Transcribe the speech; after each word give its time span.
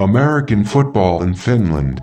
American 0.00 0.64
football 0.64 1.24
in 1.24 1.34
Finland. 1.34 2.00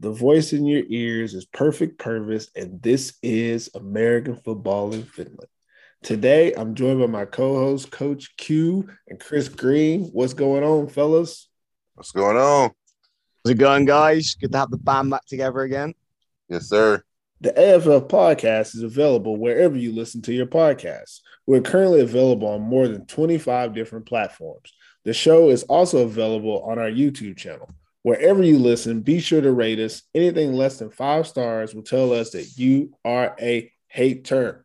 The 0.00 0.10
voice 0.10 0.52
in 0.52 0.66
your 0.66 0.82
ears 0.90 1.32
is 1.32 1.46
Perfect 1.46 1.98
Purvis, 1.98 2.50
and 2.54 2.82
this 2.82 3.14
is 3.22 3.70
American 3.74 4.36
football 4.36 4.92
in 4.92 5.04
Finland. 5.04 5.48
Today, 6.02 6.52
I'm 6.52 6.74
joined 6.74 7.00
by 7.00 7.06
my 7.06 7.24
co-host, 7.24 7.90
Coach 7.90 8.36
Q 8.36 8.86
and 9.08 9.18
Chris 9.18 9.48
Green. 9.48 10.10
What's 10.12 10.34
going 10.34 10.62
on, 10.62 10.88
fellas? 10.88 11.48
What's 11.94 12.12
going 12.12 12.36
on? 12.36 12.70
How's 13.42 13.52
it 13.52 13.54
going, 13.54 13.86
guys? 13.86 14.36
Good 14.38 14.52
to 14.52 14.58
have 14.58 14.70
the 14.70 14.76
band 14.76 15.08
back 15.08 15.24
together 15.24 15.60
again. 15.60 15.94
Yes, 16.50 16.68
sir. 16.68 17.02
The 17.40 17.56
AFF 17.56 18.08
podcast 18.08 18.74
is 18.74 18.82
available 18.82 19.36
wherever 19.36 19.76
you 19.76 19.92
listen 19.92 20.20
to 20.22 20.32
your 20.32 20.46
podcasts. 20.46 21.20
We're 21.46 21.60
currently 21.60 22.00
available 22.00 22.48
on 22.48 22.62
more 22.62 22.88
than 22.88 23.06
25 23.06 23.74
different 23.74 24.06
platforms. 24.06 24.72
The 25.04 25.14
show 25.14 25.50
is 25.50 25.62
also 25.62 25.98
available 25.98 26.60
on 26.62 26.80
our 26.80 26.90
YouTube 26.90 27.36
channel. 27.36 27.70
Wherever 28.02 28.42
you 28.42 28.58
listen, 28.58 29.02
be 29.02 29.20
sure 29.20 29.40
to 29.40 29.52
rate 29.52 29.78
us. 29.78 30.02
Anything 30.16 30.52
less 30.52 30.80
than 30.80 30.90
five 30.90 31.28
stars 31.28 31.76
will 31.76 31.84
tell 31.84 32.12
us 32.12 32.30
that 32.30 32.56
you 32.56 32.92
are 33.04 33.36
a 33.40 33.70
hater. 33.86 34.64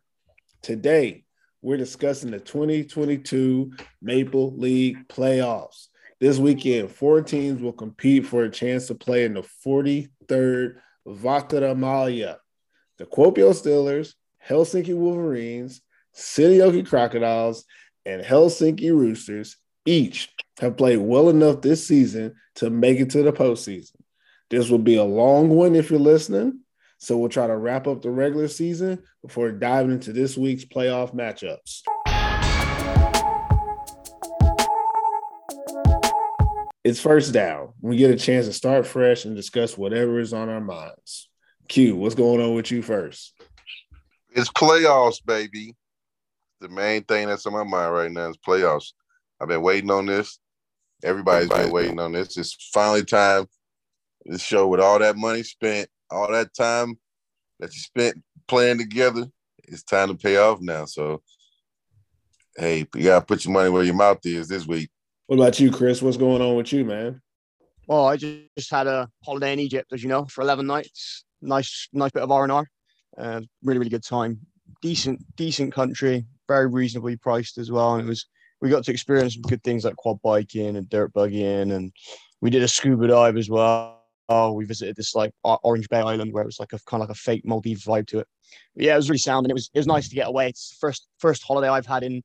Today, 0.60 1.22
we're 1.62 1.76
discussing 1.76 2.32
the 2.32 2.40
2022 2.40 3.72
Maple 4.02 4.52
League 4.56 5.06
playoffs. 5.06 5.86
This 6.18 6.38
weekend, 6.38 6.90
four 6.90 7.22
teams 7.22 7.62
will 7.62 7.72
compete 7.72 8.26
for 8.26 8.42
a 8.42 8.50
chance 8.50 8.88
to 8.88 8.96
play 8.96 9.24
in 9.24 9.34
the 9.34 9.44
43rd 9.64 10.74
Vaahteramalja. 11.06 12.38
The 13.04 13.10
Kuopio 13.10 13.50
Steelers, 13.50 14.14
Helsinki 14.48 14.96
Wolverines, 14.96 15.82
Seinäjoki 16.16 16.88
Crocodiles, 16.88 17.66
and 18.06 18.22
Helsinki 18.22 18.92
Roosters 18.92 19.58
each 19.84 20.30
have 20.58 20.78
played 20.78 20.96
well 20.96 21.28
enough 21.28 21.60
this 21.60 21.86
season 21.86 22.34
to 22.54 22.70
make 22.70 23.00
it 23.00 23.10
to 23.10 23.22
the 23.22 23.30
postseason. 23.30 23.96
This 24.48 24.70
will 24.70 24.78
be 24.78 24.96
a 24.96 25.04
long 25.04 25.50
one 25.50 25.74
if 25.74 25.90
you're 25.90 26.00
listening. 26.00 26.60
So 26.96 27.18
we'll 27.18 27.28
try 27.28 27.46
to 27.46 27.54
wrap 27.58 27.86
up 27.86 28.00
the 28.00 28.10
regular 28.10 28.48
season 28.48 29.02
before 29.20 29.52
diving 29.52 29.92
into 29.92 30.14
this 30.14 30.38
week's 30.38 30.64
playoff 30.64 31.14
matchups. 31.14 31.82
It's 36.82 37.00
first 37.00 37.34
down. 37.34 37.74
We 37.82 37.98
get 37.98 38.12
a 38.12 38.16
chance 38.16 38.46
to 38.46 38.54
start 38.54 38.86
fresh 38.86 39.26
and 39.26 39.36
discuss 39.36 39.76
whatever 39.76 40.20
is 40.20 40.32
on 40.32 40.48
our 40.48 40.62
minds. 40.62 41.28
Q, 41.68 41.96
what's 41.96 42.14
going 42.14 42.40
on 42.40 42.54
with 42.54 42.70
you 42.70 42.82
first? 42.82 43.34
It's 44.34 44.50
playoffs, 44.50 45.24
baby. 45.24 45.74
The 46.60 46.68
main 46.68 47.04
thing 47.04 47.28
that's 47.28 47.46
on 47.46 47.52
my 47.52 47.64
mind 47.64 47.94
right 47.94 48.10
now 48.10 48.30
is 48.30 48.36
playoffs. 48.36 48.92
I've 49.40 49.48
been 49.48 49.62
waiting 49.62 49.90
on 49.90 50.06
this. 50.06 50.38
Everybody's 51.02 51.48
been 51.48 51.70
waiting 51.70 52.00
on 52.00 52.12
this. 52.12 52.36
It's 52.36 52.70
finally 52.72 53.04
time. 53.04 53.46
This 54.24 54.42
show 54.42 54.66
with 54.66 54.80
all 54.80 54.98
that 54.98 55.16
money 55.16 55.42
spent, 55.42 55.88
all 56.10 56.30
that 56.32 56.54
time 56.54 56.98
that 57.60 57.74
you 57.74 57.80
spent 57.80 58.22
playing 58.48 58.78
together, 58.78 59.26
it's 59.64 59.82
time 59.82 60.08
to 60.08 60.14
pay 60.14 60.36
off 60.38 60.60
now. 60.60 60.86
So, 60.86 61.22
hey, 62.56 62.86
you 62.94 63.04
gotta 63.04 63.24
put 63.24 63.44
your 63.44 63.52
money 63.52 63.70
where 63.70 63.84
your 63.84 63.94
mouth 63.94 64.20
is 64.24 64.48
this 64.48 64.66
week. 64.66 64.90
What 65.26 65.36
about 65.36 65.60
you, 65.60 65.70
Chris? 65.70 66.02
What's 66.02 66.16
going 66.16 66.42
on 66.42 66.56
with 66.56 66.72
you, 66.72 66.84
man? 66.84 67.20
Well, 67.86 68.06
I 68.06 68.16
just, 68.16 68.38
just 68.56 68.70
had 68.70 68.86
a 68.86 69.10
holiday 69.22 69.52
in 69.52 69.60
Egypt, 69.60 69.92
as 69.92 70.02
you 70.02 70.08
know, 70.08 70.24
for 70.24 70.40
11 70.40 70.66
nights. 70.66 71.24
Nice, 71.44 71.88
nice 71.92 72.10
bit 72.10 72.22
of 72.22 72.30
R 72.30 72.42
and 72.42 72.52
R. 72.52 72.66
Uh, 73.16 73.40
really, 73.62 73.78
really 73.78 73.90
good 73.90 74.04
time. 74.04 74.40
Decent, 74.82 75.24
decent 75.36 75.72
country. 75.72 76.24
Very 76.48 76.66
reasonably 76.66 77.16
priced 77.16 77.58
as 77.58 77.70
well. 77.70 77.94
And 77.94 78.04
it 78.04 78.08
was 78.08 78.26
we 78.60 78.70
got 78.70 78.84
to 78.84 78.90
experience 78.90 79.34
some 79.34 79.42
good 79.42 79.62
things 79.62 79.84
like 79.84 79.96
quad 79.96 80.20
biking 80.22 80.76
and 80.76 80.88
dirt 80.88 81.12
buggying, 81.12 81.74
and 81.74 81.92
we 82.40 82.50
did 82.50 82.62
a 82.62 82.68
scuba 82.68 83.08
dive 83.08 83.36
as 83.36 83.50
well. 83.50 84.00
Oh, 84.30 84.52
we 84.52 84.64
visited 84.64 84.96
this 84.96 85.14
like 85.14 85.32
Orange 85.42 85.88
Bay 85.90 85.98
Island 85.98 86.32
where 86.32 86.42
it 86.42 86.46
was 86.46 86.58
like 86.58 86.72
a 86.72 86.78
kind 86.86 87.02
of 87.02 87.08
like 87.08 87.14
a 87.14 87.20
fake 87.20 87.44
Maldives 87.44 87.84
vibe 87.84 88.06
to 88.08 88.20
it. 88.20 88.28
But 88.74 88.84
yeah, 88.84 88.94
it 88.94 88.96
was 88.96 89.10
really 89.10 89.18
sound 89.18 89.44
and 89.44 89.50
it 89.50 89.54
was 89.54 89.70
it 89.74 89.78
was 89.78 89.86
nice 89.86 90.08
to 90.08 90.14
get 90.14 90.28
away. 90.28 90.48
It's 90.48 90.70
the 90.70 90.76
first 90.80 91.08
first 91.18 91.42
holiday 91.42 91.68
I've 91.68 91.84
had 91.86 92.04
in 92.04 92.22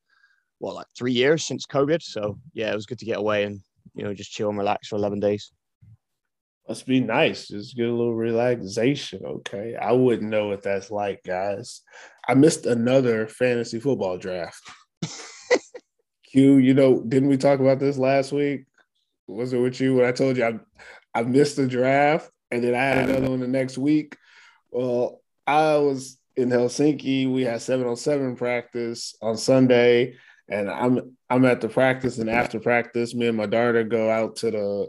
what 0.60 0.76
like 0.76 0.88
three 0.98 1.12
years 1.12 1.44
since 1.44 1.66
COVID. 1.66 2.02
So 2.02 2.40
yeah, 2.54 2.72
it 2.72 2.76
was 2.76 2.86
good 2.86 3.00
to 3.00 3.06
get 3.06 3.18
away 3.18 3.44
and 3.44 3.60
you 3.96 4.06
know 4.06 4.14
just 4.14 4.32
chill 4.32 4.48
and 4.48 4.58
relax 4.58 4.88
for 4.88 4.96
eleven 4.96 5.20
days. 5.20 5.52
Must 6.69 6.85
be 6.85 7.00
nice. 7.00 7.47
Just 7.47 7.75
get 7.75 7.90
a 7.90 7.91
little 7.91 8.13
relaxation. 8.13 9.24
Okay. 9.25 9.75
I 9.75 9.91
wouldn't 9.91 10.30
know 10.30 10.50
what 10.50 10.62
that's 10.62 10.91
like, 10.91 11.24
guys. 11.24 11.81
I 12.28 12.35
missed 12.35 12.68
another 12.68 13.25
fantasy 13.28 13.80
football 13.80 14.19
draft. 14.19 14.62
Q, 16.25 16.57
you 16.57 16.75
know, 16.75 17.02
didn't 17.02 17.30
we 17.30 17.38
talk 17.38 17.59
about 17.59 17.80
this 17.80 17.97
last 17.97 18.31
week? 18.31 18.66
Was 19.28 19.52
it 19.52 19.57
with 19.57 19.81
you 19.81 19.96
when 19.96 20.06
I 20.06 20.12
told 20.12 20.38
you 20.38 20.46
I 20.46 20.59
I 21.19 21.24
missed 21.24 21.56
the 21.56 21.68
draft 21.68 22.30
and 22.52 22.63
then 22.63 22.75
I 22.75 22.84
had 22.84 23.09
another 23.09 23.31
one 23.31 23.40
the 23.40 23.47
next 23.47 23.80
week? 23.80 24.16
Well, 24.69 25.24
I 25.47 25.78
was 25.78 26.19
in 26.36 26.50
Helsinki. 26.50 27.34
We 27.34 27.46
had 27.46 27.63
seven 27.63 27.88
on 27.88 27.96
seven 27.96 28.36
practice 28.36 29.16
on 29.24 29.38
Sunday, 29.38 30.18
and 30.47 30.69
I'm 30.69 31.18
I'm 31.31 31.46
at 31.46 31.62
the 31.62 31.69
practice. 31.69 32.19
And 32.19 32.30
after 32.30 32.59
practice, 32.59 33.16
me 33.16 33.25
and 33.25 33.38
my 33.38 33.47
daughter 33.47 33.84
go 33.84 34.12
out 34.12 34.36
to 34.38 34.51
the 34.51 34.88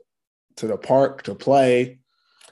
to 0.57 0.67
the 0.67 0.77
park 0.77 1.23
to 1.25 1.35
play. 1.35 1.99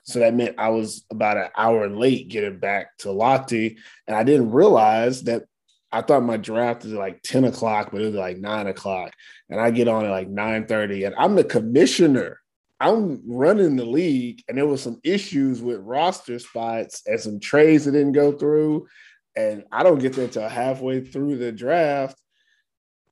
So 0.04 0.20
that 0.20 0.34
meant 0.34 0.58
I 0.58 0.70
was 0.70 1.04
about 1.10 1.36
an 1.36 1.48
hour 1.56 1.88
late 1.88 2.28
getting 2.28 2.58
back 2.58 2.96
to 2.98 3.08
Lahti, 3.08 3.76
and 4.06 4.16
I 4.16 4.24
didn't 4.24 4.52
realize 4.52 5.24
that 5.24 5.44
I 5.90 6.02
thought 6.02 6.22
my 6.22 6.36
draft 6.36 6.84
was 6.84 6.92
like 6.92 7.22
10 7.22 7.44
o'clock, 7.44 7.90
but 7.92 8.02
it 8.02 8.06
was 8.06 8.14
like 8.14 8.38
nine 8.38 8.66
o'clock. 8.66 9.12
And 9.48 9.60
I 9.60 9.70
get 9.70 9.88
on 9.88 10.04
at 10.04 10.10
like 10.10 10.28
9 10.28 10.66
30. 10.66 11.04
And 11.04 11.14
I'm 11.16 11.34
the 11.34 11.44
commissioner. 11.44 12.40
I'm 12.80 13.22
running 13.26 13.76
the 13.76 13.86
league. 13.86 14.42
And 14.48 14.58
there 14.58 14.66
was 14.66 14.82
some 14.82 15.00
issues 15.02 15.62
with 15.62 15.80
roster 15.80 16.38
spots 16.38 17.02
and 17.06 17.18
some 17.18 17.40
trades 17.40 17.86
that 17.86 17.92
didn't 17.92 18.12
go 18.12 18.32
through. 18.32 18.86
And 19.34 19.64
I 19.72 19.82
don't 19.82 19.98
get 19.98 20.12
there 20.12 20.26
until 20.26 20.48
halfway 20.48 21.00
through 21.00 21.38
the 21.38 21.52
draft. 21.52 22.20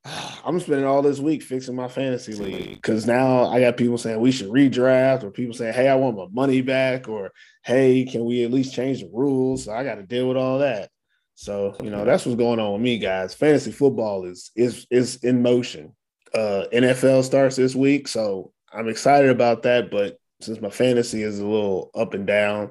I'm 0.44 0.61
spending 0.61 0.87
all 0.87 1.03
this 1.03 1.19
week 1.19 1.43
fixing 1.43 1.75
my 1.75 1.89
fantasy 1.89 2.34
league 2.34 2.75
because 2.75 3.06
now 3.06 3.47
I 3.47 3.61
got 3.61 3.77
people 3.77 3.99
saying 3.99 4.21
we 4.21 4.33
should 4.33 4.49
redraft, 4.49 5.25
or 5.25 5.31
people 5.31 5.55
saying, 5.55 5.75
"Hey, 5.75 5.89
I 5.89 5.94
want 5.97 6.17
my 6.17 6.27
money 6.31 6.61
back," 6.61 7.09
or 7.09 7.33
"Hey, 7.65 8.05
can 8.05 8.25
we 8.25 8.45
at 8.45 8.53
least 8.53 8.75
change 8.75 9.00
the 9.00 9.11
rules?" 9.12 9.65
So 9.65 9.72
I 9.72 9.84
got 9.84 9.97
to 9.97 10.03
deal 10.03 10.28
with 10.28 10.37
all 10.37 10.59
that. 10.61 10.91
So 11.34 11.77
you 11.83 11.91
know 11.91 12.05
that's 12.05 12.25
what's 12.25 12.39
going 12.39 12.61
on 12.61 12.72
with 12.72 12.83
me, 12.83 12.99
guys. 12.99 13.34
Fantasy 13.34 13.72
football 13.72 14.25
is 14.25 14.50
is 14.55 14.87
is 14.91 15.16
in 15.25 15.43
motion. 15.43 15.95
Uh, 16.34 16.65
NFL 16.72 17.25
starts 17.25 17.56
this 17.56 17.75
week, 17.75 18.09
so 18.09 18.53
I'm 18.72 18.89
excited 18.89 19.31
about 19.31 19.62
that. 19.62 19.91
But 19.91 20.19
since 20.41 20.61
my 20.61 20.71
fantasy 20.71 21.22
is 21.22 21.39
a 21.39 21.47
little 21.47 21.91
up 21.95 22.15
and 22.15 22.27
down, 22.27 22.65
I'm 22.65 22.71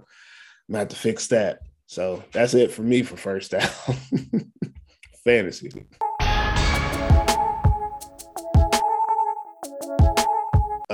gonna 0.71 0.79
have 0.79 0.87
to 0.89 0.95
fix 0.95 1.27
that. 1.27 1.59
So 1.87 2.23
that's 2.31 2.53
it 2.53 2.71
for 2.71 2.81
me 2.81 3.03
for 3.03 3.17
first 3.17 3.51
down. 3.51 3.69
fantasy. 5.23 5.71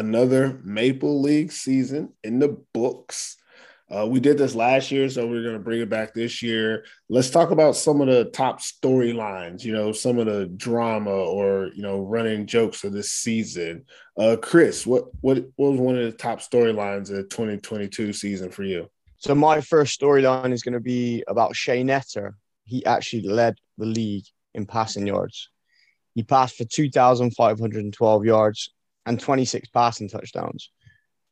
Another 0.01 0.59
Maple 0.63 1.21
League 1.21 1.51
season 1.51 2.11
in 2.23 2.39
the 2.39 2.57
books. 2.73 3.37
Uh, 3.87 4.07
we 4.07 4.19
did 4.19 4.35
this 4.35 4.55
last 4.55 4.89
year, 4.89 5.07
so 5.07 5.27
we're 5.27 5.43
going 5.43 5.53
to 5.53 5.59
bring 5.59 5.79
it 5.79 5.91
back 5.91 6.11
this 6.11 6.41
year. 6.41 6.85
Let's 7.07 7.29
talk 7.29 7.51
about 7.51 7.75
some 7.75 8.01
of 8.01 8.07
the 8.07 8.25
top 8.25 8.61
storylines, 8.61 9.63
you 9.63 9.73
know, 9.73 9.91
some 9.91 10.17
of 10.17 10.25
the 10.25 10.47
drama 10.47 11.11
or, 11.11 11.69
you 11.75 11.83
know, 11.83 11.99
running 11.99 12.47
jokes 12.47 12.83
of 12.83 12.93
this 12.93 13.11
season. 13.11 13.85
Uh, 14.17 14.37
Chris, 14.41 14.87
what, 14.87 15.05
what, 15.21 15.37
what 15.57 15.73
was 15.73 15.79
one 15.79 15.95
of 15.95 16.05
the 16.05 16.17
top 16.17 16.39
storylines 16.39 17.11
of 17.11 17.17
the 17.17 17.23
2022 17.25 18.11
season 18.11 18.49
for 18.49 18.63
you? 18.63 18.89
So, 19.17 19.35
my 19.35 19.61
first 19.61 20.01
storyline 20.01 20.51
is 20.51 20.63
going 20.63 20.73
to 20.73 20.79
be 20.79 21.23
about 21.27 21.55
Shay 21.55 21.83
Netter. 21.83 22.31
He 22.63 22.83
actually 22.87 23.27
led 23.27 23.59
the 23.77 23.85
league 23.85 24.25
in 24.55 24.65
passing 24.65 25.05
yards. 25.05 25.51
He 26.15 26.23
passed 26.23 26.55
for 26.55 26.65
2,512 26.65 28.25
yards 28.25 28.73
and 29.05 29.19
26 29.19 29.69
passing 29.69 30.09
touchdowns. 30.09 30.71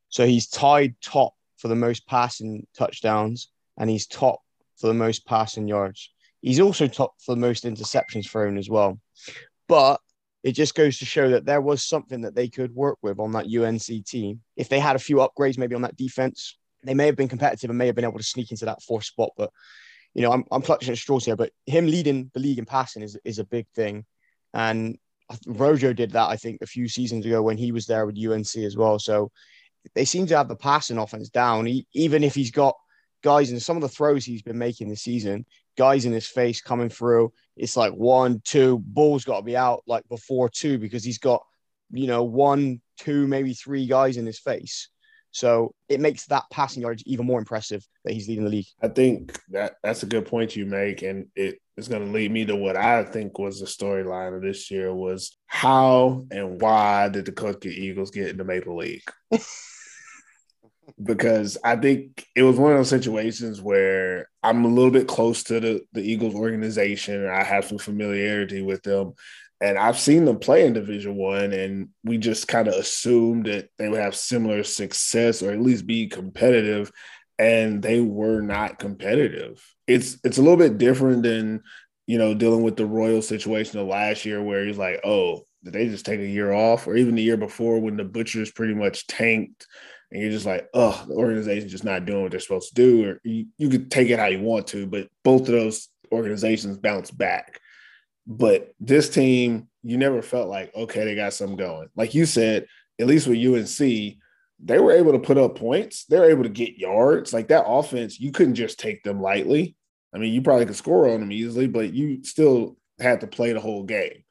So, 0.10 0.26
he's 0.26 0.48
tied 0.48 0.96
top 1.02 1.34
for 1.58 1.68
the 1.68 1.76
most 1.76 2.08
passing 2.08 2.66
touchdowns, 2.78 3.50
and 3.78 3.90
he's 3.90 4.08
top 4.08 4.42
for 4.78 4.88
the 4.88 4.94
most 4.94 5.26
passing 5.26 5.68
yards. 5.68 6.12
He's 6.42 6.60
also 6.60 6.88
top 6.88 7.14
for 7.20 7.36
the 7.36 7.42
most 7.42 7.66
interceptions 7.66 8.30
thrown 8.30 8.58
as 8.58 8.70
well. 8.70 9.00
But 9.68 10.00
it 10.44 10.54
just 10.54 10.74
goes 10.74 11.00
to 11.00 11.06
show 11.06 11.30
that 11.32 11.46
there 11.46 11.62
was 11.62 11.84
something 11.84 12.22
that 12.22 12.34
they 12.34 12.48
could 12.48 12.74
work 12.74 12.98
with 13.02 13.20
on 13.20 13.32
that 13.34 13.48
UNC 13.54 14.06
team. 14.06 14.42
If 14.56 14.70
they 14.70 14.80
had 14.80 14.96
a 14.96 15.00
few 15.00 15.18
upgrades 15.18 15.58
maybe 15.58 15.76
on 15.76 15.82
that 15.82 15.98
defense, 15.98 16.58
they 16.84 16.94
may 16.94 17.08
have 17.08 17.18
been 17.18 17.28
competitive 17.28 17.70
and 17.70 17.78
may 17.78 17.88
have 17.88 17.96
been 17.96 18.06
able 18.06 18.20
to 18.20 18.24
sneak 18.24 18.52
into 18.52 18.66
that 18.66 18.82
fourth 18.82 19.04
spot. 19.04 19.32
But, 19.36 19.52
you 20.14 20.22
know, 20.22 20.32
I'm, 20.32 20.46
I'm 20.50 20.62
clutching 20.62 20.92
at 20.92 20.98
straws 20.98 21.26
here, 21.26 21.36
but 21.36 21.52
him 21.66 21.88
leading 21.88 22.32
the 22.34 22.40
league 22.40 22.58
in 22.58 22.66
passing 22.66 23.04
is, 23.04 23.18
is 23.26 23.40
a 23.40 23.44
big 23.44 23.68
thing. 23.76 24.06
And 24.54 24.98
Rojo 25.48 25.94
did 25.94 26.12
that, 26.12 26.30
I 26.30 26.36
think, 26.36 26.60
a 26.62 26.68
few 26.68 26.88
seasons 26.88 27.26
ago 27.26 27.42
when 27.42 27.58
he 27.58 27.72
was 27.72 27.86
there 27.86 28.06
with 28.06 28.18
UNC 28.18 28.56
as 28.58 28.76
well. 28.76 29.00
So 29.00 29.32
they 29.96 30.06
seem 30.06 30.28
to 30.28 30.38
have 30.38 30.48
the 30.48 30.56
passing 30.56 30.98
offense 30.98 31.30
down. 31.30 31.66
He, 31.66 31.88
even 31.94 32.24
if 32.24 32.36
he's 32.36 32.52
got 32.52 32.76
guys 33.24 33.52
and 33.52 33.62
some 33.62 33.78
of 33.78 33.82
the 33.82 33.90
throws 33.90 34.26
he's 34.26 34.42
been 34.42 34.58
making 34.58 34.90
this 34.90 35.02
season, 35.02 35.46
guys 35.78 36.06
in 36.06 36.12
his 36.12 36.28
face 36.28 36.62
coming 36.62 36.90
through. 36.90 37.32
It's 37.56 37.78
like 37.78 37.94
one, 37.94 38.42
two, 38.44 38.80
ball's 38.80 39.26
got 39.26 39.38
to 39.38 39.46
be 39.46 39.58
out 39.58 39.84
like 39.88 40.08
before 40.10 40.50
two 40.50 40.78
because 40.78 41.04
he's 41.04 41.20
got, 41.20 41.44
you 41.92 42.08
know, 42.08 42.24
one, 42.24 42.82
two, 43.00 43.28
maybe 43.28 43.54
three 43.54 43.86
guys 43.86 44.18
in 44.18 44.26
his 44.26 44.40
face. 44.40 44.90
So 45.32 45.74
it 45.88 46.00
makes 46.00 46.26
that 46.28 46.46
passing 46.52 46.82
yardage 46.82 47.04
even 47.06 47.26
more 47.26 47.40
impressive 47.40 47.86
that 48.04 48.14
he's 48.14 48.28
leading 48.28 48.46
the 48.46 48.50
league. 48.50 48.66
I 48.82 48.88
think 48.88 49.40
that 49.50 49.76
that's 49.84 50.04
a 50.04 50.08
good 50.08 50.26
point 50.26 50.56
you 50.56 50.66
make, 50.66 51.04
and 51.04 51.28
it 51.36 51.60
is 51.80 51.88
going 51.88 52.06
to 52.06 52.12
lead 52.12 52.32
me 52.32 52.46
to 52.46 52.56
what 52.56 52.76
I 52.76 53.04
think 53.04 53.40
was 53.40 53.60
the 53.60 53.66
storyline 53.66 54.36
of 54.36 54.42
this 54.42 54.70
year 54.70 54.94
was 54.94 55.38
how 55.48 56.26
and 56.32 56.62
why 56.62 57.10
did 57.10 57.26
the 57.26 57.32
Kotka 57.32 57.68
Eagles 57.68 58.12
get 58.12 58.30
in 58.30 58.38
the 58.38 58.44
Maple 58.44 58.78
League? 58.78 59.10
because 61.02 61.58
I 61.64 61.76
think 61.76 62.26
it 62.36 62.44
was 62.44 62.58
one 62.58 62.72
of 62.72 62.78
those 62.78 62.90
situations 62.90 63.62
where 63.62 64.30
I'm 64.44 64.66
a 64.66 64.68
little 64.68 64.92
bit 64.92 65.08
close 65.08 65.44
to 65.44 65.60
the, 65.60 65.82
the 65.94 66.02
Eagles 66.02 66.36
organization. 66.36 67.28
I 67.28 67.44
have 67.44 67.66
some 67.66 67.78
familiarity 67.78 68.62
with 68.62 68.84
them. 68.84 69.14
And 69.62 69.78
I've 69.78 70.00
seen 70.00 70.24
them 70.24 70.40
play 70.40 70.66
in 70.66 70.72
Division 70.72 71.16
One, 71.16 71.52
and 71.52 71.90
we 72.06 72.18
just 72.18 72.48
kind 72.48 72.70
of 72.70 72.76
assumed 72.76 73.46
that 73.48 73.70
they 73.78 73.90
would 73.90 74.00
have 74.00 74.16
similar 74.16 74.64
success 74.64 75.44
or 75.44 75.52
at 75.52 75.60
least 75.60 75.86
be 75.86 76.08
competitive. 76.08 76.92
And 77.40 77.82
they 77.82 78.02
were 78.02 78.42
not 78.42 78.78
competitive. 78.78 79.66
It's 79.88 80.18
it's 80.24 80.38
a 80.38 80.42
little 80.42 80.58
bit 80.58 80.78
different 80.78 81.24
than 81.24 81.64
you 82.06 82.18
know 82.18 82.36
dealing 82.36 82.62
with 82.64 82.76
the 82.76 82.86
Royal 82.86 83.22
situation 83.22 83.80
of 83.80 83.88
last 83.88 84.26
year, 84.26 84.44
where 84.44 84.66
he's 84.66 84.78
like, 84.78 85.00
oh, 85.04 85.46
did 85.64 85.74
they 85.74 85.88
just 85.88 86.06
take 86.06 86.20
a 86.20 86.28
year 86.28 86.52
off, 86.52 86.86
or 86.86 86.96
even 86.98 87.16
the 87.16 87.24
year 87.24 87.38
before 87.38 87.80
when 87.80 87.98
the 87.98 88.04
Butchers 88.04 88.52
pretty 88.52 88.76
much 88.76 89.08
tanked 89.08 89.66
and 90.12 90.22
you're 90.22 90.32
just 90.32 90.46
like, 90.46 90.68
oh, 90.74 91.04
the 91.08 91.14
organization's 91.14 91.72
just 91.72 91.84
not 91.84 92.06
doing 92.06 92.24
what 92.24 92.32
they're 92.32 92.40
supposed 92.40 92.70
to 92.70 92.76
do, 92.76 93.06
or 93.06 93.22
you, 93.24 93.46
you 93.58 93.70
could 93.70 93.92
take 93.92 94.10
it 94.10 94.20
how 94.20 94.26
you 94.26 94.42
want 94.42 94.68
to, 94.68 94.88
but 94.88 95.08
both 95.24 95.42
of 95.42 95.48
those 95.48 95.90
organizations 96.12 96.78
bounce 96.78 97.12
back. 97.12 97.60
But 98.26 98.74
this 98.80 99.10
team, 99.10 99.68
you 99.84 99.98
never 99.98 100.22
felt 100.22 100.50
like, 100.50 100.74
okay, 100.76 101.04
they 101.06 101.16
got 101.16 101.34
something 101.34 101.58
going. 101.58 101.90
Like 101.96 102.16
you 102.16 102.26
said, 102.26 102.66
at 103.00 103.08
least 103.08 103.28
with 103.28 103.38
UNC, 103.38 104.18
they 104.64 104.80
were 104.80 104.92
able 104.92 105.14
to 105.14 105.20
put 105.20 105.38
up 105.38 105.58
points. 105.58 106.06
They 106.06 106.20
were 106.20 106.30
able 106.30 106.44
to 106.44 106.50
get 106.50 106.78
yards. 106.78 107.34
Like 107.34 107.48
that 107.48 107.66
offense, 107.66 108.20
you 108.20 108.32
couldn't 108.32 108.56
just 108.56 108.80
take 108.80 109.04
them 109.04 109.22
lightly. 109.22 109.76
I 110.14 110.18
mean, 110.18 110.34
you 110.34 110.42
probably 110.42 110.66
could 110.66 110.76
score 110.76 111.10
on 111.10 111.22
them 111.22 111.32
easily, 111.32 111.68
but 111.68 111.94
you 111.94 112.24
still 112.24 112.78
had 113.00 113.22
to 113.22 113.28
play 113.28 113.54
the 113.54 113.60
whole 113.60 113.84
game. 113.84 114.24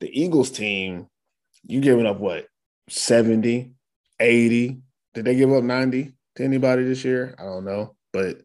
The 0.00 0.20
Eagles 0.20 0.50
team, 0.50 1.06
you 1.66 1.80
giving 1.80 2.06
up 2.06 2.18
what, 2.18 2.46
70, 2.88 3.72
80, 4.18 4.80
did 5.14 5.24
they 5.24 5.36
give 5.36 5.52
up 5.52 5.64
90 5.64 6.12
to 6.36 6.44
anybody 6.44 6.84
this 6.84 7.04
year? 7.04 7.34
I 7.38 7.44
don't 7.44 7.64
know, 7.64 7.94
but 8.12 8.38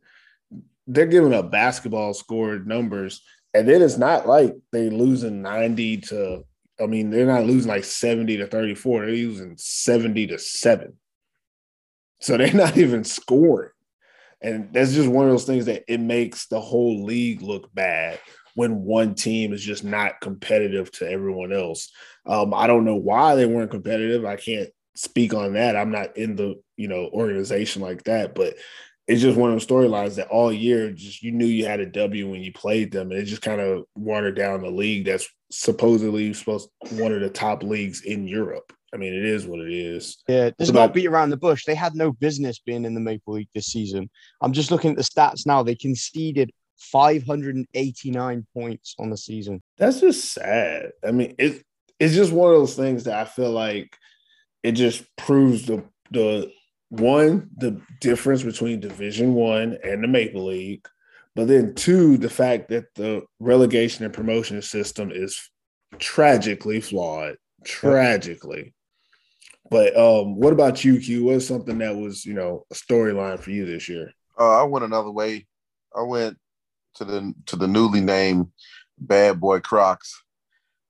they're 0.88 1.06
giving 1.06 1.34
up 1.34 1.52
basketball 1.52 2.14
scored 2.14 2.68
numbers. 2.68 3.22
And 3.54 3.68
then 3.68 3.82
it's 3.82 3.98
not 3.98 4.28
like 4.28 4.56
they 4.72 4.90
losing 4.90 5.42
90 5.42 5.98
to, 5.98 6.44
I 6.80 6.86
mean, 6.86 7.10
they're 7.10 7.26
not 7.26 7.46
losing 7.46 7.70
like 7.70 7.84
70 7.84 8.38
to 8.38 8.48
34. 8.48 9.06
They're 9.06 9.16
using 9.16 9.56
70 9.58 10.28
to 10.28 10.40
7. 10.40 10.94
So 12.21 12.38
they're 12.38 12.53
not 12.53 12.77
even 12.77 13.03
scoring. 13.03 13.71
And 14.41 14.73
that's 14.73 14.94
just 14.94 15.07
one 15.07 15.25
of 15.25 15.31
those 15.31 15.45
things 15.45 15.65
that 15.65 15.83
it 15.88 16.00
makes 16.00 16.47
the 16.47 16.59
whole 16.59 17.03
league 17.03 17.41
look 17.41 17.73
bad 17.73 18.19
when 18.56 18.83
one 18.83 19.13
team 19.13 19.53
is 19.53 19.63
just 19.63 19.83
not 19.83 20.19
competitive 20.19 20.91
to 20.91 21.09
everyone 21.09 21.53
else. 21.53 21.91
Um, 22.25 22.53
I 22.53 22.68
don't 22.68 22.85
know 22.85 22.95
why 22.95 23.35
they 23.35 23.45
weren't 23.45 23.71
competitive. 23.71 24.25
I 24.25 24.35
can't 24.35 24.69
speak 24.95 25.33
on 25.33 25.53
that. 25.53 25.75
I'm 25.75 25.91
not 25.91 26.18
in 26.18 26.35
the 26.35 26.56
you 26.75 26.88
know 26.88 27.09
organization 27.13 27.81
like 27.81 28.03
that, 28.06 28.35
but 28.35 28.56
it's 29.07 29.21
just 29.21 29.38
one 29.38 29.51
of 29.51 29.56
those 29.56 29.68
storylines 29.68 30.15
that 30.15 30.29
all 30.29 30.51
year 30.51 30.91
just 30.91 31.21
you 31.21 31.31
knew 31.31 31.45
you 31.45 31.65
had 31.65 31.79
a 31.79 31.85
W 31.85 32.29
when 32.29 32.41
you 32.41 32.51
played 32.51 32.91
them, 32.91 33.12
and 33.12 33.19
it 33.19 33.25
just 33.25 33.41
kind 33.41 33.62
of 33.62 33.85
watered 33.95 34.35
down 34.35 34.62
the 34.62 34.69
league 34.69 35.06
that's 35.06 35.29
supposedly 35.51 36.33
supposed 36.33 36.69
one 36.91 37.13
of 37.13 37.21
the 37.21 37.29
top 37.29 37.63
leagues 37.63 38.01
in 38.01 38.27
Europe. 38.27 38.73
I 38.94 38.98
mean, 38.98 39.14
it 39.14 39.26
is 39.26 39.46
what 39.46 39.60
it 39.60 39.72
is. 39.72 40.18
Yeah, 40.28 40.52
there's 40.58 40.70
So 40.70 40.74
not 40.74 40.94
beat 40.94 41.08
around 41.08 41.30
the 41.30 41.38
bush. 41.38 41.66
They 41.66 41.76
had 41.76 41.96
no 41.96 42.12
business 42.12 42.60
being 42.60 42.86
in 42.86 42.94
the 42.94 43.00
Maple 43.00 43.36
League 43.36 43.50
this 43.56 43.68
season. 43.68 44.10
I'm 44.42 44.54
just 44.54 44.72
looking 44.72 44.92
at 44.92 44.98
the 44.98 45.04
stats 45.04 45.46
now. 45.46 45.64
They 45.64 45.76
conceded 45.76 46.52
589 46.78 48.48
points 48.54 48.96
on 49.00 49.10
the 49.10 49.18
season. 49.18 49.62
That's 49.78 50.02
just 50.02 50.34
sad. 50.34 50.92
I 51.06 51.12
mean, 51.12 51.36
it 51.38 51.64
it's 52.00 52.16
just 52.16 52.32
one 52.32 52.52
of 52.52 52.60
those 52.60 52.76
things 52.76 53.04
that 53.04 53.20
I 53.20 53.26
feel 53.26 53.52
like 53.52 53.96
it 54.64 54.74
just 54.74 55.04
proves 55.16 55.66
the 55.66 55.84
the 56.10 56.52
one 56.90 57.50
the 57.56 57.80
difference 58.02 58.44
between 58.44 58.80
Division 58.80 59.34
One 59.34 59.78
and 59.84 60.04
the 60.04 60.08
Maple 60.08 60.48
League, 60.48 60.88
but 61.36 61.48
then 61.48 61.76
two 61.76 62.18
the 62.18 62.30
fact 62.30 62.70
that 62.70 62.94
the 62.96 63.24
relegation 63.40 64.04
and 64.04 64.14
promotion 64.14 64.62
system 64.62 65.12
is 65.14 65.50
tragically 66.00 66.82
flawed, 66.82 67.36
tragically. 67.64 68.74
But 69.71 69.95
um, 69.97 70.35
what 70.35 70.51
about 70.51 70.83
you, 70.83 71.00
Q? 71.00 71.23
What's 71.23 71.47
something 71.47 71.77
that 71.77 71.95
was 71.95 72.25
you 72.25 72.33
know 72.33 72.65
a 72.69 72.75
storyline 72.75 73.39
for 73.39 73.51
you 73.51 73.65
this 73.65 73.88
year? 73.88 74.12
Uh, 74.38 74.62
I 74.62 74.63
went 74.63 74.83
another 74.85 75.09
way. 75.12 75.47
I 75.97 76.01
went 76.01 76.38
to 76.95 77.06
the 77.06 77.33
to 77.47 77.56
the 77.56 77.68
newly 77.69 78.01
named 78.01 78.47
Bad 79.00 79.39
Boy 79.39 79.62
Crocs, 79.62 80.23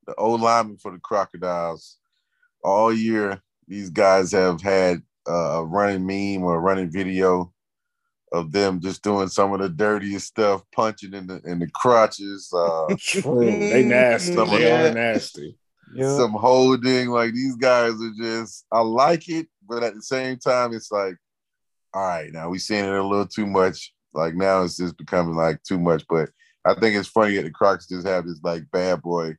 the 0.07 0.15
old 0.15 0.41
lineman 0.41 0.77
for 0.77 0.91
the 0.91 0.99
Crocodiles. 0.99 1.97
All 2.63 2.91
year, 2.91 3.41
these 3.67 3.91
guys 3.91 4.31
have 4.31 4.61
had 4.61 5.03
uh, 5.29 5.59
a 5.59 5.63
running 5.65 6.05
meme 6.05 6.43
or 6.43 6.55
a 6.55 6.59
running 6.59 6.91
video 6.91 7.53
of 8.31 8.51
them 8.51 8.79
just 8.79 9.03
doing 9.03 9.27
some 9.27 9.53
of 9.53 9.59
the 9.59 9.69
dirtiest 9.69 10.25
stuff, 10.25 10.63
punching 10.73 11.13
in 11.13 11.27
the 11.27 11.39
in 11.45 11.59
the 11.59 11.69
crotches, 11.69 12.51
uh, 12.51 12.95
True, 12.99 13.45
they 13.45 13.83
nasty. 13.85 14.33
Some 14.33 14.49
of 14.49 14.57
They 14.57 14.63
that. 14.63 14.91
are 14.91 14.93
nasty. 15.93 16.17
some 16.17 16.33
holding. 16.33 17.09
Like 17.09 17.33
these 17.33 17.55
guys 17.55 17.93
are 17.93 18.13
just. 18.17 18.65
I 18.71 18.81
like 18.81 19.29
it, 19.29 19.47
but 19.67 19.83
at 19.83 19.93
the 19.93 20.01
same 20.01 20.37
time, 20.37 20.73
it's 20.73 20.91
like, 20.91 21.15
all 21.93 22.07
right, 22.07 22.31
now 22.31 22.49
we 22.49 22.59
seeing 22.59 22.85
it 22.85 22.91
a 22.91 23.03
little 23.03 23.27
too 23.27 23.45
much. 23.45 23.93
Like 24.13 24.35
now, 24.35 24.63
it's 24.63 24.77
just 24.77 24.97
becoming 24.97 25.35
like 25.35 25.63
too 25.63 25.79
much. 25.79 26.03
But 26.09 26.29
I 26.65 26.73
think 26.75 26.95
it's 26.95 27.07
funny 27.07 27.35
that 27.35 27.43
the 27.43 27.51
Crocs 27.51 27.87
just 27.87 28.07
have 28.07 28.25
this 28.25 28.39
like 28.43 28.69
bad 28.71 29.01
boy, 29.01 29.35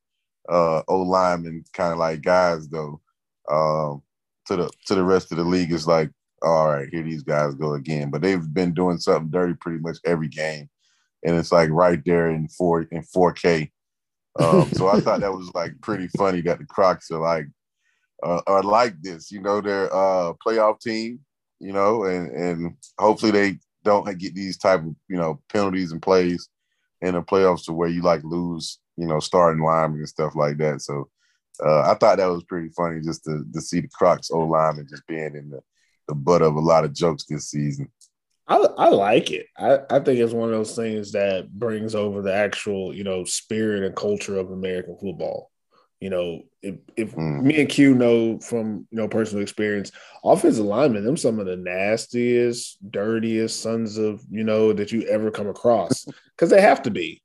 uh, 0.48 0.82
O 0.88 1.02
lineman 1.02 1.64
kind 1.72 1.92
of 1.92 1.98
like 1.98 2.22
guys 2.22 2.68
though. 2.68 3.00
Um, 3.50 4.02
to 4.46 4.56
the 4.56 4.70
to 4.86 4.94
the 4.94 5.04
rest 5.04 5.32
of 5.32 5.38
the 5.38 5.44
league 5.44 5.72
is 5.72 5.86
like, 5.86 6.10
all 6.42 6.68
right, 6.68 6.88
here 6.90 7.02
these 7.02 7.22
guys 7.22 7.54
go 7.54 7.74
again. 7.74 8.10
But 8.10 8.22
they've 8.22 8.52
been 8.52 8.74
doing 8.74 8.98
something 8.98 9.30
dirty 9.30 9.54
pretty 9.54 9.78
much 9.78 9.98
every 10.04 10.28
game, 10.28 10.68
and 11.24 11.36
it's 11.36 11.52
like 11.52 11.70
right 11.70 12.00
there 12.04 12.30
in 12.30 12.48
four 12.48 12.82
in 12.82 13.02
four 13.02 13.32
K. 13.32 13.70
Um, 14.38 14.68
so 14.72 14.88
I 14.88 15.00
thought 15.00 15.20
that 15.20 15.32
was 15.32 15.50
like 15.54 15.80
pretty 15.80 16.08
funny 16.08 16.40
that 16.42 16.58
the 16.58 16.66
Crocs 16.66 17.10
are 17.10 17.20
like 17.20 17.46
uh, 18.22 18.40
are 18.46 18.62
like 18.62 19.00
this. 19.02 19.30
You 19.30 19.40
know, 19.40 19.60
they're 19.60 19.86
a 19.86 20.34
playoff 20.44 20.80
team. 20.80 21.20
You 21.60 21.72
know, 21.72 22.04
and 22.04 22.30
and 22.32 22.76
hopefully 22.98 23.30
they 23.30 23.58
don't 23.84 24.18
get 24.18 24.34
these 24.34 24.58
type 24.58 24.80
of 24.80 24.94
you 25.08 25.16
know 25.16 25.40
penalties 25.52 25.92
and 25.92 26.02
plays 26.02 26.48
in 27.00 27.14
the 27.14 27.22
playoffs 27.22 27.64
to 27.64 27.72
where 27.72 27.88
you 27.88 28.02
like 28.02 28.22
lose 28.24 28.78
you 28.96 29.06
know 29.06 29.20
starting 29.20 29.62
linemen 29.62 29.98
and 29.98 30.08
stuff 30.08 30.34
like 30.34 30.56
that. 30.58 30.80
So 30.80 31.08
uh, 31.64 31.82
I 31.82 31.94
thought 31.94 32.18
that 32.18 32.26
was 32.26 32.44
pretty 32.44 32.70
funny 32.70 33.00
just 33.00 33.24
to 33.24 33.44
to 33.54 33.60
see 33.60 33.80
the 33.80 33.88
Crocs 33.88 34.30
O 34.30 34.40
lineman 34.40 34.86
just 34.88 35.06
being 35.06 35.36
in 35.36 35.50
the 35.50 35.60
the 36.08 36.14
butt 36.14 36.42
of 36.42 36.56
a 36.56 36.60
lot 36.60 36.84
of 36.84 36.92
jokes 36.92 37.24
this 37.28 37.48
season. 37.48 37.90
I, 38.52 38.86
I 38.86 38.88
like 38.88 39.30
it. 39.30 39.46
I, 39.56 39.78
I 39.88 40.00
think 40.00 40.18
it's 40.18 40.34
one 40.34 40.50
of 40.50 40.54
those 40.54 40.76
things 40.76 41.12
that 41.12 41.50
brings 41.50 41.94
over 41.94 42.20
the 42.20 42.34
actual, 42.34 42.94
you 42.94 43.02
know, 43.02 43.24
spirit 43.24 43.84
and 43.84 43.96
culture 43.96 44.38
of 44.38 44.50
American 44.50 44.96
football. 45.00 45.50
You 46.00 46.10
know, 46.10 46.42
if, 46.62 46.74
if 46.96 47.14
Mm. 47.14 47.42
me 47.44 47.60
and 47.60 47.68
Q 47.68 47.94
know 47.94 48.40
from 48.40 48.86
you 48.90 48.98
know 48.98 49.08
personal 49.08 49.42
experience, 49.42 49.92
offensive 50.24 50.64
linemen, 50.64 51.04
them 51.04 51.16
some 51.16 51.38
of 51.38 51.46
the 51.46 51.56
nastiest, 51.56 52.78
dirtiest 52.90 53.62
sons 53.62 53.98
of 53.98 54.20
you 54.30 54.44
know 54.44 54.72
that 54.72 54.92
you 54.92 55.02
ever 55.02 55.30
come 55.30 55.48
across 55.48 56.04
because 56.36 56.50
they 56.50 56.60
have 56.60 56.82
to 56.82 56.90
be. 56.90 57.22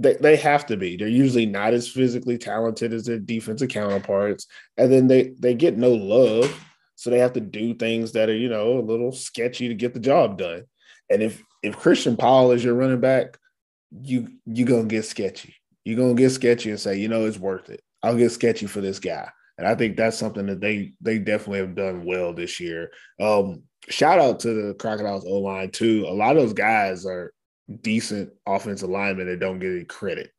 They, 0.00 0.14
they 0.14 0.36
have 0.36 0.66
to 0.66 0.76
be. 0.76 0.96
They're 0.96 1.08
usually 1.08 1.46
not 1.46 1.74
as 1.74 1.88
physically 1.88 2.38
talented 2.38 2.92
as 2.92 3.06
their 3.06 3.18
defensive 3.18 3.68
counterparts, 3.70 4.46
and 4.76 4.92
then 4.92 5.06
they 5.06 5.34
they 5.38 5.54
get 5.54 5.78
no 5.78 5.92
love 5.92 6.52
so 6.98 7.10
they 7.10 7.20
have 7.20 7.34
to 7.34 7.40
do 7.40 7.74
things 7.74 8.10
that 8.10 8.28
are, 8.28 8.36
you 8.36 8.48
know, 8.48 8.76
a 8.76 8.80
little 8.80 9.12
sketchy 9.12 9.68
to 9.68 9.74
get 9.74 9.94
the 9.94 10.00
job 10.00 10.36
done. 10.36 10.64
And 11.08 11.22
if 11.22 11.40
if 11.62 11.76
Christian 11.76 12.16
Powell 12.16 12.50
is 12.50 12.64
your 12.64 12.74
running 12.74 12.98
back, 12.98 13.38
you 14.02 14.26
you 14.46 14.64
gonna 14.64 14.82
get 14.86 15.04
sketchy. 15.04 15.54
You're 15.84 15.96
gonna 15.96 16.14
get 16.14 16.30
sketchy 16.30 16.70
and 16.70 16.80
say, 16.80 16.98
you 16.98 17.06
know, 17.06 17.24
it's 17.24 17.38
worth 17.38 17.70
it. 17.70 17.82
I'll 18.02 18.16
get 18.16 18.32
sketchy 18.32 18.66
for 18.66 18.80
this 18.80 18.98
guy. 18.98 19.30
And 19.58 19.68
I 19.68 19.76
think 19.76 19.96
that's 19.96 20.18
something 20.18 20.46
that 20.46 20.60
they 20.60 20.94
they 21.00 21.20
definitely 21.20 21.60
have 21.60 21.76
done 21.76 22.04
well 22.04 22.34
this 22.34 22.58
year. 22.58 22.90
Um, 23.20 23.62
shout 23.88 24.18
out 24.18 24.40
to 24.40 24.52
the 24.52 24.74
Crocodiles 24.74 25.24
O 25.24 25.38
line 25.38 25.70
too. 25.70 26.04
A 26.08 26.10
lot 26.10 26.36
of 26.36 26.42
those 26.42 26.52
guys 26.52 27.06
are 27.06 27.32
decent 27.80 28.30
offensive 28.44 28.90
linemen 28.90 29.28
that 29.28 29.38
don't 29.38 29.60
get 29.60 29.70
any 29.70 29.84
credit. 29.84 30.32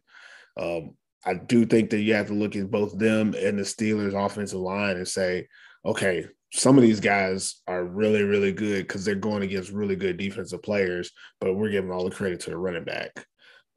Um, 0.59 0.97
I 1.25 1.35
do 1.35 1.65
think 1.65 1.91
that 1.91 2.01
you 2.01 2.15
have 2.15 2.27
to 2.27 2.33
look 2.33 2.57
at 2.57 2.69
both 2.69 2.97
them 2.97 3.33
and 3.33 3.57
the 3.57 3.63
Steelers 3.63 4.13
offensive 4.13 4.59
line 4.59 4.97
and 4.97 5.07
say, 5.07 5.47
okay, 5.85 6.27
some 6.51 6.77
of 6.77 6.83
these 6.83 6.99
guys 6.99 7.61
are 7.67 7.83
really, 7.83 8.23
really 8.23 8.51
good 8.51 8.87
because 8.87 9.05
they're 9.05 9.15
going 9.15 9.43
against 9.43 9.71
really 9.71 9.95
good 9.95 10.17
defensive 10.17 10.63
players, 10.63 11.11
but 11.39 11.55
we're 11.55 11.69
giving 11.69 11.91
all 11.91 12.05
the 12.05 12.15
credit 12.15 12.39
to 12.41 12.49
the 12.49 12.57
running 12.57 12.83
back. 12.83 13.25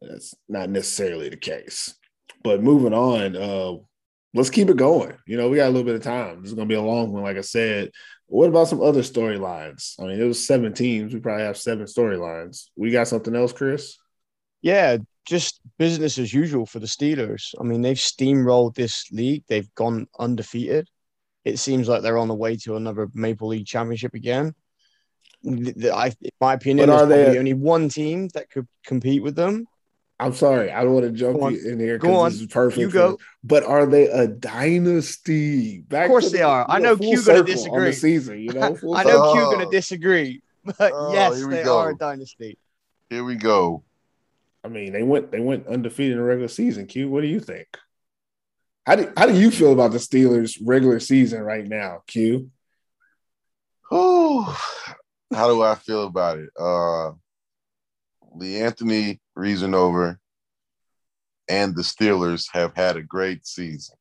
That's 0.00 0.34
not 0.48 0.70
necessarily 0.70 1.28
the 1.28 1.36
case. 1.36 1.94
But 2.42 2.62
moving 2.62 2.94
on, 2.94 3.36
uh, 3.36 3.74
let's 4.34 4.50
keep 4.50 4.68
it 4.70 4.76
going. 4.76 5.14
You 5.26 5.36
know, 5.36 5.48
we 5.48 5.56
got 5.56 5.66
a 5.66 5.70
little 5.70 5.84
bit 5.84 5.94
of 5.94 6.02
time. 6.02 6.40
This 6.40 6.50
is 6.50 6.54
going 6.54 6.68
to 6.68 6.72
be 6.72 6.78
a 6.78 6.82
long 6.82 7.12
one, 7.12 7.22
like 7.22 7.36
I 7.36 7.42
said. 7.42 7.90
What 8.26 8.48
about 8.48 8.68
some 8.68 8.80
other 8.80 9.02
storylines? 9.02 9.94
I 10.00 10.04
mean, 10.04 10.20
it 10.20 10.24
was 10.24 10.44
seven 10.44 10.72
teams. 10.72 11.12
We 11.12 11.20
probably 11.20 11.44
have 11.44 11.58
seven 11.58 11.84
storylines. 11.84 12.68
We 12.74 12.90
got 12.90 13.08
something 13.08 13.36
else, 13.36 13.52
Chris? 13.52 13.98
Yeah, 14.62 14.96
just 15.26 15.60
business 15.78 16.18
as 16.18 16.32
usual 16.32 16.64
for 16.64 16.78
the 16.78 16.86
Steelers. 16.86 17.54
I 17.60 17.64
mean, 17.64 17.82
they've 17.82 17.96
steamrolled 17.96 18.74
this 18.74 19.10
league. 19.12 19.44
They've 19.48 19.72
gone 19.74 20.06
undefeated. 20.18 20.88
It 21.44 21.58
seems 21.58 21.88
like 21.88 22.02
they're 22.02 22.18
on 22.18 22.28
the 22.28 22.34
way 22.34 22.56
to 22.58 22.76
another 22.76 23.08
Maple 23.14 23.48
League 23.48 23.66
championship 23.66 24.14
again. 24.14 24.54
I, 25.44 26.12
in 26.20 26.30
my 26.40 26.54
opinion, 26.54 26.86
But 26.86 26.92
are 26.92 27.06
there's 27.06 27.18
probably 27.24 27.32
they- 27.32 27.38
only 27.38 27.54
one 27.54 27.88
team 27.88 28.28
that 28.34 28.48
could 28.50 28.68
compete 28.84 29.22
with 29.22 29.34
them. 29.34 29.66
I'm 30.20 30.34
sorry, 30.34 30.70
I 30.70 30.84
don't 30.84 30.92
want 30.92 31.06
to 31.06 31.10
jump 31.10 31.40
you 31.50 31.68
in 31.68 31.80
here 31.80 31.98
Go 31.98 32.14
on. 32.14 32.26
because 32.30 32.34
this 32.34 32.40
is 32.42 32.52
perfect. 32.52 32.78
You 32.80 32.90
go. 32.90 33.18
But 33.42 33.64
are 33.64 33.86
they 33.86 34.06
a 34.06 34.28
dynasty? 34.28 35.80
Back 35.80 36.04
Of 36.04 36.10
course 36.10 36.30
to 36.30 36.36
they 36.36 36.42
are. 36.42 36.64
I 36.68 36.78
know 36.78 36.96
full 36.96 37.06
Q 37.12 37.24
gonna 37.24 37.42
disagree. 37.42 37.86
the 37.86 37.92
season. 37.92 38.38
You 38.38 38.52
know, 38.52 38.76
I 38.94 39.02
know 39.02 39.20
Oh. 39.24 39.32
Q 39.32 39.42
going 39.56 39.68
to 39.68 39.70
disagree, 39.76 40.42
but 40.64 40.92
Oh, 40.94 41.12
yes, 41.12 41.44
they 41.44 41.64
go. 41.64 41.78
are 41.78 41.90
a 41.90 41.96
dynasty. 41.96 42.56
Here 43.10 43.24
we 43.24 43.34
go. 43.34 43.82
I 44.62 44.68
mean, 44.68 44.92
they 44.92 45.02
went 45.02 45.32
they 45.32 45.40
went 45.40 45.66
undefeated 45.66 46.12
in 46.12 46.18
the 46.18 46.24
regular 46.24 46.46
season. 46.46 46.86
Q, 46.86 47.08
what 47.08 47.22
do 47.22 47.26
you 47.26 47.40
think? 47.40 47.66
How 48.86 48.96
do 48.96 49.12
how 49.16 49.26
do 49.26 49.34
you 49.38 49.50
feel 49.50 49.72
about 49.72 49.92
the 49.92 49.98
Steelers' 49.98 50.58
regular 50.62 50.98
season 51.00 51.42
right 51.42 51.66
now, 51.66 52.02
Q? 52.06 52.50
Whew. 53.90 54.44
How 55.34 55.48
do 55.48 55.62
I 55.62 55.74
feel 55.76 56.04
about 56.06 56.38
it? 56.38 56.50
Uh 56.58 57.12
Lee 58.34 58.60
Anthony 58.60 59.20
reason 59.36 59.74
over 59.74 60.18
and 61.48 61.74
the 61.76 61.82
Steelers 61.82 62.46
have 62.52 62.74
had 62.74 62.96
a 62.96 63.02
great 63.02 63.46
season. 63.46 63.96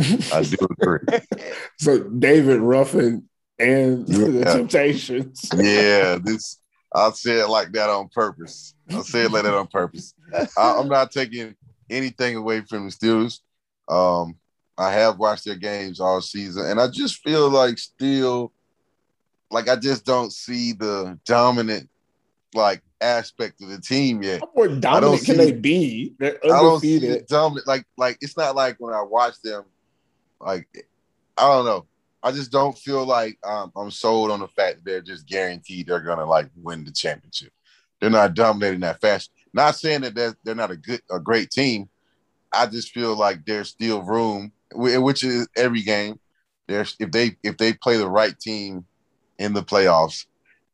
I 0.00 0.42
do 0.48 0.56
agree. 0.80 1.18
so 1.78 1.98
David 2.04 2.60
Ruffin 2.60 3.28
and 3.58 4.06
the 4.08 4.42
Yeah. 4.46 4.52
Temptations. 4.54 5.48
yeah, 5.56 6.18
this 6.22 6.58
I'll 6.94 7.12
say 7.12 7.40
it 7.40 7.48
like 7.48 7.72
that 7.72 7.88
on 7.90 8.08
purpose. 8.10 8.74
I'll 8.90 9.02
say 9.02 9.22
it 9.24 9.32
like 9.32 9.44
that 9.44 9.54
on 9.54 9.66
purpose. 9.66 10.14
I, 10.34 10.46
I'm 10.78 10.88
not 10.88 11.10
taking 11.10 11.54
anything 11.90 12.36
away 12.36 12.60
from 12.62 12.84
the 12.86 12.92
Steelers. 12.92 13.40
Um, 13.88 14.36
I 14.78 14.92
have 14.92 15.18
watched 15.18 15.44
their 15.44 15.56
games 15.56 16.00
all 16.00 16.20
season, 16.20 16.66
and 16.66 16.80
I 16.80 16.88
just 16.88 17.16
feel 17.22 17.50
like 17.50 17.78
still, 17.78 18.52
like 19.50 19.68
I 19.68 19.76
just 19.76 20.04
don't 20.04 20.32
see 20.32 20.72
the 20.72 21.18
dominant 21.26 21.88
like 22.54 22.82
aspect 23.00 23.62
of 23.62 23.68
the 23.68 23.80
team 23.80 24.22
yet. 24.22 24.40
How 24.40 24.50
more 24.54 24.68
dominant 24.68 25.24
can 25.24 25.34
see- 25.34 25.36
they 25.36 25.52
be? 25.52 26.14
They're 26.18 26.38
I 26.44 26.48
don't 26.48 26.80
see 26.80 26.98
the 26.98 27.06
undefeated. 27.06 27.28
dominant 27.28 27.66
like 27.66 27.84
like 27.96 28.18
it's 28.20 28.36
not 28.36 28.56
like 28.56 28.76
when 28.78 28.94
I 28.94 29.02
watch 29.02 29.40
them, 29.42 29.64
like 30.40 30.66
I 31.36 31.42
don't 31.42 31.64
know. 31.64 31.86
I 32.22 32.30
just 32.30 32.52
don't 32.52 32.78
feel 32.78 33.04
like 33.04 33.36
um, 33.42 33.72
I'm 33.74 33.90
sold 33.90 34.30
on 34.30 34.40
the 34.40 34.48
fact 34.48 34.76
that 34.76 34.84
they're 34.84 35.00
just 35.00 35.26
guaranteed 35.26 35.88
they're 35.88 36.00
gonna 36.00 36.24
like 36.24 36.48
win 36.56 36.84
the 36.84 36.92
championship. 36.92 37.52
They're 38.00 38.10
not 38.10 38.34
dominating 38.34 38.80
that 38.80 39.00
fast. 39.00 39.30
Not 39.52 39.76
saying 39.76 40.02
that 40.02 40.14
they're, 40.14 40.34
they're 40.44 40.54
not 40.54 40.70
a 40.70 40.76
good 40.76 41.02
a 41.10 41.18
great 41.18 41.50
team. 41.50 41.88
I 42.52 42.66
just 42.66 42.92
feel 42.92 43.16
like 43.16 43.44
there's 43.44 43.70
still 43.70 44.02
room, 44.02 44.52
which 44.74 45.24
is 45.24 45.48
every 45.56 45.82
game. 45.82 46.18
There's 46.68 46.96
if 46.98 47.10
they 47.10 47.36
if 47.42 47.56
they 47.56 47.72
play 47.72 47.96
the 47.96 48.08
right 48.08 48.38
team 48.38 48.84
in 49.38 49.52
the 49.52 49.62
playoffs, 49.62 50.26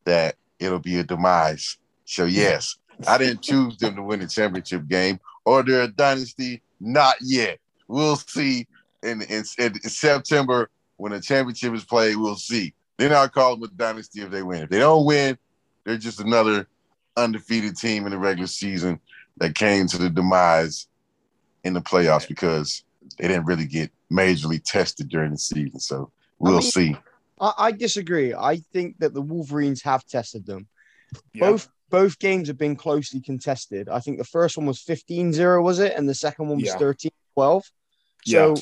that 0.04 0.37
it'll 0.58 0.78
be 0.78 0.99
a 0.99 1.04
demise. 1.04 1.78
So 2.04 2.25
yes, 2.25 2.76
I 3.06 3.18
didn't 3.18 3.42
choose 3.42 3.76
them 3.78 3.97
to 3.97 4.02
win 4.02 4.20
the 4.20 4.26
championship 4.26 4.88
game, 4.88 5.20
or 5.44 5.62
they're 5.62 5.82
a 5.82 5.88
dynasty. 5.88 6.62
Not 6.80 7.16
yet. 7.20 7.58
We'll 7.88 8.16
see 8.16 8.66
in, 9.02 9.23
in, 9.23 9.44
in 9.58 9.80
September 9.80 10.70
when 10.97 11.12
the 11.12 11.20
championship 11.20 11.75
is 11.75 11.85
played. 11.85 12.16
We'll 12.16 12.37
see. 12.37 12.75
Then 12.99 13.12
I'll 13.12 13.28
call 13.28 13.56
them 13.56 13.64
a 13.64 13.68
dynasty 13.68 14.20
if 14.23 14.30
they 14.30 14.42
win. 14.42 14.64
If 14.64 14.70
they 14.70 14.78
don't 14.78 15.06
win, 15.06 15.38
they're 15.85 15.97
just 15.97 16.20
another 16.20 16.68
undefeated 17.16 17.76
team 17.76 18.06
in 18.06 18.12
the 18.12 18.18
regular 18.18 18.47
season 18.47 19.00
that 19.38 19.54
came 19.54 19.87
to 19.88 19.99
the 19.99 20.11
demise 20.11 20.88
in 21.68 21.75
the 21.75 21.80
playoffs 21.80 22.26
because 22.26 22.82
they 23.18 23.28
didn't 23.28 23.46
really 23.46 23.66
get 23.66 23.92
majorly 24.12 24.60
tested 24.64 25.08
during 25.08 25.30
the 25.30 25.38
season. 25.38 25.78
So 25.78 26.10
we'll 26.38 26.54
mean, 26.54 26.62
see. 26.62 26.96
I, 27.40 27.52
I 27.58 27.72
disagree. 27.72 28.34
I 28.34 28.56
think 28.72 28.98
that 28.98 29.14
the 29.14 29.22
Wolverines 29.22 29.82
have 29.82 30.04
tested 30.06 30.44
them. 30.46 30.66
Yeah. 31.32 31.50
Both 31.50 31.68
both 31.90 32.18
games 32.18 32.48
have 32.48 32.58
been 32.58 32.76
closely 32.76 33.20
contested. 33.20 33.88
I 33.88 34.00
think 34.00 34.18
the 34.18 34.25
first 34.25 34.58
one 34.58 34.66
was 34.66 34.84
15-0, 34.84 35.62
was 35.62 35.78
it? 35.78 35.94
And 35.96 36.06
the 36.06 36.14
second 36.14 36.48
one 36.48 36.58
was 36.58 36.66
Yeah. 36.66 36.76
13-12. 36.76 37.62
So 38.26 38.54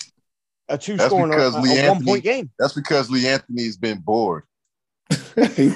a 0.68 0.78
two 0.78 0.96
That's 0.96 1.08
score 1.08 1.24
and 1.24 1.32
a, 1.32 1.36
because 1.36 1.54
a 1.56 1.60
Lee 1.60 1.70
one 1.70 1.78
Anthony- 1.78 2.06
point 2.06 2.24
game. 2.24 2.50
That's 2.58 2.74
because 2.74 3.10
Leanthony's 3.10 3.76
been 3.76 3.98
bored. 3.98 4.44
he, 5.56 5.70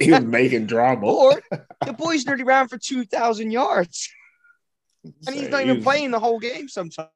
he 0.00 0.10
was 0.10 0.24
making 0.24 0.66
drama. 0.66 1.06
Or 1.06 1.40
the 1.86 1.92
boys 1.92 2.26
nearly 2.26 2.42
ran 2.44 2.66
for 2.66 2.78
2,000 2.78 3.50
yards. 3.52 4.10
And 5.04 5.34
he's 5.34 5.48
not 5.48 5.62
even 5.62 5.76
was- 5.76 5.84
playing 5.84 6.10
the 6.10 6.20
whole 6.20 6.38
game 6.38 6.68
sometimes. 6.68 7.08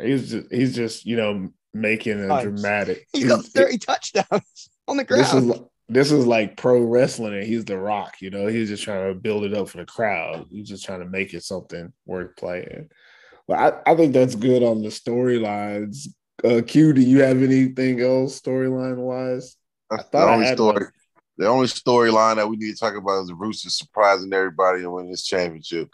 He's 0.00 0.30
just 0.30 0.52
he's 0.52 0.74
just 0.74 1.04
you 1.04 1.16
know 1.16 1.50
making 1.74 2.20
a 2.20 2.28
Times. 2.28 2.42
dramatic. 2.44 3.06
He's 3.12 3.26
got 3.26 3.40
he's- 3.40 3.52
30 3.52 3.78
touchdowns 3.78 4.70
on 4.88 4.96
the 4.96 5.04
ground. 5.04 5.22
this 5.24 5.34
is 5.34 5.44
ground. 5.46 5.66
this 5.88 6.12
is 6.12 6.26
like 6.26 6.56
pro 6.56 6.80
wrestling, 6.82 7.34
and 7.34 7.44
he's 7.46 7.64
the 7.64 7.76
Rock. 7.78 8.14
You 8.20 8.30
know, 8.30 8.46
he's 8.46 8.68
just 8.68 8.82
trying 8.84 9.08
to 9.12 9.18
build 9.18 9.44
it 9.44 9.54
up 9.54 9.68
for 9.68 9.78
the 9.78 9.86
crowd. 9.86 10.46
He's 10.50 10.68
just 10.68 10.84
trying 10.84 11.00
to 11.00 11.06
make 11.08 11.34
it 11.34 11.42
something 11.44 11.92
worth 12.06 12.36
playing. 12.36 12.88
But 13.48 13.58
I, 13.86 13.92
I 13.92 13.96
think 13.96 14.12
that's 14.14 14.34
good 14.36 14.62
on 14.62 14.82
the 14.82 14.88
storylines. 14.88 16.06
Uh, 16.42 16.62
Q, 16.66 16.92
do 16.92 17.00
you 17.02 17.20
have 17.22 17.42
anything 17.42 18.00
else 18.00 18.40
storyline 18.40 18.96
wise? 18.96 19.56
I 19.90 19.96
thought 19.98 20.10
the 20.12 20.18
I 20.18 20.34
only 20.34 20.46
had 20.46 20.56
story. 20.56 20.72
one. 20.84 20.92
The 21.40 21.46
only 21.46 21.68
storyline 21.68 22.36
that 22.36 22.46
we 22.50 22.58
need 22.58 22.72
to 22.74 22.78
talk 22.78 22.94
about 22.96 23.22
is 23.22 23.28
the 23.28 23.34
Roosters 23.34 23.74
surprising 23.78 24.30
everybody 24.30 24.80
and 24.82 24.92
winning 24.92 25.10
this 25.10 25.24
championship. 25.24 25.88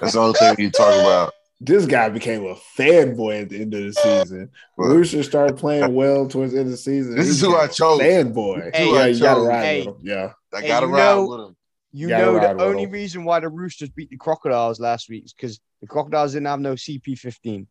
That's 0.00 0.12
the 0.12 0.20
only 0.20 0.34
thing 0.38 0.54
we 0.56 0.64
need 0.66 0.72
to 0.74 0.78
talk 0.78 0.94
about. 0.94 1.32
This 1.60 1.86
guy 1.86 2.08
became 2.08 2.44
a 2.46 2.54
fanboy 2.78 3.42
at 3.42 3.48
the 3.48 3.60
end 3.62 3.74
of 3.74 3.82
the 3.82 3.92
season. 3.94 4.50
But 4.78 4.84
Rooster 4.84 5.24
started 5.24 5.56
playing 5.56 5.92
well 5.92 6.28
towards 6.28 6.52
the 6.52 6.58
end 6.60 6.66
of 6.68 6.70
the 6.70 6.76
season. 6.76 7.16
This 7.16 7.24
He 7.26 7.30
is 7.32 7.40
who 7.40 7.48
became 7.48 7.60
I 7.60 7.64
a 7.64 7.68
chose. 7.68 8.00
Fanboy. 8.00 8.76
Hey, 8.76 8.92
yeah, 8.92 9.00
I 9.00 9.06
you 9.08 9.18
gotta 9.20 9.40
chose. 9.40 9.46
ride 9.48 9.64
Hey. 9.64 9.78
with 9.80 9.86
him. 9.96 10.00
Yeah. 10.04 10.32
I 10.54 10.60
Hey, 10.60 10.68
got 10.68 10.80
to 10.80 10.86
you 10.86 10.92
ride 10.92 11.14
know- 11.16 11.26
with 11.26 11.40
him. 11.48 11.56
You 11.94 12.08
Gotta 12.08 12.24
know 12.24 12.38
the 12.56 12.64
only 12.64 12.82
him. 12.84 12.90
reason 12.92 13.24
why 13.24 13.40
the 13.40 13.48
Roosters 13.48 13.90
beat 13.90 14.08
the 14.10 14.16
Crocodiles 14.16 14.78
last 14.78 15.08
week 15.10 15.24
is 15.24 15.32
because 15.32 15.58
the 15.80 15.88
Crocodiles 15.88 16.32
didn't 16.32 16.46
have 16.46 16.60
no 16.60 16.74
CP15. 16.74 17.66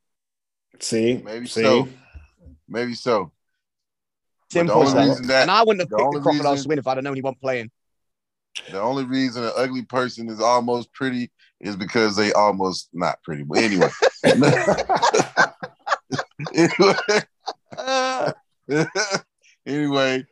See, 0.81 1.21
Maybe 1.23 1.47
see, 1.47 1.63
so. 1.63 1.87
Maybe 2.67 2.93
so. 2.93 3.31
But 4.53 4.67
the 4.67 4.73
Simple 4.73 4.83
as 4.83 4.89
only 4.93 5.01
that. 5.03 5.09
reason 5.09 5.27
that 5.27 5.41
And 5.43 5.51
I 5.51 5.63
wouldn't 5.63 5.79
have 5.81 5.89
the 5.89 5.95
picked 5.97 5.99
the 6.01 6.05
only 6.07 6.21
Crocodiles 6.21 6.53
reason- 6.57 6.63
to 6.63 6.69
win 6.69 6.79
if 6.79 6.87
I'd 6.87 6.97
have 6.97 7.03
known 7.03 7.15
he 7.15 7.21
wasn't 7.21 7.41
playing. 7.41 7.71
the 8.69 8.81
only 8.81 9.05
reason 9.05 9.43
an 9.45 9.51
ugly 9.55 9.83
person 9.83 10.27
is 10.29 10.41
almost 10.41 10.91
pretty 10.93 11.31
is 11.61 11.75
because 11.75 12.15
they 12.15 12.33
almost 12.33 12.89
not 12.93 13.21
pretty. 13.23 13.43
But 13.43 13.59
anyway, 13.59 13.89
anyway, 14.25 14.65
anyway, 19.65 20.25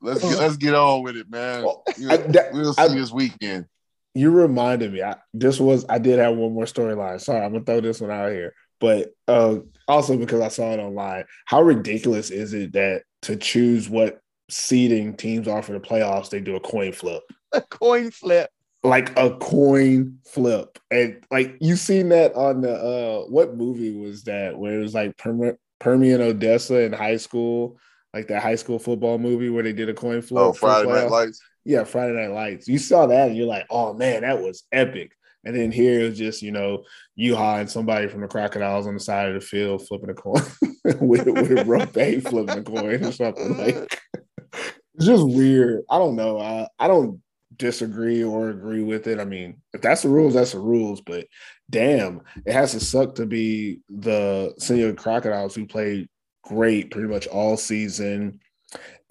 let's 0.00 0.22
get, 0.22 0.38
let's 0.38 0.56
get 0.56 0.74
on 0.74 1.02
with 1.02 1.16
it, 1.16 1.30
man. 1.30 1.62
Well, 1.64 1.82
I- 2.08 2.16
that- 2.18 2.52
we'll 2.52 2.72
see 2.74 2.82
I- 2.82 2.88
this 2.88 3.10
weekend. 3.12 3.66
you 4.14 4.30
reminded 4.30 4.92
me. 4.92 5.02
I, 5.02 5.16
this 5.34 5.60
was 5.60 5.84
I 5.88 5.98
did 5.98 6.18
have 6.18 6.34
one 6.36 6.52
more 6.54 6.64
storyline. 6.64 7.20
Sorry, 7.20 7.44
I'm 7.44 7.52
gonna 7.52 7.64
throw 7.64 7.80
this 7.80 8.00
one 8.00 8.10
out 8.10 8.30
here, 8.32 8.54
but 8.80 9.10
uh, 9.26 9.56
also 9.86 10.16
because 10.16 10.40
I 10.40 10.48
saw 10.48 10.72
it 10.72 10.78
online. 10.78 11.24
How 11.46 11.62
ridiculous 11.62 12.30
is 12.30 12.54
it 12.54 12.72
that 12.72 13.02
to 13.22 13.36
choose 13.36 13.88
what 13.88 14.20
seeding 14.50 15.14
teams 15.16 15.48
are 15.48 15.62
for 15.62 15.72
the 15.72 15.80
playoffs, 15.80 16.30
they 16.30 16.40
do 16.40 16.56
a 16.56 16.60
coin 16.60 16.92
flip, 16.92 17.22
a 17.52 17.60
coin 17.62 18.10
flip. 18.10 18.50
like 18.82 19.16
a 19.18 19.36
coin 19.38 20.18
flip, 20.26 20.78
and 20.90 21.22
like 21.30 21.56
you 21.60 21.76
seen 21.76 22.08
that 22.10 22.34
on 22.34 22.60
the 22.60 22.74
uh, 22.74 23.20
what 23.28 23.56
movie 23.56 23.98
was 23.98 24.24
that 24.24 24.58
where 24.58 24.78
it 24.78 24.82
was 24.82 24.94
like 24.94 25.16
Perm- 25.16 25.58
Permian 25.80 26.20
Odessa 26.20 26.82
in 26.82 26.92
high 26.92 27.16
school, 27.16 27.78
like 28.14 28.28
that 28.28 28.42
high 28.42 28.56
school 28.56 28.78
football 28.78 29.18
movie 29.18 29.50
where 29.50 29.62
they 29.62 29.72
did 29.72 29.88
a 29.88 29.94
coin 29.94 30.22
flip. 30.22 30.44
Oh, 30.44 30.52
Friday 30.52 30.90
Night? 30.90 31.10
Lights. 31.10 31.40
Yeah, 31.64 31.84
Friday 31.84 32.14
Night 32.14 32.32
Lights. 32.32 32.68
You 32.68 32.78
saw 32.78 33.06
that 33.06 33.28
and 33.28 33.36
you're 33.36 33.46
like, 33.46 33.66
oh 33.70 33.94
man, 33.94 34.22
that 34.22 34.40
was 34.40 34.64
epic. 34.72 35.12
And 35.48 35.56
then 35.56 35.72
here 35.72 36.00
it 36.00 36.10
was 36.10 36.18
just, 36.18 36.42
you 36.42 36.52
know, 36.52 36.84
you 37.16 37.34
and 37.34 37.70
somebody 37.70 38.06
from 38.06 38.20
the 38.20 38.28
crocodiles 38.28 38.86
on 38.86 38.92
the 38.92 39.00
side 39.00 39.28
of 39.28 39.34
the 39.34 39.40
field 39.40 39.88
flipping 39.88 40.10
a 40.10 40.14
coin 40.14 40.42
with, 41.00 41.24
with 41.24 41.66
Rope 41.66 41.92
flipping 41.94 42.58
a 42.58 42.62
coin 42.62 43.02
or 43.02 43.12
something. 43.12 43.56
Like 43.56 43.98
it's 44.52 45.06
just 45.06 45.26
weird. 45.26 45.84
I 45.88 45.96
don't 45.96 46.16
know. 46.16 46.38
I, 46.38 46.68
I 46.78 46.86
don't 46.86 47.22
disagree 47.56 48.22
or 48.22 48.50
agree 48.50 48.82
with 48.82 49.06
it. 49.06 49.18
I 49.18 49.24
mean, 49.24 49.62
if 49.72 49.80
that's 49.80 50.02
the 50.02 50.10
rules, 50.10 50.34
that's 50.34 50.52
the 50.52 50.60
rules. 50.60 51.00
But 51.00 51.26
damn, 51.70 52.20
it 52.44 52.52
has 52.52 52.72
to 52.72 52.80
suck 52.80 53.14
to 53.14 53.24
be 53.24 53.80
the 53.88 54.52
senior 54.58 54.92
crocodiles 54.92 55.54
who 55.54 55.66
played 55.66 56.10
great 56.42 56.90
pretty 56.90 57.08
much 57.08 57.26
all 57.26 57.56
season 57.56 58.40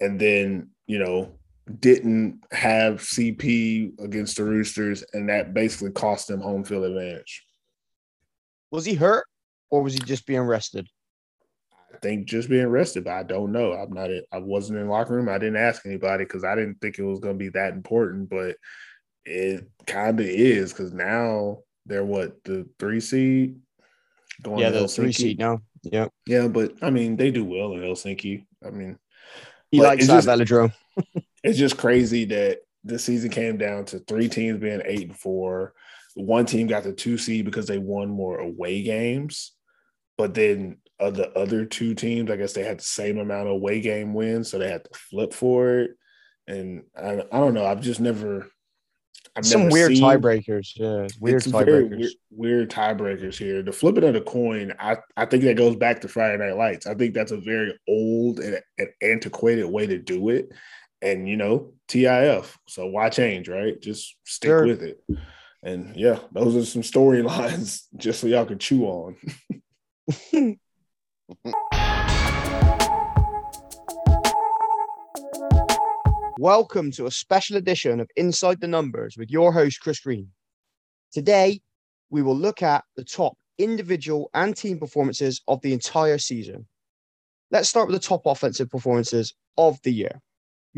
and 0.00 0.20
then 0.20 0.68
you 0.88 0.98
know, 0.98 1.37
didn't 1.80 2.40
have 2.52 2.96
CP 2.96 3.98
against 4.00 4.36
the 4.36 4.44
Roosters, 4.44 5.04
and 5.12 5.28
that 5.28 5.54
basically 5.54 5.90
cost 5.90 6.28
them 6.28 6.40
home 6.40 6.64
field 6.64 6.84
advantage. 6.84 7.44
Was 8.70 8.84
he 8.84 8.94
hurt 8.94 9.26
or 9.70 9.82
was 9.82 9.94
he 9.94 10.00
just 10.00 10.26
being 10.26 10.42
rested? 10.42 10.88
I 11.92 11.98
think 11.98 12.26
just 12.26 12.48
being 12.48 12.68
rested, 12.68 13.04
but 13.04 13.14
I 13.14 13.22
don't 13.22 13.52
know. 13.52 13.72
I'm 13.72 13.92
not. 13.92 14.10
I 14.32 14.38
wasn't 14.38 14.78
in 14.78 14.86
the 14.86 14.92
locker 14.92 15.14
room. 15.14 15.28
I 15.28 15.38
didn't 15.38 15.56
ask 15.56 15.84
anybody 15.86 16.24
because 16.24 16.44
I 16.44 16.54
didn't 16.54 16.80
think 16.80 16.98
it 16.98 17.02
was 17.02 17.20
going 17.20 17.34
to 17.34 17.38
be 17.38 17.48
that 17.50 17.72
important. 17.72 18.28
But 18.28 18.56
it 19.24 19.68
kind 19.86 20.20
of 20.20 20.26
is 20.26 20.72
because 20.72 20.92
now 20.92 21.58
they're 21.86 22.04
what 22.04 22.42
the 22.44 22.68
three 22.78 23.00
seed 23.00 23.60
going. 24.42 24.60
Yeah, 24.60 24.70
the 24.70 24.86
three 24.86 25.12
seed 25.12 25.38
now. 25.38 25.60
Yeah, 25.82 26.08
yeah, 26.26 26.48
but 26.48 26.74
I 26.82 26.90
mean 26.90 27.16
they 27.16 27.30
do 27.30 27.44
well 27.44 27.72
in 27.72 27.80
Helsinki. 27.80 28.44
I 28.64 28.70
mean, 28.70 28.98
he 29.70 29.80
likes 29.80 30.06
that 30.06 30.24
just, 30.24 30.28
velodrome. 30.28 30.72
it's 31.42 31.58
just 31.58 31.76
crazy 31.76 32.24
that 32.26 32.58
the 32.84 32.98
season 32.98 33.30
came 33.30 33.56
down 33.56 33.84
to 33.86 33.98
three 34.00 34.28
teams 34.28 34.60
being 34.60 34.82
eight 34.84 35.08
and 35.08 35.18
four. 35.18 35.74
One 36.14 36.46
team 36.46 36.66
got 36.66 36.82
the 36.82 36.92
two 36.92 37.18
seed 37.18 37.44
because 37.44 37.66
they 37.66 37.78
won 37.78 38.08
more 38.08 38.38
away 38.38 38.82
games, 38.82 39.52
but 40.16 40.34
then 40.34 40.78
of 40.98 41.14
the 41.14 41.30
other 41.38 41.64
two 41.64 41.94
teams, 41.94 42.30
I 42.30 42.36
guess 42.36 42.52
they 42.52 42.64
had 42.64 42.78
the 42.78 42.84
same 42.84 43.18
amount 43.18 43.46
of 43.46 43.54
away 43.54 43.80
game 43.80 44.14
wins, 44.14 44.50
so 44.50 44.58
they 44.58 44.68
had 44.68 44.84
to 44.84 44.90
flip 44.92 45.32
for 45.32 45.78
it. 45.78 45.90
And 46.48 46.84
I, 46.96 47.24
I 47.30 47.38
don't 47.38 47.54
know. 47.54 47.66
I've 47.66 47.80
just 47.80 48.00
never. 48.00 48.50
I've 49.36 49.46
Some 49.46 49.64
never 49.64 49.72
weird 49.72 49.92
seen, 49.92 50.02
tiebreakers. 50.02 50.72
Yeah, 50.74 51.06
weird 51.20 51.42
tiebreakers. 51.42 51.98
Weird, 51.98 52.12
weird 52.30 52.70
tiebreakers 52.70 53.36
here. 53.36 53.62
The 53.62 53.70
flipping 53.70 54.04
of 54.04 54.14
the 54.14 54.22
coin, 54.22 54.72
I, 54.80 54.96
I 55.16 55.26
think 55.26 55.44
that 55.44 55.56
goes 55.56 55.76
back 55.76 56.00
to 56.00 56.08
Friday 56.08 56.38
Night 56.38 56.56
Lights. 56.56 56.86
I 56.86 56.94
think 56.94 57.14
that's 57.14 57.30
a 57.30 57.36
very 57.36 57.78
old 57.88 58.40
and, 58.40 58.60
and 58.78 58.88
antiquated 59.00 59.66
way 59.66 59.86
to 59.86 59.98
do 59.98 60.30
it. 60.30 60.50
And 61.00 61.28
you 61.28 61.36
know, 61.36 61.74
TIF. 61.86 62.56
So 62.66 62.86
why 62.86 63.08
change, 63.08 63.48
right? 63.48 63.80
Just 63.80 64.16
stick 64.24 64.48
sure. 64.48 64.66
with 64.66 64.82
it. 64.82 65.00
And 65.62 65.94
yeah, 65.94 66.18
those 66.32 66.56
are 66.56 66.64
some 66.64 66.82
storylines 66.82 67.82
just 67.96 68.20
so 68.20 68.26
y'all 68.26 68.44
can 68.44 68.58
chew 68.58 68.84
on. 68.84 69.16
Welcome 76.40 76.90
to 76.92 77.06
a 77.06 77.12
special 77.12 77.58
edition 77.58 78.00
of 78.00 78.10
Inside 78.16 78.60
the 78.60 78.66
Numbers 78.66 79.16
with 79.16 79.30
your 79.30 79.52
host, 79.52 79.80
Chris 79.80 80.00
Green. 80.00 80.28
Today, 81.12 81.60
we 82.10 82.22
will 82.22 82.36
look 82.36 82.60
at 82.60 82.82
the 82.96 83.04
top 83.04 83.36
individual 83.58 84.30
and 84.34 84.56
team 84.56 84.80
performances 84.80 85.42
of 85.46 85.60
the 85.62 85.72
entire 85.72 86.18
season. 86.18 86.66
Let's 87.52 87.68
start 87.68 87.86
with 87.86 88.00
the 88.00 88.06
top 88.08 88.26
offensive 88.26 88.68
performances 88.68 89.34
of 89.56 89.80
the 89.82 89.92
year. 89.92 90.20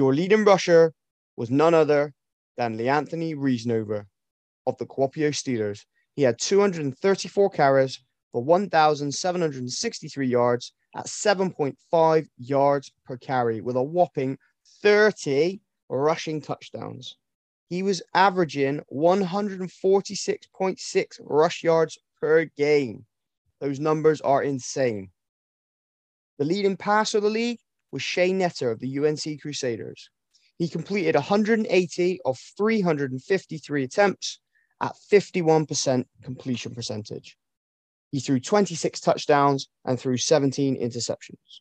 Your 0.00 0.14
leading 0.14 0.45
rusher 0.47 0.95
was 1.37 1.50
none 1.50 1.75
other 1.75 2.14
than 2.57 2.78
Leanthony 2.78 3.37
Reesnover 3.37 4.07
of 4.66 4.78
the 4.78 4.87
Kuopio 4.87 5.30
Steelers. 5.30 5.85
He 6.14 6.23
had 6.23 6.38
234 6.38 7.50
carries 7.50 8.00
for 8.33 8.42
1,763 8.42 10.26
yards 10.26 10.73
at 10.97 11.04
7.5 11.04 12.28
yards 12.38 12.90
per 13.04 13.19
carry 13.19 13.61
with 13.61 13.76
a 13.76 13.83
whopping 13.83 14.38
30 14.83 15.61
rushing 15.90 16.40
touchdowns. 16.40 17.19
He 17.69 17.83
was 17.83 18.00
averaging 18.14 18.80
146.6 18.90 21.21
rush 21.25 21.62
yards 21.62 21.99
per 22.19 22.47
game. 22.47 23.04
Those 23.61 23.78
numbers 23.78 24.23
are 24.23 24.42
insane. 24.42 25.11
The 26.38 26.47
leading 26.47 26.78
passer 26.78 27.19
of 27.19 27.25
the 27.25 27.28
league 27.28 27.61
was 27.92 28.02
Shay 28.02 28.30
Netter 28.32 28.73
of 28.73 28.80
the 28.80 28.99
UNC 28.99 29.40
Crusaders. 29.40 30.11
He 30.59 30.68
completed 30.68 31.14
180 31.14 32.20
of 32.25 32.38
353 32.56 33.85
attempts 33.85 34.40
at 34.80 34.94
51% 35.11 36.04
completion 36.23 36.75
percentage. 36.75 37.37
He 38.12 38.20
threw 38.20 38.40
26 38.40 39.00
touchdowns 39.00 39.68
and 39.85 39.98
threw 39.98 40.16
17 40.16 40.76
interceptions. 40.76 41.61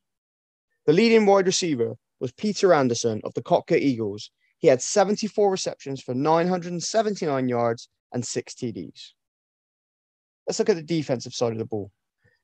The 0.85 0.93
leading 0.93 1.25
wide 1.25 1.45
receiver 1.45 1.95
was 2.19 2.31
Peter 2.33 2.73
Anderson 2.73 3.21
of 3.23 3.33
the 3.33 3.43
Kotka 3.43 3.77
Eagles. 3.77 4.31
He 4.57 4.67
had 4.67 4.81
74 4.81 5.51
receptions 5.51 6.01
for 6.01 6.13
979 6.13 7.47
yards 7.47 7.87
and 8.11 8.25
six 8.25 8.53
TDs. 8.53 9.11
Let's 10.47 10.59
look 10.59 10.69
at 10.69 10.75
the 10.75 10.83
defensive 10.83 11.33
side 11.33 11.51
of 11.51 11.59
the 11.59 11.65
ball. 11.65 11.91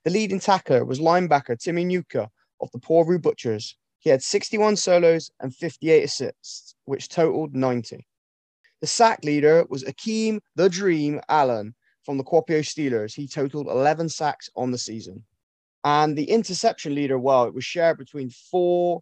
The 0.03 0.11
leading 0.11 0.39
tackler 0.39 0.85
was 0.85 0.99
linebacker 0.99 1.59
Timmy 1.59 1.83
Nuka 1.83 2.29
of 2.61 2.69
the 2.71 2.79
Porvoo 2.79 3.19
Butchers. 3.19 3.75
He 3.99 4.09
had 4.09 4.21
61 4.21 4.75
solos 4.75 5.31
and 5.39 5.55
58 5.55 6.03
assists, 6.03 6.75
which 6.85 7.09
totaled 7.09 7.55
90. 7.55 8.05
The 8.81 8.87
sack 8.87 9.23
leader 9.23 9.65
was 9.69 9.83
Akeem 9.83 10.39
the 10.55 10.69
Dream 10.69 11.21
Allen 11.27 11.73
from 12.03 12.17
the 12.17 12.23
Kuopio 12.23 12.59
Steelers. 12.59 13.15
He 13.15 13.27
totaled 13.27 13.67
11 13.67 14.09
sacks 14.09 14.49
on 14.55 14.71
the 14.71 14.77
season. 14.77 15.23
And 15.83 16.17
the 16.17 16.29
interception 16.29 16.95
leader, 16.95 17.17
well, 17.17 17.45
it 17.45 17.53
was 17.53 17.65
shared 17.65 17.97
between 17.97 18.29
four 18.29 19.01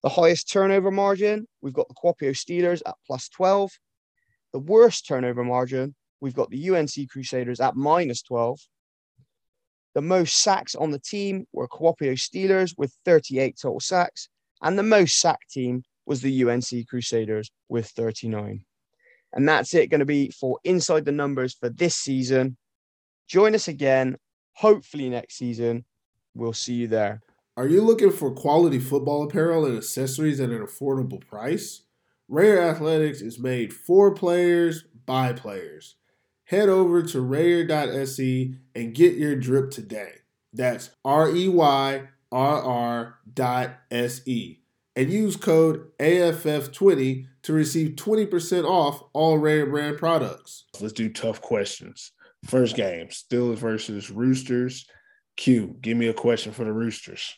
The 0.03 0.09
highest 0.09 0.51
turnover 0.51 0.91
margin, 0.91 1.47
we've 1.61 1.75
got 1.75 1.89
the 1.89 1.95
Kuopio 1.95 2.31
Steelers 2.31 2.81
at 2.87 2.95
plus 3.07 3.29
12. 3.29 3.71
The 4.55 4.61
worst 4.61 5.07
turnover 5.07 5.45
margin, 5.45 5.95
we've 6.23 6.35
got 6.35 6.49
the 6.49 6.71
UNC 6.71 7.11
Crusaders 7.11 7.61
at 7.61 7.77
minus 7.77 8.23
12. 8.23 8.59
The 9.95 10.01
most 10.01 10.39
sacks 10.39 10.75
on 10.75 10.91
the 10.91 10.99
team 10.99 11.47
were 11.53 11.69
Kuopio 11.69 12.15
Steelers 12.15 12.75
with 12.79 12.97
38 13.05 13.59
total 13.61 13.81
sacks, 13.81 14.31
and 14.63 14.79
the 14.79 14.83
most 14.83 15.21
sacked 15.21 15.51
team 15.51 15.83
was 16.07 16.21
the 16.21 16.45
UNC 16.45 16.89
Crusaders 16.89 17.51
with 17.69 17.89
39. 17.89 18.65
And 19.35 19.49
that's 19.49 19.75
it 19.75 19.91
going 19.91 20.01
to 20.01 20.07
be 20.07 20.31
for 20.31 20.59
Inside 20.65 21.05
the 21.05 21.13
Numbers 21.13 21.55
for 21.55 21.69
this 21.69 21.97
season. 21.97 22.57
Join 23.29 23.55
us 23.55 23.69
again 23.69 24.17
hopefully 24.55 25.09
next 25.09 25.37
season 25.39 25.85
we'll 26.35 26.53
see 26.53 26.75
you 26.75 26.89
there. 26.89 27.21
Are 27.57 27.69
you 27.69 27.83
looking 27.83 28.11
for 28.11 28.31
quality 28.31 28.79
football 28.79 29.23
apparel 29.25 29.67
and 29.67 29.77
accessories 29.77 30.41
at 30.41 30.51
an 30.51 30.65
affordable 30.65 31.25
price? 31.25 31.83
Rare 32.29 32.63
Athletics 32.63 33.21
is 33.21 33.39
made 33.39 33.75
for 33.75 34.15
players 34.15 34.85
by 35.05 35.33
players. 35.33 35.97
Head 36.45 36.69
over 36.69 37.03
to 37.03 37.21
rare.se 37.21 38.55
and 38.75 38.95
get 38.95 39.15
your 39.15 39.37
drip 39.37 39.71
today. 39.71 40.13
That's 40.53 40.91
R 41.05 41.35
E 41.35 41.49
Y 41.49 42.09
R 42.33 42.63
R 42.63 43.19
dot 43.33 43.71
S 43.91 44.27
E. 44.27 44.59
And 44.97 45.11
use 45.11 45.37
code 45.37 45.97
AFF20 45.99 47.27
to 47.45 47.53
receive 47.53 47.93
20% 47.97 48.65
off 48.65 49.03
all 49.15 49.39
Rare 49.39 49.67
brand 49.67 49.99
products. 49.99 50.65
Let's 50.81 50.93
do 50.93 51.09
tough 51.09 51.41
questions. 51.41 52.13
First 52.45 52.77
game 52.77 53.09
Steelers 53.09 53.59
versus 53.59 54.11
Roosters. 54.11 54.87
Q, 55.37 55.77
give 55.81 55.97
me 55.97 56.09
a 56.09 56.15
question 56.15 56.53
for 56.53 56.65
the 56.65 56.73
Roosters. 56.73 57.35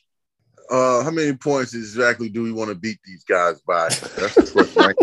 Uh, 0.71 1.03
how 1.05 1.11
many 1.11 1.35
points 1.35 1.75
exactly 1.75 2.29
do 2.29 2.43
we 2.43 2.51
want 2.51 2.71
to 2.71 2.75
beat 2.75 2.99
these 3.05 3.23
guys 3.25 3.61
by? 3.61 3.89
That's 3.91 4.35
the 4.35 4.51
question. 4.51 4.95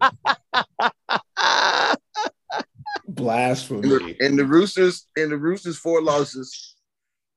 right? 0.00 1.96
Blasphemy. 3.08 4.16
And 4.20 4.38
the 4.38 4.46
Roosters, 4.46 5.06
and 5.16 5.30
the 5.30 5.36
Roosters, 5.36 5.76
four 5.76 6.00
losses. 6.00 6.76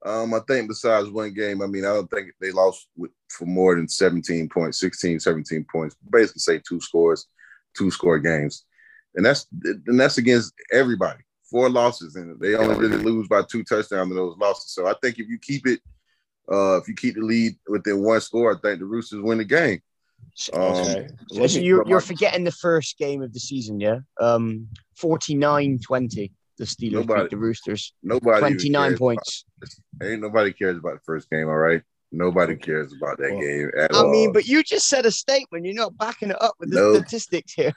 Um, 0.06 0.36
I 0.36 0.40
think 0.48 0.68
besides 0.68 1.10
one 1.10 1.34
game, 1.34 1.64
I 1.64 1.66
mean, 1.66 1.84
I 1.84 1.94
don't 1.94 2.10
think 2.10 2.32
they 2.40 2.52
lost 2.52 2.88
with, 2.96 3.12
for 3.30 3.46
more 3.46 3.76
than 3.76 3.88
17 3.88 4.48
points, 4.50 4.80
16, 4.80 5.20
17 5.20 5.66
points. 5.72 5.96
Basically, 6.12 6.40
say 6.40 6.62
two 6.68 6.80
scores, 6.80 7.26
two 7.76 7.90
score 7.90 8.20
games, 8.20 8.66
and 9.16 9.26
that's 9.26 9.48
and 9.64 10.00
that's 10.00 10.20
against 10.20 10.54
everybody. 10.72 11.22
Four 11.50 11.70
losses, 11.70 12.16
and 12.16 12.40
they 12.40 12.56
only 12.56 12.76
really 12.76 13.04
lose 13.04 13.28
by 13.28 13.42
two 13.44 13.64
touchdowns 13.64 14.12
in 14.12 14.16
those 14.16 14.38
losses. 14.38 14.72
So 14.72 14.86
I 14.86 14.94
think 15.02 15.18
if 15.18 15.28
you 15.28 15.40
keep 15.40 15.66
it, 15.66 15.80
uh, 16.52 16.78
if 16.78 16.88
you 16.88 16.94
keep 16.94 17.16
the 17.16 17.22
lead 17.22 17.56
within 17.68 18.04
one 18.04 18.22
score, 18.22 18.56
I 18.56 18.60
think 18.60 18.80
the 18.80 18.86
Roosters 18.86 19.22
win 19.22 19.40
the 19.40 19.46
game. 19.46 19.82
Um, 20.54 20.62
Okay. 20.62 21.08
So, 21.32 21.48
so 21.48 21.60
you're, 21.60 21.88
you're 21.88 22.02
forgetting 22.02 22.44
the 22.44 22.52
first 22.52 22.98
game 22.98 23.22
of 23.22 23.34
the 23.34 23.40
season, 23.40 23.80
yeah? 23.80 24.00
Um, 24.20 24.68
49-20, 25.02 26.32
the 26.58 26.66
Steelers 26.66 26.92
Nobody- 26.94 27.22
beat 27.24 27.30
the 27.32 27.38
Roosters. 27.38 27.94
Nobody 28.04 28.40
29 28.40 28.98
points. 28.98 29.46
About, 29.62 30.10
ain't 30.10 30.22
nobody 30.22 30.54
cares 30.54 30.78
about 30.78 30.94
the 30.96 31.02
first 31.06 31.30
game. 31.30 31.48
All 31.48 31.58
right, 31.58 31.82
nobody 32.12 32.56
cares 32.56 32.94
about 32.94 33.18
that 33.18 33.32
Well, 33.32 33.42
game 33.42 33.72
at 33.78 33.94
I 33.94 33.98
all. 33.98 34.08
I 34.10 34.12
mean, 34.12 34.32
but 34.34 34.46
you 34.48 34.64
just 34.64 34.88
said 34.88 35.06
a 35.06 35.12
statement. 35.12 35.66
You're 35.66 35.74
not 35.76 35.98
backing 35.98 36.30
it 36.32 36.42
up 36.42 36.56
with 36.60 36.70
the 36.72 36.76
No. 36.80 36.94
statistics 36.96 37.54
here. 37.54 37.74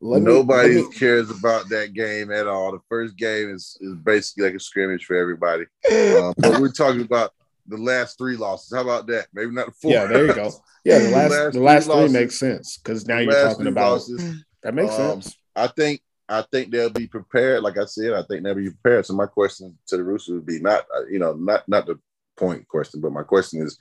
let 0.00 0.20
me- 0.22 0.26
Nobody 0.32 0.74
let 0.82 0.90
me- 0.90 0.96
cares 0.96 1.30
about 1.30 1.68
that 1.70 1.94
game 1.94 2.30
at 2.30 2.46
all. 2.46 2.72
The 2.72 2.80
first 2.90 3.16
game 3.16 3.54
is, 3.54 3.76
is 3.80 3.94
basically 3.96 4.44
like 4.44 4.54
a 4.54 4.60
scrimmage 4.60 5.04
for 5.06 5.16
everybody. 5.16 5.64
Um, 5.90 6.34
but 6.36 6.60
we're 6.60 6.72
talking 6.72 7.00
about 7.02 7.32
the 7.66 7.76
last 7.78 8.18
three 8.18 8.36
losses. 8.36 8.72
How 8.74 8.82
about 8.82 9.06
that? 9.06 9.28
Maybe 9.32 9.52
not 9.52 9.66
the 9.66 9.72
four. 9.72 9.92
Yeah, 9.92 10.06
there 10.06 10.26
you 10.26 10.34
go. 10.34 10.50
Yeah, 10.84 10.98
the 10.98 11.08
last, 11.08 11.30
Last 11.30 11.52
the 11.54 11.60
last 11.60 11.84
three 11.86 11.92
three 11.94 12.00
losses. 12.02 12.12
makes 12.12 12.38
sense 12.38 12.76
because 12.76 13.06
now 13.06 13.16
you're 13.18 13.32
talking 13.32 13.66
about 13.68 13.92
losses. 13.92 14.44
that 14.62 14.74
makes 14.74 14.92
Um, 14.92 15.22
sense. 15.22 15.38
I 15.56 15.68
think 15.68 16.02
I 16.28 16.42
think 16.50 16.70
they'll 16.70 16.90
be 16.90 17.06
prepared. 17.06 17.62
Like 17.62 17.78
I 17.78 17.84
said, 17.84 18.12
I 18.12 18.22
think 18.22 18.42
they'll 18.42 18.54
be 18.54 18.70
prepared. 18.70 19.06
So 19.06 19.14
my 19.14 19.26
question 19.26 19.78
to 19.88 19.96
the 19.96 20.04
Roosters 20.04 20.34
would 20.34 20.46
be 20.46 20.60
not, 20.60 20.86
uh, 20.94 21.06
you 21.10 21.18
know, 21.18 21.34
not 21.34 21.68
not 21.68 21.86
the 21.86 21.98
point 22.36 22.66
question, 22.68 23.00
but 23.00 23.12
my 23.12 23.22
question 23.22 23.62
is, 23.62 23.78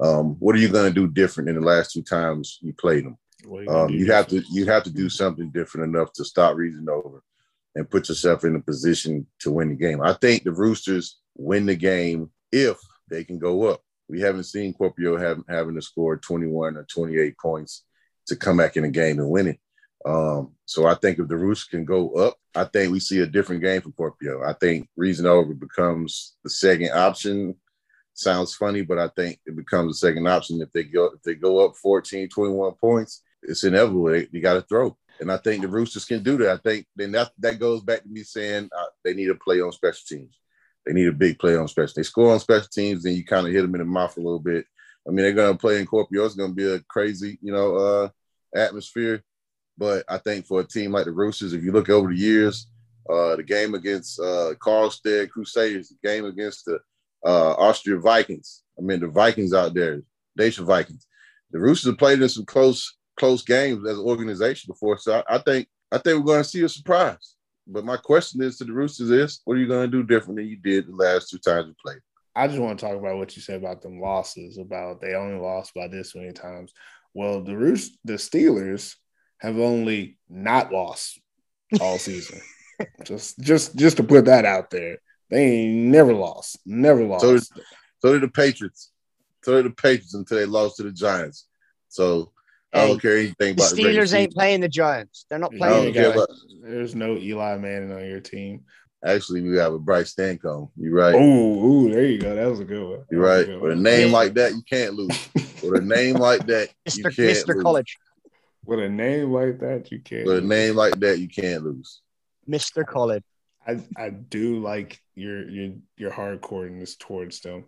um, 0.00 0.36
what 0.38 0.54
are 0.54 0.58
you 0.58 0.68
going 0.68 0.92
to 0.92 0.94
do 0.94 1.08
different 1.08 1.48
in 1.48 1.56
the 1.56 1.60
last 1.60 1.92
two 1.92 2.02
times 2.02 2.58
you 2.62 2.72
played 2.72 3.04
them? 3.04 3.18
What 3.44 3.68
Um, 3.68 3.90
you 3.90 4.10
have 4.12 4.28
to 4.28 4.42
you 4.52 4.66
have 4.66 4.84
to 4.84 4.90
do 4.90 5.08
something 5.08 5.50
different 5.50 5.94
enough 5.94 6.12
to 6.14 6.24
stop 6.24 6.56
Reesnover 6.56 7.20
and 7.74 7.90
put 7.90 8.08
yourself 8.08 8.44
in 8.44 8.56
a 8.56 8.60
position 8.60 9.26
to 9.40 9.50
win 9.50 9.70
the 9.70 9.74
game. 9.74 10.00
I 10.00 10.14
think 10.14 10.44
the 10.44 10.52
Roosters 10.52 11.18
win 11.36 11.66
the 11.66 11.76
game 11.76 12.30
if 12.52 12.78
they 13.08 13.24
can 13.24 13.38
go 13.38 13.68
up. 13.68 13.82
We 14.08 14.20
haven't 14.20 14.44
seen 14.44 14.74
Kuopio 14.74 15.20
have, 15.20 15.42
having 15.48 15.76
to 15.76 15.82
score 15.82 16.16
21 16.16 16.76
or 16.76 16.84
28 16.84 17.38
points 17.38 17.84
to 18.26 18.36
come 18.36 18.56
back 18.56 18.76
in 18.76 18.82
the 18.82 18.88
game 18.88 19.18
and 19.20 19.30
win 19.30 19.46
it. 19.46 19.60
Um, 20.04 20.52
so 20.64 20.86
I 20.86 20.94
think 20.94 21.18
if 21.18 21.28
the 21.28 21.36
Roosters 21.36 21.68
can 21.68 21.84
go 21.84 22.12
up, 22.12 22.36
I 22.54 22.64
think 22.64 22.92
we 22.92 23.00
see 23.00 23.20
a 23.20 23.26
different 23.26 23.62
game 23.62 23.82
for 23.82 23.90
Kuopio. 23.90 24.48
I 24.48 24.54
think 24.54 24.88
Reesnover 24.98 25.58
becomes 25.58 26.36
the 26.42 26.50
second 26.50 26.90
option. 26.92 27.54
Sounds 28.14 28.54
funny, 28.54 28.82
but 28.82 28.98
I 28.98 29.08
think 29.08 29.40
it 29.46 29.56
becomes 29.56 29.92
the 30.00 30.06
second 30.08 30.26
option 30.26 30.60
if 30.60 30.72
they 30.72 30.84
go 30.84 31.06
if 31.06 31.22
they 31.22 31.34
go 31.34 31.64
up 31.64 31.76
14, 31.76 32.28
21 32.28 32.72
points 32.74 33.22
it's 33.42 33.64
inevitable. 33.64 34.04
They, 34.04 34.26
they 34.26 34.40
got 34.40 34.54
to 34.54 34.62
throw, 34.62 34.96
and 35.20 35.30
I 35.30 35.36
think 35.38 35.62
the 35.62 35.68
Roosters 35.68 36.04
can 36.04 36.22
do 36.22 36.36
that. 36.38 36.50
I 36.50 36.56
think 36.56 36.86
then 36.96 37.12
that 37.12 37.30
that 37.38 37.58
goes 37.58 37.82
back 37.82 38.02
to 38.02 38.08
me 38.08 38.22
saying 38.22 38.68
uh, 38.76 38.84
they 39.04 39.14
need 39.14 39.30
a 39.30 39.34
play 39.34 39.60
on 39.60 39.72
special 39.72 40.02
teams. 40.06 40.38
They 40.86 40.92
need 40.92 41.08
a 41.08 41.12
big 41.12 41.38
play 41.38 41.56
on 41.56 41.68
special. 41.68 41.94
They 41.96 42.02
score 42.02 42.32
on 42.32 42.40
special 42.40 42.68
teams, 42.72 43.02
then 43.02 43.14
you 43.14 43.24
kind 43.24 43.46
of 43.46 43.52
hit 43.52 43.62
them 43.62 43.74
in 43.74 43.80
the 43.80 43.84
mouth 43.84 44.16
a 44.16 44.20
little 44.20 44.40
bit. 44.40 44.64
I 45.06 45.10
mean, 45.10 45.24
they're 45.24 45.32
going 45.32 45.52
to 45.54 45.58
play 45.58 45.78
in 45.78 45.86
Kuopio. 45.86 46.26
It's 46.26 46.34
going 46.34 46.50
to 46.50 46.54
be 46.54 46.70
a 46.70 46.80
crazy, 46.80 47.38
you 47.42 47.52
know, 47.52 47.76
uh, 47.76 48.08
atmosphere. 48.54 49.22
But 49.80 50.04
I 50.10 50.18
think 50.18 50.46
for 50.46 50.60
a 50.60 50.64
team 50.64 50.92
like 50.92 51.06
the 51.06 51.12
Roosters, 51.12 51.54
if 51.54 51.64
you 51.64 51.72
look 51.72 51.88
over 51.88 52.10
the 52.10 52.16
years, 52.16 52.66
uh, 53.08 53.34
the 53.34 53.42
game 53.42 53.72
against 53.74 54.20
uh, 54.20 54.52
Karlstad 54.60 55.30
Crusaders, 55.30 55.88
the 55.88 56.06
game 56.06 56.26
against 56.26 56.66
the 56.66 56.78
uh, 57.24 57.52
Austria 57.54 57.98
Vikings. 57.98 58.62
I 58.78 58.82
mean, 58.82 59.00
the 59.00 59.08
Vikings 59.08 59.54
out 59.54 59.72
there, 59.72 60.02
Dacia 60.38 60.64
Vikings. 60.64 61.06
The 61.50 61.58
Roosters 61.58 61.90
have 61.90 61.98
played 61.98 62.20
in 62.20 62.28
some 62.28 62.44
close 62.44 62.98
close 63.16 63.42
games 63.42 63.88
as 63.88 63.98
an 63.98 64.04
organization 64.04 64.68
before. 64.68 64.98
So 64.98 65.22
I, 65.26 65.36
I 65.36 65.38
think 65.38 65.66
I 65.90 65.96
think 65.96 66.18
we're 66.18 66.32
going 66.32 66.42
to 66.42 66.48
see 66.48 66.62
a 66.62 66.68
surprise. 66.68 67.36
But 67.66 67.86
my 67.86 67.96
question 67.96 68.42
is 68.42 68.58
to 68.58 68.64
the 68.64 68.72
Roosters 68.72 69.10
is, 69.10 69.40
what 69.44 69.56
are 69.56 69.60
you 69.60 69.66
going 69.66 69.90
to 69.90 69.96
do 69.96 70.02
different 70.02 70.36
than 70.36 70.46
you 70.46 70.56
did 70.56 70.88
the 70.88 70.94
last 70.94 71.30
two 71.30 71.38
times 71.38 71.68
you 71.68 71.74
played? 71.84 72.00
I 72.36 72.48
just 72.48 72.60
want 72.60 72.78
to 72.78 72.86
talk 72.86 72.96
about 72.96 73.16
what 73.16 73.34
you 73.34 73.40
said 73.40 73.56
about 73.56 73.80
them 73.80 73.98
losses. 73.98 74.58
About 74.58 75.00
they 75.00 75.14
only 75.14 75.40
lost 75.40 75.72
by 75.74 75.88
this 75.88 76.14
many 76.14 76.32
times. 76.32 76.74
Well, 77.14 77.42
the 77.42 77.56
Roos, 77.56 77.96
the 78.04 78.14
Steelers 78.14 78.94
have 79.40 79.58
only 79.58 80.18
not 80.28 80.72
lost 80.72 81.20
all 81.80 81.98
season. 81.98 82.40
just 83.04 83.38
just 83.40 83.76
just 83.76 83.96
to 83.98 84.02
put 84.02 84.24
that 84.26 84.44
out 84.44 84.70
there, 84.70 84.98
they 85.30 85.44
ain't 85.44 85.74
never 85.90 86.12
lost, 86.14 86.58
never 86.64 87.04
lost. 87.04 87.22
So 87.24 87.38
So 88.00 88.12
did 88.12 88.22
the 88.22 88.28
Patriots. 88.28 88.90
So 89.42 89.56
did 89.56 89.70
the 89.70 89.74
Patriots 89.74 90.14
until 90.14 90.38
they 90.38 90.46
lost 90.46 90.76
to 90.76 90.82
the 90.84 90.92
Giants. 90.92 91.46
So 91.88 92.32
I 92.72 92.86
don't 92.86 93.02
care 93.02 93.16
anything 93.16 93.56
The 93.56 93.62
about 93.64 93.74
the 93.74 93.84
regular 93.84 94.04
Steelers 94.06 94.14
ain't 94.14 94.32
playing 94.32 94.60
the 94.60 94.68
Giants. 94.68 95.26
They're 95.28 95.38
not 95.40 95.52
playing 95.52 95.86
the 95.86 95.92
Giants. 95.92 96.16
about- 96.16 96.28
There's 96.62 96.94
no 96.94 97.16
Eli 97.16 97.56
Manning 97.58 97.92
on 97.92 98.04
your 98.06 98.20
team. 98.20 98.64
Actually, 99.04 99.40
we 99.40 99.56
have 99.56 99.72
a 99.72 99.78
Bryce 99.78 100.14
Stancombe. 100.14 100.70
You're 100.76 100.92
right. 100.94 101.14
Oh, 101.14 101.18
ooh, 101.64 101.90
there 101.90 102.04
you 102.04 102.18
go. 102.18 102.34
That 102.34 102.48
was 102.50 102.60
a 102.60 102.64
good 102.64 102.86
one. 102.86 103.04
You're 103.10 103.22
right. 103.22 103.40
a 103.42 103.44
good 103.46 103.60
With 103.62 103.72
a 103.72 103.76
name 103.76 104.12
like 104.12 104.34
that, 104.34 104.52
you 104.52 104.62
can't 104.68 104.92
lose. 104.94 105.28
With 105.62 105.80
a 105.80 105.84
name 105.84 106.16
like 106.16 106.46
that, 106.48 106.68
you 106.94 107.04
Mr. 107.04 107.16
can't 107.16 107.38
Mr. 107.48 107.54
lose. 107.54 107.62
College. 107.62 107.98
With 108.70 108.78
a 108.78 108.88
name 108.88 109.32
like 109.32 109.58
that, 109.58 109.90
you 109.90 110.00
can't. 110.00 110.26
With 110.26 110.38
a 110.38 110.42
name 110.42 110.76
like 110.76 111.00
that, 111.00 111.18
you 111.18 111.26
can't 111.26 111.64
lose. 111.64 112.02
Mr. 112.48 112.86
College. 112.86 113.24
I 113.66 113.80
I 113.96 114.10
do 114.10 114.60
like 114.60 115.00
your 115.16 115.50
your 115.50 115.72
your 115.96 116.10
hardcoreness 116.12 116.96
towards 116.96 117.40
them, 117.40 117.64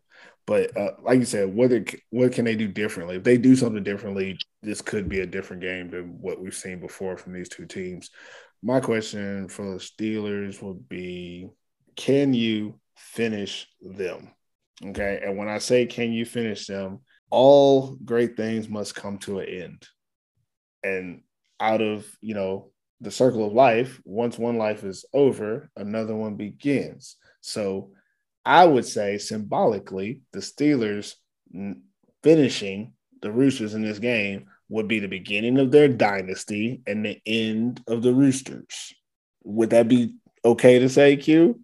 but 0.47 0.77
uh, 0.77 0.93
like 1.03 1.19
you 1.19 1.25
said, 1.25 1.53
what 1.53 1.73
it, 1.73 1.93
what 2.11 2.31
can 2.31 2.45
they 2.45 2.55
do 2.55 2.69
differently? 2.69 3.17
If 3.17 3.25
they 3.25 3.37
do 3.37 3.57
something 3.57 3.83
differently, 3.83 4.38
this 4.62 4.81
could 4.81 5.09
be 5.09 5.21
a 5.23 5.27
different 5.27 5.61
game 5.61 5.91
than 5.91 6.21
what 6.21 6.41
we've 6.41 6.55
seen 6.55 6.79
before 6.79 7.17
from 7.17 7.33
these 7.33 7.49
two 7.49 7.67
teams. 7.67 8.11
My 8.62 8.79
question 8.79 9.49
for 9.49 9.73
the 9.73 9.79
Steelers 9.79 10.62
would 10.62 10.88
be: 10.88 11.51
Can 11.97 12.33
you 12.33 12.79
finish 12.95 13.67
them? 13.81 14.31
Okay, 14.85 15.21
and 15.25 15.37
when 15.37 15.49
I 15.49 15.59
say 15.59 15.85
can 15.87 16.12
you 16.12 16.25
finish 16.25 16.69
them, 16.69 17.01
all 17.29 17.97
great 18.05 18.37
things 18.37 18.69
must 18.69 18.95
come 18.95 19.19
to 19.19 19.41
an 19.41 19.49
end, 19.49 19.88
and 20.83 21.23
out 21.61 21.81
of 21.81 22.07
you 22.21 22.35
know 22.35 22.71
the 23.01 23.11
circle 23.11 23.47
of 23.47 23.53
life, 23.53 24.01
once 24.05 24.38
one 24.38 24.57
life 24.57 24.85
is 24.85 25.05
over, 25.12 25.71
another 25.77 26.14
one 26.14 26.37
begins. 26.37 27.16
So 27.40 27.90
I 28.45 28.64
would 28.64 28.87
say 28.87 29.18
symbolically, 29.18 30.23
the 30.33 30.40
Steelers 30.40 31.14
finishing 32.23 32.92
the 33.21 33.33
Roosters 33.33 33.75
in 33.75 33.83
this 33.83 33.99
game 33.99 34.47
would 34.68 34.88
be 34.88 35.01
the 35.01 35.09
beginning 35.09 35.59
of 35.59 35.71
their 35.71 35.88
dynasty 35.88 36.83
and 36.87 37.05
the 37.05 37.21
end 37.27 37.83
of 37.87 38.03
the 38.03 38.14
Roosters. 38.14 38.95
Would 39.45 39.71
that 39.71 39.88
be 39.88 40.14
okay 40.45 40.79
to 40.79 40.88
say, 40.88 41.16
Q? 41.16 41.61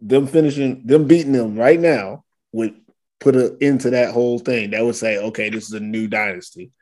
Them 0.00 0.26
finishing, 0.26 0.82
them 0.84 1.06
beating 1.06 1.32
them 1.32 1.56
right 1.56 1.80
now 1.80 2.24
would 2.52 2.74
put 3.20 3.36
an 3.36 3.56
end 3.60 3.80
to 3.82 3.90
that 3.90 4.12
whole 4.12 4.38
thing. 4.38 4.70
That 4.70 4.84
would 4.84 4.96
say, 4.96 5.18
okay, 5.18 5.48
this 5.48 5.64
is 5.64 5.72
a 5.72 5.80
new 5.80 6.06
dynasty. 6.08 6.72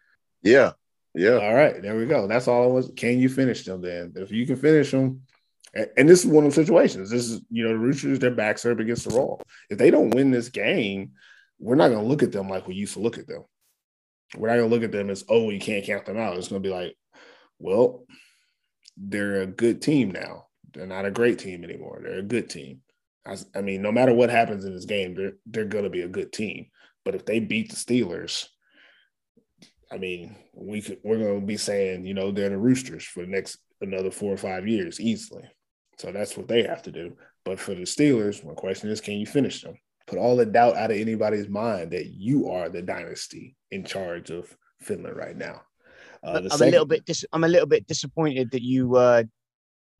Yeah. 0.42 0.72
Yeah. 1.14 1.38
All 1.38 1.54
right, 1.54 1.80
there 1.82 1.96
we 1.96 2.06
go. 2.06 2.26
That's 2.26 2.48
all 2.48 2.64
I 2.64 2.66
was. 2.66 2.90
Can 2.96 3.18
you 3.18 3.28
finish 3.28 3.64
them 3.64 3.82
then? 3.82 4.12
If 4.16 4.30
you 4.30 4.46
can 4.46 4.56
finish 4.56 4.90
them, 4.90 5.22
and, 5.74 6.08
this 6.08 6.24
is 6.24 6.26
one 6.26 6.44
of 6.44 6.54
the 6.54 6.62
situations. 6.62 7.10
This 7.10 7.30
is, 7.30 7.40
you 7.50 7.64
know, 7.64 7.70
the 7.70 7.78
Roosters, 7.78 8.18
their 8.18 8.30
backs 8.30 8.66
are 8.66 8.72
up 8.72 8.80
against 8.80 9.08
the 9.08 9.14
wall. 9.16 9.40
If 9.70 9.78
they 9.78 9.90
don't 9.90 10.14
win 10.14 10.30
this 10.30 10.50
game, 10.50 11.12
we're 11.58 11.76
not 11.76 11.88
going 11.88 12.02
to 12.02 12.06
look 12.06 12.22
at 12.22 12.32
them 12.32 12.48
like 12.48 12.66
we 12.66 12.74
used 12.74 12.94
to 12.94 13.00
look 13.00 13.16
at 13.16 13.26
them. 13.26 13.44
We're 14.36 14.48
not 14.48 14.56
going 14.56 14.68
to 14.68 14.74
look 14.74 14.84
at 14.84 14.92
them 14.92 15.08
as, 15.08 15.24
oh, 15.28 15.50
you 15.50 15.60
can't 15.60 15.84
count 15.84 16.04
them 16.04 16.18
out. 16.18 16.36
It's 16.36 16.48
going 16.48 16.62
to 16.62 16.68
be 16.68 16.74
like, 16.74 16.94
well, 17.58 18.04
they're 18.96 19.42
a 19.42 19.46
good 19.46 19.80
team 19.80 20.10
now. 20.10 20.46
They're 20.74 20.86
not 20.86 21.06
a 21.06 21.10
great 21.10 21.38
team 21.38 21.64
anymore. 21.64 22.00
They're 22.02 22.18
a 22.18 22.22
good 22.22 22.50
team. 22.50 22.80
I, 23.26 23.36
I 23.54 23.60
mean, 23.60 23.82
no 23.82 23.92
matter 23.92 24.12
what 24.12 24.30
happens 24.30 24.64
in 24.64 24.74
this 24.74 24.84
game, 24.84 25.14
they're 25.14 25.34
they're 25.46 25.64
going 25.64 25.84
to 25.84 25.90
be 25.90 26.02
a 26.02 26.08
good 26.08 26.32
team. 26.32 26.66
But 27.04 27.14
if 27.14 27.24
they 27.24 27.40
beat 27.40 27.70
the 27.70 27.76
Steelers, 27.76 28.46
I 29.92 29.98
mean, 29.98 30.34
we 30.54 30.80
could, 30.80 30.98
we're 31.04 31.18
going 31.18 31.40
to 31.40 31.46
be 31.46 31.58
saying, 31.58 32.06
you 32.06 32.14
know, 32.14 32.30
they're 32.30 32.48
the 32.48 32.56
Roosters 32.56 33.04
for 33.04 33.20
the 33.20 33.30
next 33.30 33.58
another 33.82 34.10
four 34.10 34.32
or 34.32 34.38
five 34.38 34.66
years 34.66 35.00
easily. 35.00 35.44
So 35.98 36.10
that's 36.12 36.36
what 36.36 36.48
they 36.48 36.62
have 36.62 36.82
to 36.84 36.92
do. 36.92 37.16
But 37.44 37.60
for 37.60 37.74
the 37.74 37.82
Steelers, 37.82 38.44
my 38.44 38.54
question 38.54 38.88
is, 38.88 39.00
can 39.00 39.14
you 39.14 39.26
finish 39.26 39.62
them? 39.62 39.74
Put 40.06 40.18
all 40.18 40.36
the 40.36 40.46
doubt 40.46 40.76
out 40.76 40.90
of 40.90 40.96
anybody's 40.96 41.48
mind 41.48 41.90
that 41.90 42.06
you 42.06 42.50
are 42.50 42.68
the 42.68 42.82
dynasty 42.82 43.56
in 43.70 43.84
charge 43.84 44.30
of 44.30 44.56
Finland 44.80 45.16
right 45.16 45.36
now. 45.36 45.62
Uh, 46.24 46.40
I'm 46.44 46.50
second, 46.50 46.68
a 46.68 46.70
little 46.70 46.86
bit. 46.86 47.04
Dis- 47.04 47.24
I'm 47.32 47.44
a 47.44 47.48
little 47.48 47.66
bit 47.66 47.86
disappointed 47.86 48.50
that 48.52 48.62
you 48.62 48.96
uh, 48.96 49.24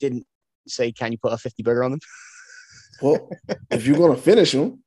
didn't 0.00 0.24
say, 0.68 0.92
"Can 0.92 1.12
you 1.12 1.18
put 1.18 1.32
a 1.32 1.38
50 1.38 1.62
burger 1.62 1.84
on 1.84 1.92
them?" 1.92 2.00
well, 3.02 3.28
if 3.70 3.86
you're 3.86 3.96
going 3.96 4.14
to 4.14 4.22
finish 4.22 4.52
them, 4.52 4.82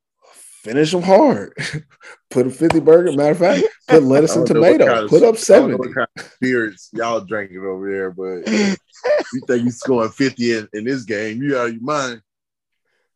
finish 0.66 0.92
them 0.92 1.04
hard. 1.04 1.54
put 2.32 2.48
a 2.48 2.50
50 2.50 2.80
burger. 2.80 3.12
Matter 3.14 3.32
of 3.32 3.38
fact, 3.38 3.64
put 3.88 4.04
lettuce 4.04 4.36
and 4.36 4.48
tomato. 4.48 4.86
Kind 4.86 5.00
of, 5.06 5.10
put 5.10 5.24
up 5.24 5.38
70. 5.38 5.78
Kind 5.94 6.08
of 6.18 6.32
spirits 6.34 6.90
y'all 6.92 7.22
drinking 7.22 7.60
over 7.60 7.90
there, 7.90 8.12
but 8.12 8.48
you 9.34 9.42
think 9.48 9.64
you 9.64 9.72
scoring 9.72 10.10
50 10.10 10.58
in, 10.58 10.68
in, 10.74 10.84
this 10.84 11.04
game, 11.04 11.42
you 11.42 11.58
out 11.58 11.68
of 11.68 11.74
your 11.74 11.84
mind. 11.84 12.22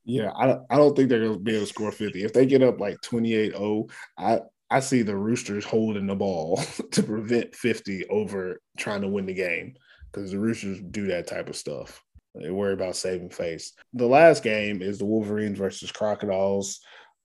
Yeah, 0.06 0.32
I, 0.32 0.58
I 0.70 0.78
don't 0.78 0.96
think 0.96 1.10
they're 1.10 1.20
going 1.20 1.34
to 1.34 1.40
be 1.40 1.56
able 1.56 1.66
to 1.66 1.70
score 1.70 1.92
50. 1.92 2.24
If 2.24 2.34
they 2.34 2.46
get 2.46 2.64
up 2.64 2.80
like 2.80 3.02
28 3.02 3.52
0, 3.52 3.88
I, 4.18 4.42
I 4.70 4.80
see 4.80 5.02
the 5.02 5.16
Roosters 5.16 5.66
holding 5.66 6.08
the 6.08 6.16
ball 6.16 6.62
to 6.92 7.04
prevent 7.04 7.56
50 7.56 8.08
over 8.08 8.62
trying 8.78 9.02
to 9.02 9.08
win 9.08 9.26
the 9.26 9.34
game 9.34 9.76
because 10.12 10.32
the 10.32 10.40
Roosters 10.40 10.80
do 10.80 11.08
that 11.08 11.28
type 11.28 11.50
of 11.50 11.56
stuff. 11.56 12.04
They 12.36 12.52
worry 12.52 12.74
about 12.74 12.96
saving 12.96 13.32
face. 13.32 13.74
The 13.94 14.06
last 14.06 14.44
game 14.44 14.82
is 14.82 15.00
the 15.00 15.06
Wolverines 15.06 15.58
versus 15.58 15.92
Crocodiles. 15.92 16.80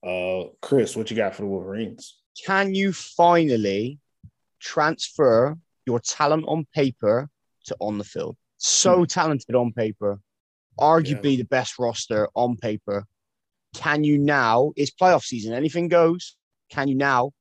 Uh, 0.05 0.49
Chris, 0.61 0.95
what 0.95 1.09
you 1.09 1.17
got 1.17 1.33
for 1.33 1.41
the 1.41 1.47
Wolverines? 1.47 2.17
Can 2.45 2.75
you 2.75 2.93
finally 2.93 3.99
transfer 4.59 5.57
your 5.85 5.99
talent 5.99 6.45
on 6.47 6.67
paper 6.73 7.29
to 7.65 7.75
on 7.79 7.97
the 7.97 8.03
field? 8.03 8.37
So 8.57 8.99
hmm. 8.99 9.03
talented 9.05 9.55
on 9.55 9.71
paper, 9.71 10.19
arguably 10.79 11.31
yeah. 11.31 11.37
the 11.37 11.45
best 11.45 11.79
roster 11.79 12.29
on 12.35 12.57
paper. 12.57 13.05
Can 13.75 14.03
you 14.03 14.17
now? 14.17 14.73
It's 14.75 14.91
playoff 14.91 15.23
season. 15.23 15.53
Anything 15.53 15.87
goes. 15.87 16.37
Can 16.69 16.87
you 16.87 16.95
now 16.95 17.31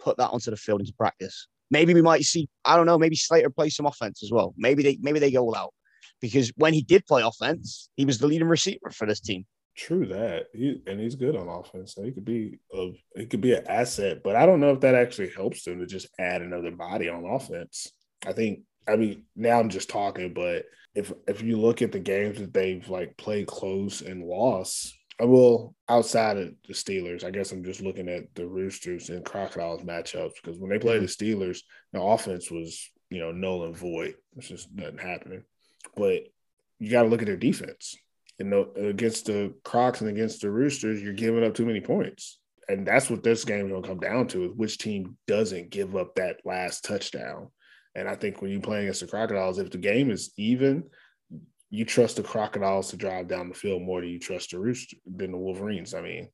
put 0.00 0.16
that 0.16 0.30
onto 0.30 0.50
the 0.50 0.56
field 0.56 0.80
into 0.80 0.94
practice? 0.94 1.46
Maybe 1.70 1.94
we 1.94 2.02
might 2.02 2.24
see. 2.24 2.48
I 2.64 2.76
don't 2.76 2.86
know. 2.86 2.98
Maybe 2.98 3.16
Slater 3.16 3.50
plays 3.50 3.76
some 3.76 3.86
offense 3.86 4.22
as 4.22 4.30
well. 4.30 4.54
Maybe 4.56 4.82
they 4.82 4.98
maybe 5.00 5.18
they 5.18 5.30
go 5.30 5.42
all 5.42 5.56
out 5.56 5.74
because 6.20 6.52
when 6.56 6.72
he 6.72 6.82
did 6.82 7.04
play 7.06 7.22
offense, 7.22 7.88
he 7.96 8.04
was 8.04 8.18
the 8.18 8.26
leading 8.26 8.48
receiver 8.48 8.90
for 8.90 9.06
this 9.06 9.20
team. 9.20 9.44
True 9.76 10.06
that, 10.06 10.46
he, 10.52 10.80
and 10.86 11.00
he's 11.00 11.16
good 11.16 11.34
on 11.34 11.48
offense. 11.48 11.94
So 11.94 12.04
he 12.04 12.12
could 12.12 12.24
be 12.24 12.58
a 12.72 12.90
he 13.16 13.26
could 13.26 13.40
be 13.40 13.54
an 13.54 13.66
asset, 13.66 14.22
but 14.22 14.36
I 14.36 14.46
don't 14.46 14.60
know 14.60 14.70
if 14.70 14.80
that 14.80 14.94
actually 14.94 15.30
helps 15.30 15.64
them 15.64 15.80
to 15.80 15.86
just 15.86 16.06
add 16.18 16.42
another 16.42 16.70
body 16.70 17.08
on 17.08 17.24
offense. 17.24 17.90
I 18.26 18.32
think. 18.32 18.60
I 18.86 18.96
mean, 18.96 19.24
now 19.34 19.58
I'm 19.58 19.70
just 19.70 19.88
talking, 19.88 20.34
but 20.34 20.66
if 20.94 21.12
if 21.26 21.42
you 21.42 21.56
look 21.58 21.82
at 21.82 21.90
the 21.90 21.98
games 21.98 22.38
that 22.38 22.52
they've 22.52 22.86
like 22.88 23.16
played 23.16 23.46
close 23.46 24.00
and 24.00 24.22
lost, 24.22 24.94
uh, 25.18 25.24
I 25.24 25.26
will 25.26 25.74
outside 25.88 26.36
of 26.36 26.50
the 26.66 26.74
Steelers. 26.74 27.24
I 27.24 27.30
guess 27.30 27.50
I'm 27.50 27.64
just 27.64 27.80
looking 27.80 28.08
at 28.08 28.34
the 28.34 28.46
Roosters 28.46 29.10
and 29.10 29.24
Crocodiles 29.24 29.82
matchups 29.82 30.34
because 30.42 30.58
when 30.58 30.70
they 30.70 30.78
played 30.78 31.02
mm-hmm. 31.02 31.06
the 31.06 31.46
Steelers, 31.46 31.60
the 31.92 32.00
offense 32.00 32.50
was 32.50 32.90
you 33.10 33.18
know 33.18 33.32
null 33.32 33.64
and 33.64 33.76
void. 33.76 34.14
It's 34.36 34.48
just 34.48 34.72
nothing 34.72 34.98
happening. 34.98 35.44
But 35.96 36.22
you 36.78 36.90
got 36.90 37.02
to 37.02 37.08
look 37.08 37.22
at 37.22 37.26
their 37.26 37.36
defense. 37.36 37.96
You 38.38 38.46
know, 38.46 38.68
against 38.76 39.26
the 39.26 39.54
Crocs 39.62 40.00
and 40.00 40.10
against 40.10 40.40
the 40.40 40.50
Roosters, 40.50 41.00
you're 41.00 41.12
giving 41.12 41.44
up 41.44 41.54
too 41.54 41.66
many 41.66 41.80
points. 41.80 42.40
And 42.68 42.86
that's 42.86 43.10
what 43.10 43.22
this 43.22 43.44
game 43.44 43.66
is 43.66 43.70
going 43.70 43.82
to 43.82 43.88
come 43.88 44.00
down 44.00 44.26
to 44.28 44.44
is 44.44 44.52
which 44.56 44.78
team 44.78 45.16
doesn't 45.26 45.70
give 45.70 45.94
up 45.94 46.14
that 46.14 46.40
last 46.44 46.84
touchdown. 46.84 47.50
And 47.94 48.08
I 48.08 48.16
think 48.16 48.42
when 48.42 48.50
you 48.50 48.60
play 48.60 48.82
against 48.82 49.00
the 49.00 49.06
Crocodiles, 49.06 49.58
if 49.58 49.70
the 49.70 49.78
game 49.78 50.10
is 50.10 50.32
even, 50.36 50.84
you 51.70 51.84
trust 51.84 52.16
the 52.16 52.22
Crocodiles 52.22 52.90
to 52.90 52.96
drive 52.96 53.28
down 53.28 53.48
the 53.48 53.54
field 53.54 53.82
more 53.82 54.00
than 54.00 54.10
you 54.10 54.18
trust 54.18 54.50
the 54.50 54.58
Rooster 54.58 54.96
than 55.06 55.32
the 55.32 55.38
Wolverines. 55.38 55.94
I 55.94 56.00
mean, 56.00 56.28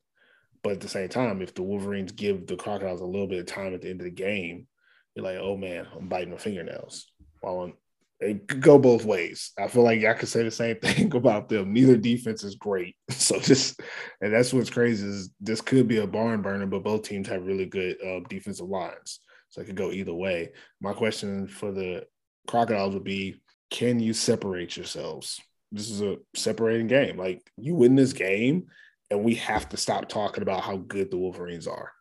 but 0.63 0.75
at 0.75 0.81
the 0.81 0.89
same 0.89 1.09
time, 1.09 1.43
if 1.43 1.55
the 1.55 1.63
Wolverines 1.63 2.13
give 2.13 2.47
the 2.47 2.57
Crocodiles 2.57 3.01
a 3.01 3.07
little 3.07 3.27
bit 3.27 3.41
of 3.41 3.47
time 3.47 3.75
at 3.75 3.83
the 3.83 3.91
end 3.91 4.01
of 4.01 4.05
the 4.05 4.11
game, 4.11 4.67
you're 5.15 5.25
like, 5.25 5.39
oh 5.39 5.57
man, 5.57 5.87
I'm 5.97 6.09
biting 6.09 6.31
my 6.31 6.37
fingernails. 6.37 7.11
While 7.41 7.73
it 8.21 8.47
could 8.49 8.61
go 8.61 8.79
both 8.79 9.05
ways. 9.05 9.53
I 9.59 9.69
feel 9.69 9.83
like 9.83 10.05
I 10.05 10.13
could 10.13 10.29
say 10.29 10.43
the 10.43 10.51
same 10.51 10.77
thing 10.83 11.15
about 11.15 11.49
them. 11.49 11.73
Neither 11.73 11.97
defense 11.97 12.45
is 12.45 12.55
great. 12.55 12.97
So 13.21 13.39
just 13.39 13.81
and 14.21 14.33
that's 14.33 14.53
what's 14.53 14.71
crazy 14.71 15.07
is 15.07 15.31
this 15.41 15.61
could 15.61 15.87
be 15.87 15.99
a 15.99 16.07
barn 16.07 16.43
burner, 16.43 16.67
but 16.67 16.83
both 16.83 17.03
teams 17.03 17.29
have 17.29 17.47
really 17.47 17.67
good 17.67 17.97
uh, 18.05 18.21
defensive 18.29 18.67
lines. 18.67 19.21
So 19.51 19.61
it 19.61 19.67
could 19.67 19.77
go 19.77 19.93
either 19.93 20.15
way. 20.15 20.51
My 20.81 20.93
question 20.95 21.47
for 21.47 21.71
the 21.71 22.07
Crocodiles 22.49 22.95
would 22.95 23.05
be 23.05 23.37
can 23.71 24.01
you 24.01 24.15
separate 24.15 24.77
yourselves? 24.77 25.41
This 25.71 25.91
is 25.91 26.03
a 26.03 26.17
separating 26.35 26.89
game. 26.89 27.17
Like 27.17 27.49
you 27.57 27.77
win 27.77 27.95
this 27.95 28.13
game, 28.13 28.67
and 29.11 29.23
we 29.23 29.37
have 29.37 29.69
to 29.69 29.77
stop 29.77 30.09
talking 30.09 30.43
about 30.43 30.63
how 30.63 30.79
good 30.79 31.11
the 31.11 31.19
Wolverines 31.19 31.69
are 31.69 31.93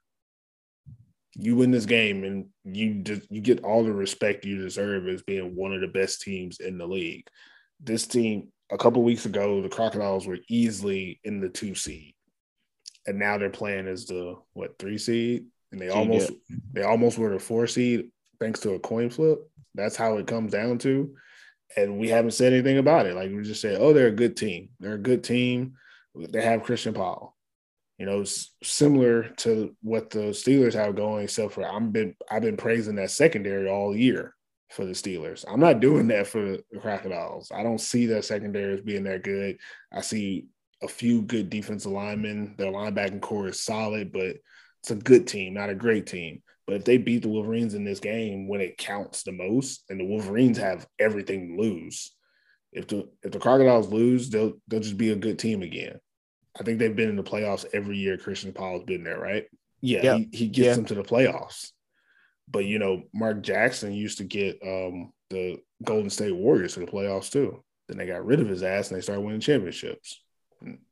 you 1.36 1.56
win 1.56 1.72
this 1.72 1.86
game 1.86 2.24
and 2.24 2.48
you 2.64 2.96
just 2.96 3.32
you 3.32 3.42
get 3.42 3.64
all 3.64 3.84
the 3.84 3.92
respect 3.92 4.46
you 4.46 4.62
deserve 4.62 5.08
as 5.08 5.22
being 5.22 5.56
one 5.56 5.74
of 5.74 5.82
the 5.82 5.88
best 5.88 6.22
teams 6.22 6.60
in 6.60 6.78
the 6.78 6.88
league. 6.88 7.28
This 7.80 8.08
team 8.08 8.50
a 8.72 8.78
couple 8.78 9.04
weeks 9.04 9.26
ago, 9.26 9.62
the 9.62 9.70
Crocodiles 9.70 10.28
were 10.28 10.40
easily 10.48 11.20
in 11.24 11.40
the 11.40 11.50
two 11.50 11.76
seed, 11.76 12.14
and 13.06 13.20
now 13.20 13.38
they're 13.38 13.50
playing 13.50 13.88
as 13.88 14.06
the 14.06 14.36
what 14.54 14.78
three 14.80 14.98
seed, 14.98 15.46
and 15.72 15.80
they 15.80 15.90
almost 15.90 16.32
they 16.74 16.84
almost 16.84 17.18
were 17.18 17.30
the 17.30 17.40
four 17.40 17.68
seed 17.68 18.10
thanks 18.40 18.60
to 18.62 18.72
a 18.72 18.80
coin 18.80 19.10
flip. 19.10 19.40
That's 19.76 19.96
how 19.96 20.18
it 20.18 20.28
comes 20.28 20.52
down 20.52 20.80
to, 20.80 21.16
and 21.78 22.00
we 22.00 22.10
haven't 22.10 22.32
said 22.32 22.54
anything 22.54 22.80
about 22.80 23.06
it. 23.06 23.16
Like 23.16 23.32
we 23.32 23.44
just 23.44 23.62
said, 23.62 23.78
oh, 23.80 23.94
they're 23.94 24.08
a 24.08 24.12
good 24.12 24.36
team. 24.36 24.70
They're 24.80 24.96
a 24.96 24.98
good 24.98 25.24
team. 25.24 25.74
They 26.16 26.42
have 26.42 26.64
Christian 26.64 26.94
Paul 26.94 27.38
you 28.00 28.06
know, 28.06 28.24
similar 28.64 29.30
to 29.38 29.76
what 29.82 30.10
the 30.10 30.30
Steelers 30.30 30.74
have 30.74 30.96
going, 30.96 31.26
except 31.26 31.52
for 31.52 31.68
I'm 31.68 31.92
been 31.92 32.16
I've 32.32 32.42
been 32.42 32.58
praising 32.58 32.96
that 32.96 33.12
secondary 33.12 33.70
all 33.70 33.96
year 33.96 34.34
for 34.70 34.86
the 34.86 34.94
Steelers. 34.94 35.44
I'm 35.48 35.60
not 35.60 35.82
doing 35.82 36.08
that 36.08 36.26
for 36.28 36.42
the 36.42 36.80
Crocodiles. 36.80 37.52
I 37.54 37.62
don't 37.62 37.82
see 37.82 38.06
that 38.08 38.24
secondary 38.24 38.74
as 38.74 38.82
being 38.82 39.04
that 39.04 39.24
good. 39.24 39.58
I 39.92 40.00
see 40.00 40.48
a 40.82 40.88
few 40.88 41.24
good 41.24 41.50
defensive 41.50 41.92
linemen. 41.92 42.56
Their 42.58 42.72
linebacking 42.72 43.22
core 43.22 43.50
is 43.50 43.62
solid, 43.62 44.14
but 44.14 44.38
it's 44.82 44.92
a 44.92 44.96
good 44.96 45.28
team, 45.28 45.56
not 45.56 45.70
a 45.70 45.76
great 45.76 46.08
team. 46.08 46.42
But 46.66 46.78
if 46.78 46.86
they 46.86 46.98
beat 46.98 47.24
the 47.24 47.30
Wolverines 47.30 47.74
in 47.74 47.84
this 47.84 48.00
game 48.00 48.48
when 48.48 48.62
it 48.62 48.78
counts 48.78 49.24
the 49.24 49.34
most, 49.34 49.84
and 49.90 50.00
the 50.00 50.06
Wolverines 50.06 50.58
have 50.60 50.88
everything 51.00 51.58
to 51.58 51.62
lose, 51.62 52.16
if 52.72 52.88
the 52.88 53.10
if 53.24 53.32
the 53.32 53.40
Crocodiles 53.40 53.92
lose, 53.92 54.30
they'll 54.30 54.54
they'll 54.70 54.80
just 54.80 54.98
be 54.98 55.12
a 55.12 55.18
good 55.18 55.38
team 55.38 55.64
again. 55.64 56.00
I 56.60 56.64
think 56.64 56.80
they've 56.80 56.96
been 56.96 57.10
in 57.10 57.16
the 57.16 57.24
playoffs 57.24 57.66
every 57.74 57.98
year. 57.98 58.18
Christian 58.18 58.54
Paul's 58.54 58.84
been 58.84 59.04
there, 59.04 59.20
right? 59.20 59.46
Yeah, 59.82 60.02
yeah. 60.04 60.18
He, 60.18 60.30
he, 60.32 60.48
gets 60.48 60.68
yeah. 60.68 60.74
them 60.76 60.86
to 60.86 60.96
the 60.96 61.04
playoffs. 61.04 61.72
But 62.50 62.66
you 62.66 62.80
know, 62.80 63.04
Mark 63.14 63.42
Jackson 63.42 63.94
used 63.94 64.18
to 64.18 64.24
get 64.24 64.60
um, 64.64 65.14
the 65.30 65.60
Golden 65.84 66.10
State 66.10 66.36
Warriors 66.36 66.74
to 66.74 66.82
the 66.82 66.88
playoffs 66.88 67.32
too. 67.32 67.64
Then 67.88 67.98
they 67.98 68.06
got 68.06 68.26
rid 68.26 68.40
of 68.40 68.50
his 68.50 68.64
ass 68.64 68.90
and 68.90 68.98
they 68.98 69.02
started 69.02 69.22
winning 69.22 69.40
championships. 69.40 70.22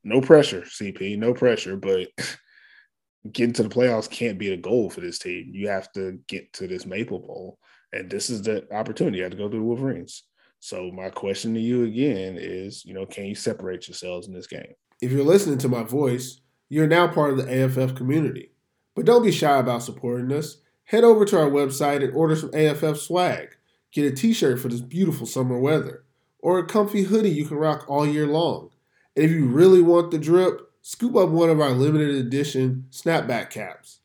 No 0.03 0.21
pressure, 0.21 0.61
CP, 0.61 1.17
no 1.17 1.33
pressure, 1.33 1.75
but 1.75 2.07
getting 3.31 3.53
to 3.53 3.63
the 3.63 3.69
playoffs 3.69 4.09
can't 4.09 4.37
be 4.37 4.49
the 4.49 4.57
goal 4.57 4.89
for 4.89 5.01
this 5.01 5.19
team. 5.19 5.51
You 5.53 5.69
have 5.69 5.91
to 5.93 6.19
get 6.27 6.53
to 6.53 6.67
this 6.67 6.85
Maple 6.85 7.19
Bowl, 7.19 7.57
and 7.91 8.09
this 8.09 8.29
is 8.29 8.43
the 8.43 8.71
opportunity. 8.73 9.17
You 9.17 9.23
have 9.23 9.31
to 9.31 9.37
go 9.37 9.49
through 9.49 9.59
the 9.59 9.65
Wolverines. 9.65 10.23
So 10.59 10.91
my 10.91 11.09
question 11.09 11.53
to 11.53 11.59
you 11.59 11.83
again 11.83 12.37
is, 12.39 12.83
you 12.85 12.93
know, 12.93 13.05
can 13.05 13.25
you 13.25 13.35
separate 13.35 13.87
yourselves 13.87 14.27
in 14.27 14.33
this 14.33 14.47
game? 14.47 14.73
If 14.99 15.11
you're 15.11 15.23
listening 15.23 15.59
to 15.59 15.69
my 15.69 15.83
voice, 15.83 16.41
you're 16.69 16.87
now 16.87 17.07
part 17.07 17.31
of 17.31 17.37
the 17.37 17.63
AFF 17.63 17.95
community. 17.95 18.51
But 18.95 19.05
don't 19.05 19.23
be 19.23 19.31
shy 19.31 19.59
about 19.59 19.83
supporting 19.83 20.31
us. 20.31 20.57
Head 20.85 21.03
over 21.03 21.23
to 21.25 21.39
our 21.39 21.49
website 21.49 22.03
and 22.03 22.13
order 22.13 22.35
some 22.35 22.49
AFF 22.53 22.97
swag. 22.97 23.49
Get 23.91 24.11
a 24.11 24.15
t 24.15 24.33
shirt 24.33 24.59
for 24.59 24.69
this 24.69 24.81
beautiful 24.81 25.27
summer 25.27 25.59
weather, 25.59 26.03
or 26.39 26.57
a 26.57 26.65
comfy 26.65 27.03
hoodie 27.03 27.29
you 27.29 27.45
can 27.45 27.57
rock 27.57 27.85
all 27.87 28.07
year 28.07 28.25
long. 28.25 28.71
And 29.15 29.25
if 29.25 29.31
you 29.31 29.45
really 29.45 29.81
want 29.81 30.11
the 30.11 30.17
drip, 30.17 30.61
scoop 30.81 31.15
up 31.15 31.29
one 31.29 31.49
of 31.49 31.61
our 31.61 31.71
limited 31.71 32.15
edition 32.15 32.87
snapback 32.91 33.49
caps. 33.49 33.99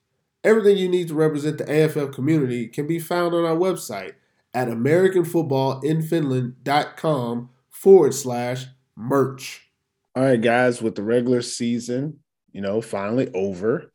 Everything 0.44 0.76
you 0.76 0.88
need 0.88 1.08
to 1.08 1.14
represent 1.14 1.58
the 1.58 1.70
AFF 1.70 2.12
community 2.12 2.66
can 2.66 2.86
be 2.86 2.98
found 2.98 3.34
on 3.34 3.44
our 3.44 3.56
website 3.56 4.14
at 4.52 4.68
AmericanFootballInFinland.com 4.68 7.50
forward 7.70 8.14
slash 8.14 8.66
merch. 8.96 9.71
All 10.14 10.22
right, 10.22 10.40
guys, 10.40 10.82
with 10.82 10.94
the 10.94 11.02
regular 11.02 11.40
season, 11.40 12.18
you 12.52 12.60
know, 12.60 12.82
finally 12.82 13.30
over. 13.32 13.90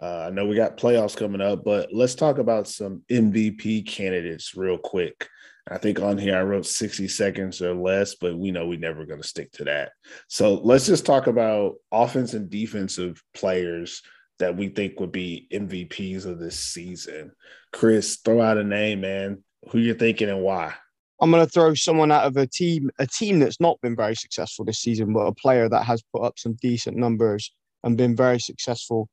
Uh, 0.00 0.26
I 0.28 0.30
know 0.30 0.46
we 0.46 0.54
got 0.54 0.76
playoffs 0.76 1.16
coming 1.16 1.40
up, 1.40 1.64
but 1.64 1.92
let's 1.92 2.14
talk 2.14 2.38
about 2.38 2.68
some 2.68 3.02
MVP 3.10 3.84
candidates 3.84 4.56
real 4.56 4.78
quick. 4.78 5.28
I 5.68 5.78
think 5.78 5.98
on 5.98 6.18
here 6.18 6.36
I 6.36 6.42
wrote 6.42 6.66
60 6.66 7.08
seconds 7.08 7.60
or 7.60 7.74
less, 7.74 8.14
but 8.14 8.38
we 8.38 8.52
know 8.52 8.68
we're 8.68 8.78
never 8.78 9.06
going 9.06 9.20
to 9.20 9.26
stick 9.26 9.50
to 9.52 9.64
that. 9.64 9.90
So 10.28 10.54
let's 10.54 10.86
just 10.86 11.04
talk 11.04 11.26
about 11.26 11.74
offense 11.90 12.34
and 12.34 12.48
defensive 12.48 13.20
players 13.34 14.02
that 14.38 14.56
we 14.56 14.68
think 14.68 15.00
would 15.00 15.10
be 15.10 15.48
MVPs 15.52 16.26
of 16.26 16.38
this 16.38 16.60
season. 16.60 17.32
Chris, 17.72 18.20
throw 18.24 18.40
out 18.40 18.58
a 18.58 18.62
name, 18.62 19.00
man. 19.00 19.42
Who 19.70 19.78
you're 19.78 19.96
thinking 19.96 20.28
and 20.28 20.42
why? 20.42 20.74
I'm 21.20 21.30
going 21.30 21.44
to 21.44 21.50
throw 21.50 21.74
someone 21.74 22.12
out 22.12 22.24
of 22.24 22.36
a 22.36 22.46
team, 22.46 22.90
a 22.98 23.06
team 23.06 23.38
that's 23.38 23.60
not 23.60 23.80
been 23.80 23.96
very 23.96 24.14
successful 24.14 24.64
this 24.64 24.80
season, 24.80 25.12
but 25.12 25.20
a 25.20 25.34
player 25.34 25.68
that 25.68 25.84
has 25.84 26.02
put 26.12 26.22
up 26.22 26.38
some 26.38 26.54
decent 26.60 26.96
numbers 26.96 27.52
and 27.84 27.96
been 27.96 28.14
very 28.14 28.38
successful. 28.38 29.08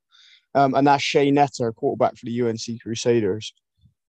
Um, 0.55 0.75
and 0.75 0.85
that's 0.85 1.03
Shay 1.03 1.31
Netter, 1.31 1.73
quarterback 1.73 2.17
for 2.17 2.25
the 2.25 2.41
UNC 2.41 2.81
Crusaders. 2.81 3.53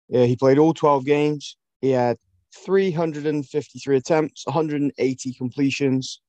Yeah, 0.08 0.24
he 0.24 0.36
played 0.36 0.58
all 0.58 0.72
12 0.72 1.04
games. 1.04 1.56
He 1.80 1.90
had 1.90 2.16
353 2.64 3.96
attempts, 3.96 4.46
180 4.46 5.34
completions 5.34 6.20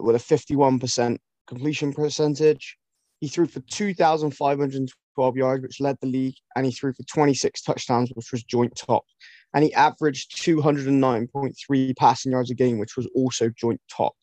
with 0.00 0.16
a 0.16 0.18
51% 0.18 1.18
completion 1.46 1.92
percentage. 1.92 2.76
He 3.20 3.28
threw 3.28 3.46
for 3.46 3.60
2,512 3.60 5.36
yards, 5.36 5.62
which 5.62 5.80
led 5.80 5.96
the 6.00 6.08
league, 6.08 6.34
and 6.56 6.66
he 6.66 6.72
threw 6.72 6.92
for 6.92 7.04
26 7.04 7.62
touchdowns, 7.62 8.10
which 8.14 8.32
was 8.32 8.42
joint 8.42 8.74
top. 8.76 9.04
And 9.54 9.64
he 9.64 9.72
averaged 9.74 10.36
209.3 10.42 11.96
passing 11.96 12.32
yards 12.32 12.50
a 12.50 12.54
game, 12.54 12.78
which 12.78 12.96
was 12.96 13.08
also 13.14 13.50
joint 13.50 13.80
top. 13.90 14.14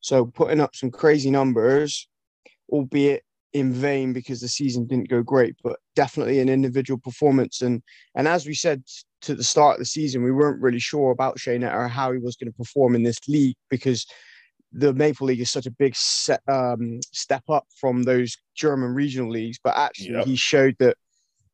So 0.00 0.26
putting 0.26 0.60
up 0.60 0.74
some 0.74 0.90
crazy 0.90 1.30
numbers, 1.30 2.08
albeit 2.70 3.24
in 3.52 3.72
vain 3.72 4.12
because 4.12 4.40
the 4.40 4.48
season 4.48 4.86
didn't 4.86 5.08
go 5.08 5.22
great, 5.22 5.56
but 5.62 5.76
definitely 5.96 6.38
an 6.40 6.48
individual 6.48 6.98
performance. 6.98 7.62
And 7.62 7.82
and 8.14 8.28
as 8.28 8.46
we 8.46 8.54
said 8.54 8.82
to 9.22 9.34
the 9.34 9.44
start 9.44 9.74
of 9.74 9.80
the 9.80 9.86
season, 9.86 10.22
we 10.22 10.32
weren't 10.32 10.62
really 10.62 10.78
sure 10.78 11.10
about 11.10 11.38
Shane 11.38 11.64
or 11.64 11.88
how 11.88 12.12
he 12.12 12.18
was 12.18 12.36
going 12.36 12.50
to 12.50 12.56
perform 12.56 12.94
in 12.94 13.02
this 13.02 13.18
league 13.28 13.56
because 13.68 14.06
the 14.72 14.94
Maple 14.94 15.26
League 15.26 15.40
is 15.40 15.50
such 15.50 15.66
a 15.66 15.72
big 15.72 15.96
set, 15.96 16.40
um, 16.48 17.00
step 17.12 17.42
up 17.48 17.66
from 17.80 18.04
those 18.04 18.36
German 18.54 18.94
regional 18.94 19.30
leagues. 19.30 19.58
But 19.62 19.76
actually, 19.76 20.12
yep. 20.12 20.26
he 20.26 20.36
showed 20.36 20.76
that 20.78 20.96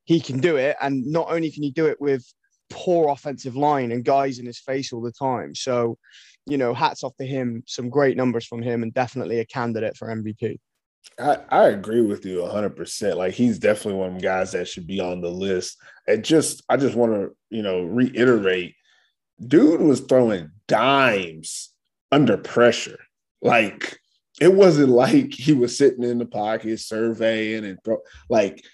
he 0.05 0.21
can 0.21 0.39
do 0.39 0.57
it, 0.57 0.77
and 0.81 1.05
not 1.07 1.31
only 1.31 1.51
can 1.51 1.63
he 1.63 1.71
do 1.71 1.87
it 1.87 2.01
with 2.01 2.25
poor 2.71 3.11
offensive 3.11 3.57
line 3.57 3.93
and 3.93 4.05
guys 4.05 4.39
in 4.39 4.47
his 4.47 4.59
face 4.59 4.93
all 4.93 5.03
the 5.03 5.13
time. 5.13 5.55
So, 5.55 5.99
you 6.47 6.59
know, 6.59 6.75
hats 6.75 7.05
off 7.05 7.17
to 7.17 7.27
him. 7.27 7.63
Some 7.67 7.91
great 7.91 8.17
numbers 8.17 8.47
from 8.47 8.63
him, 8.63 8.83
and 8.83 8.95
definitely 8.95 9.41
a 9.41 9.47
candidate 9.47 9.97
for 9.97 10.09
MVP. 10.09 10.59
I, 11.19 11.39
I 11.51 11.69
agree 11.69 12.03
with 12.03 12.25
you 12.27 12.39
100%. 12.39 13.17
Like 13.17 13.35
he's 13.35 13.59
definitely 13.59 14.01
one 14.01 14.17
of 14.17 14.23
guys 14.23 14.53
that 14.53 14.69
should 14.69 14.87
be 14.87 15.01
on 15.01 15.21
the 15.21 15.31
list. 15.31 15.79
And 16.07 16.25
just, 16.25 16.63
I 16.69 16.77
just 16.77 16.97
want 16.97 17.13
to, 17.13 17.37
you 17.51 17.63
know, 17.63 17.83
reiterate 17.83 18.75
dude 19.45 19.81
was 19.81 20.01
throwing 20.01 20.51
dimes 20.67 21.73
under 22.11 22.37
pressure. 22.37 22.99
Like 23.43 23.99
it 24.41 24.53
wasn't 24.53 24.89
like 24.91 25.33
he 25.33 25.53
was 25.53 25.77
sitting 25.77 26.05
in 26.05 26.19
the 26.19 26.27
pocket 26.27 26.81
surveying 26.81 27.65
and 27.65 27.79
throw, 27.85 27.99
like 28.29 28.65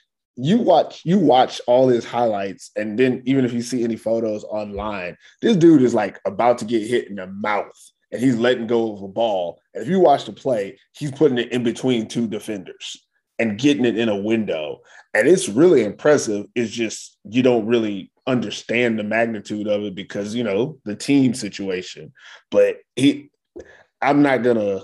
you 0.42 0.59
watch 0.59 1.02
you 1.05 1.18
watch 1.18 1.61
all 1.66 1.88
his 1.88 2.05
highlights 2.05 2.70
and 2.76 2.98
then 2.98 3.22
even 3.24 3.44
if 3.44 3.52
you 3.52 3.62
see 3.62 3.85
any 3.85 3.96
photos 3.96 4.44
online 4.44 5.16
this 5.40 5.57
dude 5.57 5.83
is 5.83 5.94
like 5.94 6.18
about 6.24 6.59
to 6.59 6.64
get 6.64 6.87
hit 6.87 7.09
in 7.09 7.16
the 7.16 7.26
mouth 7.26 7.92
and 8.12 8.20
he's 8.20 8.37
letting 8.37 8.66
go 8.66 8.92
of 8.92 9.02
a 9.02 9.09
ball. 9.09 9.61
And 9.74 9.83
if 9.83 9.88
you 9.88 9.98
watch 9.98 10.26
the 10.26 10.33
play, 10.33 10.78
he's 10.92 11.11
putting 11.11 11.38
it 11.38 11.50
in 11.50 11.64
between 11.64 12.07
two 12.07 12.28
defenders 12.28 12.96
and 13.38 13.59
getting 13.59 13.87
it 13.87 13.98
in 13.98 14.11
a 14.11 14.16
window. 14.16 14.81
And 15.14 15.26
it's 15.26 15.48
really 15.48 15.83
impressive. 15.83 16.46
It's 16.55 16.70
just 16.70 17.16
you 17.24 17.42
don't 17.42 17.66
really 17.66 18.12
understand 18.26 18.98
the 18.98 19.05
magnitude 19.05 19.66
of 19.66 19.83
it 19.83 19.94
because 19.94 20.35
you 20.35 20.44
know 20.44 20.78
the 20.85 20.94
team 20.94 21.35
situation. 21.35 22.12
But 22.50 22.76
he 22.94 23.31
I'm 24.00 24.22
not 24.22 24.42
gonna 24.42 24.81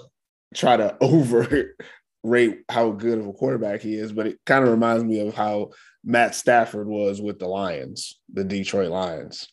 try 0.54 0.76
to 0.78 0.96
overrate 2.24 2.64
how 2.68 2.90
good 2.90 3.18
of 3.18 3.26
a 3.26 3.32
quarterback 3.32 3.80
he 3.80 3.94
is, 3.94 4.12
but 4.12 4.26
it 4.26 4.38
kind 4.44 4.64
of 4.64 4.70
reminds 4.70 5.04
me 5.04 5.26
of 5.26 5.34
how 5.34 5.70
Matt 6.04 6.34
Stafford 6.34 6.86
was 6.86 7.20
with 7.20 7.38
the 7.38 7.48
Lions, 7.48 8.18
the 8.32 8.44
Detroit 8.44 8.90
Lions. 8.90 9.48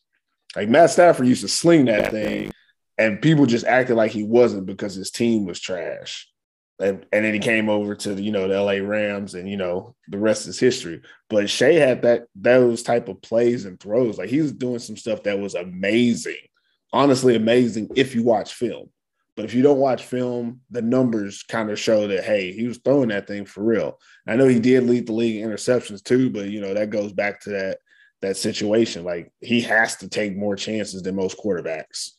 Like 0.56 0.70
Matt 0.70 0.92
Stafford 0.92 1.28
used 1.28 1.42
to 1.42 1.48
sling 1.48 1.86
that 1.86 2.12
thing 2.12 2.52
and 2.98 3.22
people 3.22 3.46
just 3.46 3.66
acted 3.66 3.96
like 3.96 4.12
he 4.12 4.24
wasn't 4.24 4.66
because 4.66 4.96
his 4.96 5.12
team 5.12 5.46
was 5.46 5.60
trash. 5.60 6.30
And, 6.80 7.06
and 7.14 7.24
then 7.24 7.34
he 7.34 7.40
came 7.40 7.70
over 7.70 7.96
to 7.96 8.16
the, 8.16 8.22
you 8.22 8.32
know 8.32 8.50
the 8.50 8.62
LA 8.62 8.86
Rams 8.86 9.34
and 9.34 9.50
you 9.50 9.56
know 9.56 9.96
the 10.10 10.18
rest 10.18 10.46
is 10.46 10.60
history. 10.60 11.02
But 11.30 11.50
Shay 11.50 11.76
had 11.76 12.02
that 12.02 12.26
those 12.36 12.84
type 12.84 13.08
of 13.08 13.22
plays 13.22 13.64
and 13.64 13.80
throws. 13.80 14.18
Like 14.18 14.30
he 14.30 14.42
was 14.42 14.52
doing 14.52 14.80
some 14.80 14.98
stuff 14.98 15.24
that 15.24 15.40
was 15.40 15.56
amazing, 15.56 16.36
honestly 16.92 17.38
amazing 17.38 17.92
if 17.96 18.14
you 18.14 18.24
watch 18.24 18.54
film. 18.54 18.90
But 19.36 19.46
if 19.46 19.54
you 19.54 19.62
don't 19.62 19.80
watch 19.80 20.06
film, 20.06 20.62
the 20.70 20.82
numbers 20.82 21.44
kind 21.44 21.70
of 21.70 21.80
show 21.80 22.08
that 22.08 22.24
hey, 22.24 22.52
he 22.54 22.68
was 22.68 22.78
throwing 22.78 23.10
that 23.10 23.28
thing 23.28 23.46
for 23.46 23.64
real. 23.64 24.00
I 24.28 24.36
know 24.36 24.48
he 24.48 24.60
did 24.60 24.84
lead 24.84 25.08
the 25.08 25.14
league 25.14 25.42
in 25.42 25.50
interceptions 25.50 26.04
too, 26.04 26.30
but 26.30 26.50
you 26.50 26.62
know 26.62 26.74
that 26.74 26.90
goes 26.90 27.12
back 27.12 27.42
to 27.42 27.50
that 27.52 27.80
that 28.22 28.38
situation. 28.38 29.04
Like 29.04 29.32
he 29.42 29.62
has 29.62 29.98
to 29.98 30.10
take 30.10 30.36
more 30.36 30.56
chances 30.56 31.02
than 31.02 31.16
most 31.16 31.38
quarterbacks. 31.38 32.12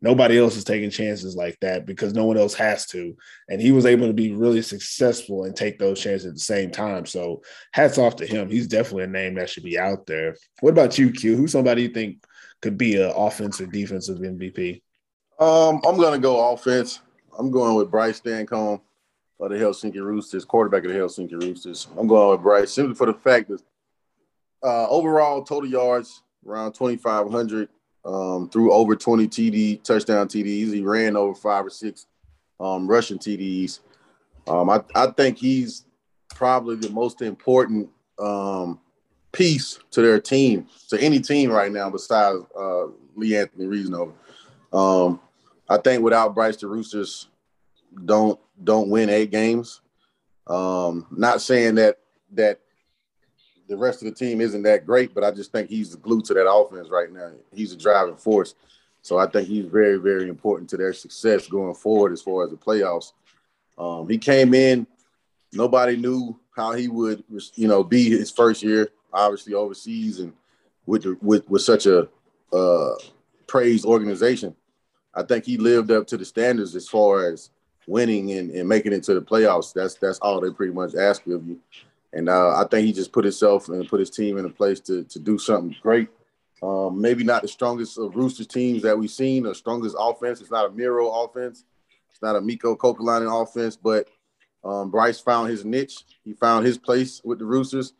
Nobody 0.00 0.36
else 0.36 0.56
is 0.56 0.64
taking 0.64 0.90
chances 0.90 1.36
like 1.36 1.56
that 1.60 1.86
because 1.86 2.12
no 2.12 2.24
one 2.24 2.36
else 2.36 2.54
has 2.54 2.86
to. 2.86 3.14
And 3.48 3.60
he 3.60 3.70
was 3.70 3.86
able 3.86 4.08
to 4.08 4.12
be 4.12 4.32
really 4.32 4.60
successful 4.60 5.44
and 5.44 5.54
take 5.54 5.78
those 5.78 6.00
chances 6.00 6.26
at 6.26 6.34
the 6.34 6.40
same 6.40 6.72
time. 6.72 7.06
So 7.06 7.42
hats 7.72 7.98
off 7.98 8.16
to 8.16 8.26
him. 8.26 8.50
He's 8.50 8.66
definitely 8.66 9.04
a 9.04 9.08
name 9.08 9.34
that 9.34 9.48
should 9.48 9.62
be 9.62 9.78
out 9.78 10.06
there. 10.06 10.36
What 10.60 10.70
about 10.70 10.98
you, 10.98 11.12
Q? 11.12 11.36
Who's 11.36 11.52
somebody 11.52 11.82
you 11.82 11.90
think 11.90 12.24
could 12.62 12.76
be 12.76 13.00
an 13.00 13.12
offensive 13.14 13.70
defensive 13.70 14.18
MVP? 14.18 14.82
Um, 15.42 15.80
I'm 15.84 15.96
gonna 15.96 16.20
go 16.20 16.52
offense. 16.52 17.00
I'm 17.36 17.50
going 17.50 17.74
with 17.74 17.90
Bryce 17.90 18.20
Stancomb 18.20 18.80
of 19.40 19.50
the 19.50 19.56
Helsinki 19.56 19.96
Roosters, 19.96 20.44
quarterback 20.44 20.84
of 20.84 20.92
the 20.92 20.96
Helsinki 20.96 21.32
Roosters. 21.32 21.88
I'm 21.98 22.06
going 22.06 22.30
with 22.30 22.42
Bryce 22.42 22.70
simply 22.70 22.94
for 22.94 23.06
the 23.06 23.14
fact 23.14 23.48
that 23.48 23.60
uh, 24.62 24.88
overall 24.88 25.42
total 25.42 25.68
yards 25.68 26.22
around 26.46 26.74
2,500 26.74 27.68
um, 28.04 28.50
threw 28.50 28.72
over 28.72 28.94
20 28.94 29.26
TD 29.26 29.82
touchdown 29.82 30.28
TDs. 30.28 30.72
He 30.72 30.82
ran 30.82 31.16
over 31.16 31.34
five 31.34 31.66
or 31.66 31.70
six 31.70 32.06
um, 32.60 32.86
rushing 32.86 33.18
TDs. 33.18 33.80
Um, 34.46 34.70
I, 34.70 34.80
I 34.94 35.08
think 35.08 35.38
he's 35.38 35.86
probably 36.32 36.76
the 36.76 36.90
most 36.90 37.20
important 37.20 37.90
um, 38.20 38.78
piece 39.32 39.80
to 39.90 40.02
their 40.02 40.20
team, 40.20 40.68
to 40.90 41.00
any 41.00 41.18
team 41.18 41.50
right 41.50 41.72
now 41.72 41.90
besides 41.90 42.38
uh, 42.56 42.86
Leanthony 43.18 43.66
Reesnover. 43.66 44.12
Um, 44.72 45.20
I 45.68 45.78
think 45.78 46.02
without 46.02 46.34
Bryce, 46.34 46.56
the 46.56 46.66
Roosters 46.66 47.28
don't 48.04 48.38
don't 48.62 48.90
win 48.90 49.10
eight 49.10 49.30
games. 49.30 49.80
Um, 50.46 51.06
not 51.10 51.40
saying 51.40 51.76
that 51.76 51.98
that 52.32 52.60
the 53.68 53.76
rest 53.76 54.02
of 54.02 54.08
the 54.08 54.14
team 54.14 54.40
isn't 54.40 54.62
that 54.62 54.84
great, 54.86 55.14
but 55.14 55.24
I 55.24 55.30
just 55.30 55.52
think 55.52 55.68
he's 55.70 55.90
the 55.90 55.96
glue 55.96 56.20
to 56.22 56.34
that 56.34 56.50
offense 56.50 56.88
right 56.90 57.10
now. 57.10 57.30
He's 57.54 57.72
a 57.72 57.76
driving 57.76 58.16
force. 58.16 58.54
So 59.02 59.18
I 59.18 59.26
think 59.26 59.48
he's 59.48 59.66
very, 59.66 59.96
very 59.96 60.28
important 60.28 60.70
to 60.70 60.76
their 60.76 60.92
success 60.92 61.48
going 61.48 61.74
forward 61.74 62.12
as 62.12 62.22
far 62.22 62.44
as 62.44 62.50
the 62.50 62.56
playoffs. 62.56 63.12
Um, 63.76 64.08
he 64.08 64.18
came 64.18 64.54
in, 64.54 64.86
nobody 65.52 65.96
knew 65.96 66.38
how 66.54 66.72
he 66.72 66.88
would, 66.88 67.24
you 67.54 67.66
know, 67.66 67.82
be 67.82 68.10
his 68.10 68.30
first 68.30 68.62
year, 68.62 68.90
obviously 69.12 69.54
overseas 69.54 70.20
and 70.20 70.32
with 70.86 71.02
the, 71.02 71.16
with 71.20 71.48
with 71.48 71.62
such 71.62 71.86
a 71.86 72.08
uh, 72.52 72.94
praised 73.46 73.84
organization. 73.84 74.54
I 75.14 75.22
think 75.22 75.44
he 75.44 75.56
lived 75.56 75.90
up 75.90 76.06
to 76.08 76.16
the 76.16 76.24
standards 76.24 76.74
as 76.74 76.88
far 76.88 77.30
as 77.30 77.50
winning 77.86 78.32
and, 78.32 78.50
and 78.50 78.68
making 78.68 78.92
it 78.92 79.02
to 79.04 79.14
the 79.14 79.20
playoffs. 79.20 79.72
That's 79.72 79.94
that's 79.94 80.18
all 80.20 80.40
they 80.40 80.50
pretty 80.50 80.72
much 80.72 80.94
ask 80.94 81.26
of 81.26 81.46
you. 81.46 81.60
And 82.12 82.28
uh, 82.28 82.56
I 82.56 82.66
think 82.70 82.86
he 82.86 82.92
just 82.92 83.12
put 83.12 83.24
himself 83.24 83.68
and 83.68 83.88
put 83.88 84.00
his 84.00 84.10
team 84.10 84.36
in 84.36 84.44
a 84.44 84.50
place 84.50 84.80
to, 84.80 85.04
to 85.04 85.18
do 85.18 85.38
something 85.38 85.74
great. 85.82 86.08
Um, 86.62 87.00
maybe 87.00 87.24
not 87.24 87.42
the 87.42 87.48
strongest 87.48 87.98
of 87.98 88.14
Roosters 88.14 88.46
teams 88.46 88.82
that 88.82 88.96
we've 88.96 89.10
seen, 89.10 89.42
the 89.42 89.54
strongest 89.54 89.96
offense. 89.98 90.40
It's 90.40 90.50
not 90.50 90.66
a 90.66 90.70
Miro 90.70 91.08
offense. 91.08 91.64
It's 92.10 92.22
not 92.22 92.36
a 92.36 92.40
Mikko 92.40 92.76
Kokolainen 92.76 93.42
offense, 93.42 93.76
but 93.76 94.08
um, 94.62 94.90
Bryce 94.90 95.18
found 95.18 95.50
his 95.50 95.64
niche. 95.64 96.04
He 96.24 96.34
found 96.34 96.64
his 96.64 96.78
place 96.78 97.20
with 97.24 97.38
the 97.38 97.44
Roosters. 97.44 97.94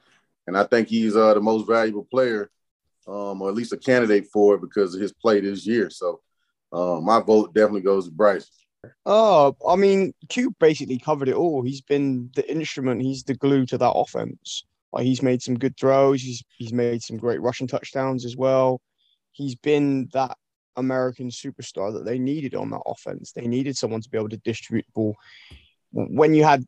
And 0.47 0.57
I 0.57 0.65
think 0.65 0.89
he's 0.89 1.17
uh, 1.17 1.35
the 1.35 1.41
most 1.41 1.67
valuable 1.67 2.05
player, 2.05 2.51
um, 3.09 3.43
or 3.43 3.49
at 3.49 3.55
least 3.55 3.73
a 3.73 3.77
candidate 3.77 4.29
for 4.29 4.55
it 4.55 4.61
because 4.61 4.95
of 4.95 5.01
his 5.01 5.13
play 5.13 5.41
this 5.41 5.67
year. 5.67 5.91
So 5.91 6.21
uh, 6.73 7.01
my 7.01 7.21
vote 7.21 7.55
definitely 7.55 7.83
goes 7.83 8.07
to 8.07 8.13
Bryce. 8.13 8.51
Oh, 9.07 9.57
I 9.69 9.77
mean, 9.77 10.13
Cube 10.29 10.55
basically 10.59 10.99
covered 10.99 11.29
it 11.29 11.37
all. 11.37 11.63
He's 11.63 11.83
been 11.83 12.31
the 12.35 12.51
instrument. 12.51 13.03
He's 13.03 13.23
the 13.23 13.35
glue 13.35 13.65
to 13.67 13.79
that 13.79 13.93
offense. 13.93 14.65
Like 14.93 15.05
he's 15.05 15.23
made 15.23 15.41
some 15.41 15.59
good 15.59 15.77
throws. 15.79 16.21
He's 16.21 16.43
he's 16.59 16.73
made 16.73 17.03
some 17.03 17.17
great 17.17 17.41
rushing 17.41 17.69
touchdowns 17.69 18.25
as 18.25 18.37
well. 18.37 18.81
He's 19.31 19.55
been 19.55 20.09
that 20.13 20.37
American 20.77 21.29
superstar 21.29 21.93
that 21.93 22.05
they 22.05 22.19
needed 22.19 22.55
on 22.55 22.71
that 22.71 22.83
offense. 22.87 23.33
They 23.33 23.47
needed 23.47 23.77
someone 23.77 24.01
to 24.01 24.11
be 24.11 24.19
able 24.19 24.31
to 24.31 24.37
distribute 24.39 24.87
the 24.87 24.93
ball. 24.93 25.17
When 25.93 26.35
you 26.35 26.45
had 26.45 26.65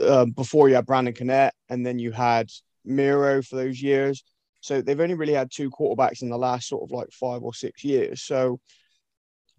uh, 0.00 0.26
before 0.26 0.68
you 0.68 0.74
had 0.74 0.86
Brandon 0.86 1.14
Connette, 1.14 1.52
and 1.68 1.84
then 1.86 1.98
you 1.98 2.12
had 2.12 2.50
Miro 2.84 3.42
for 3.42 3.56
those 3.56 3.80
years, 3.80 4.22
So 4.62 4.80
they've 4.80 5.00
only 5.00 5.14
really 5.14 5.32
had 5.32 5.50
two 5.50 5.70
quarterbacks 5.70 6.22
in 6.22 6.30
the 6.30 6.38
last 6.38 6.68
sort 6.68 6.84
of 6.84 6.92
like 6.92 7.10
five 7.10 7.42
or 7.42 7.52
six 7.52 7.82
years. 7.84 8.22
So 8.22 8.60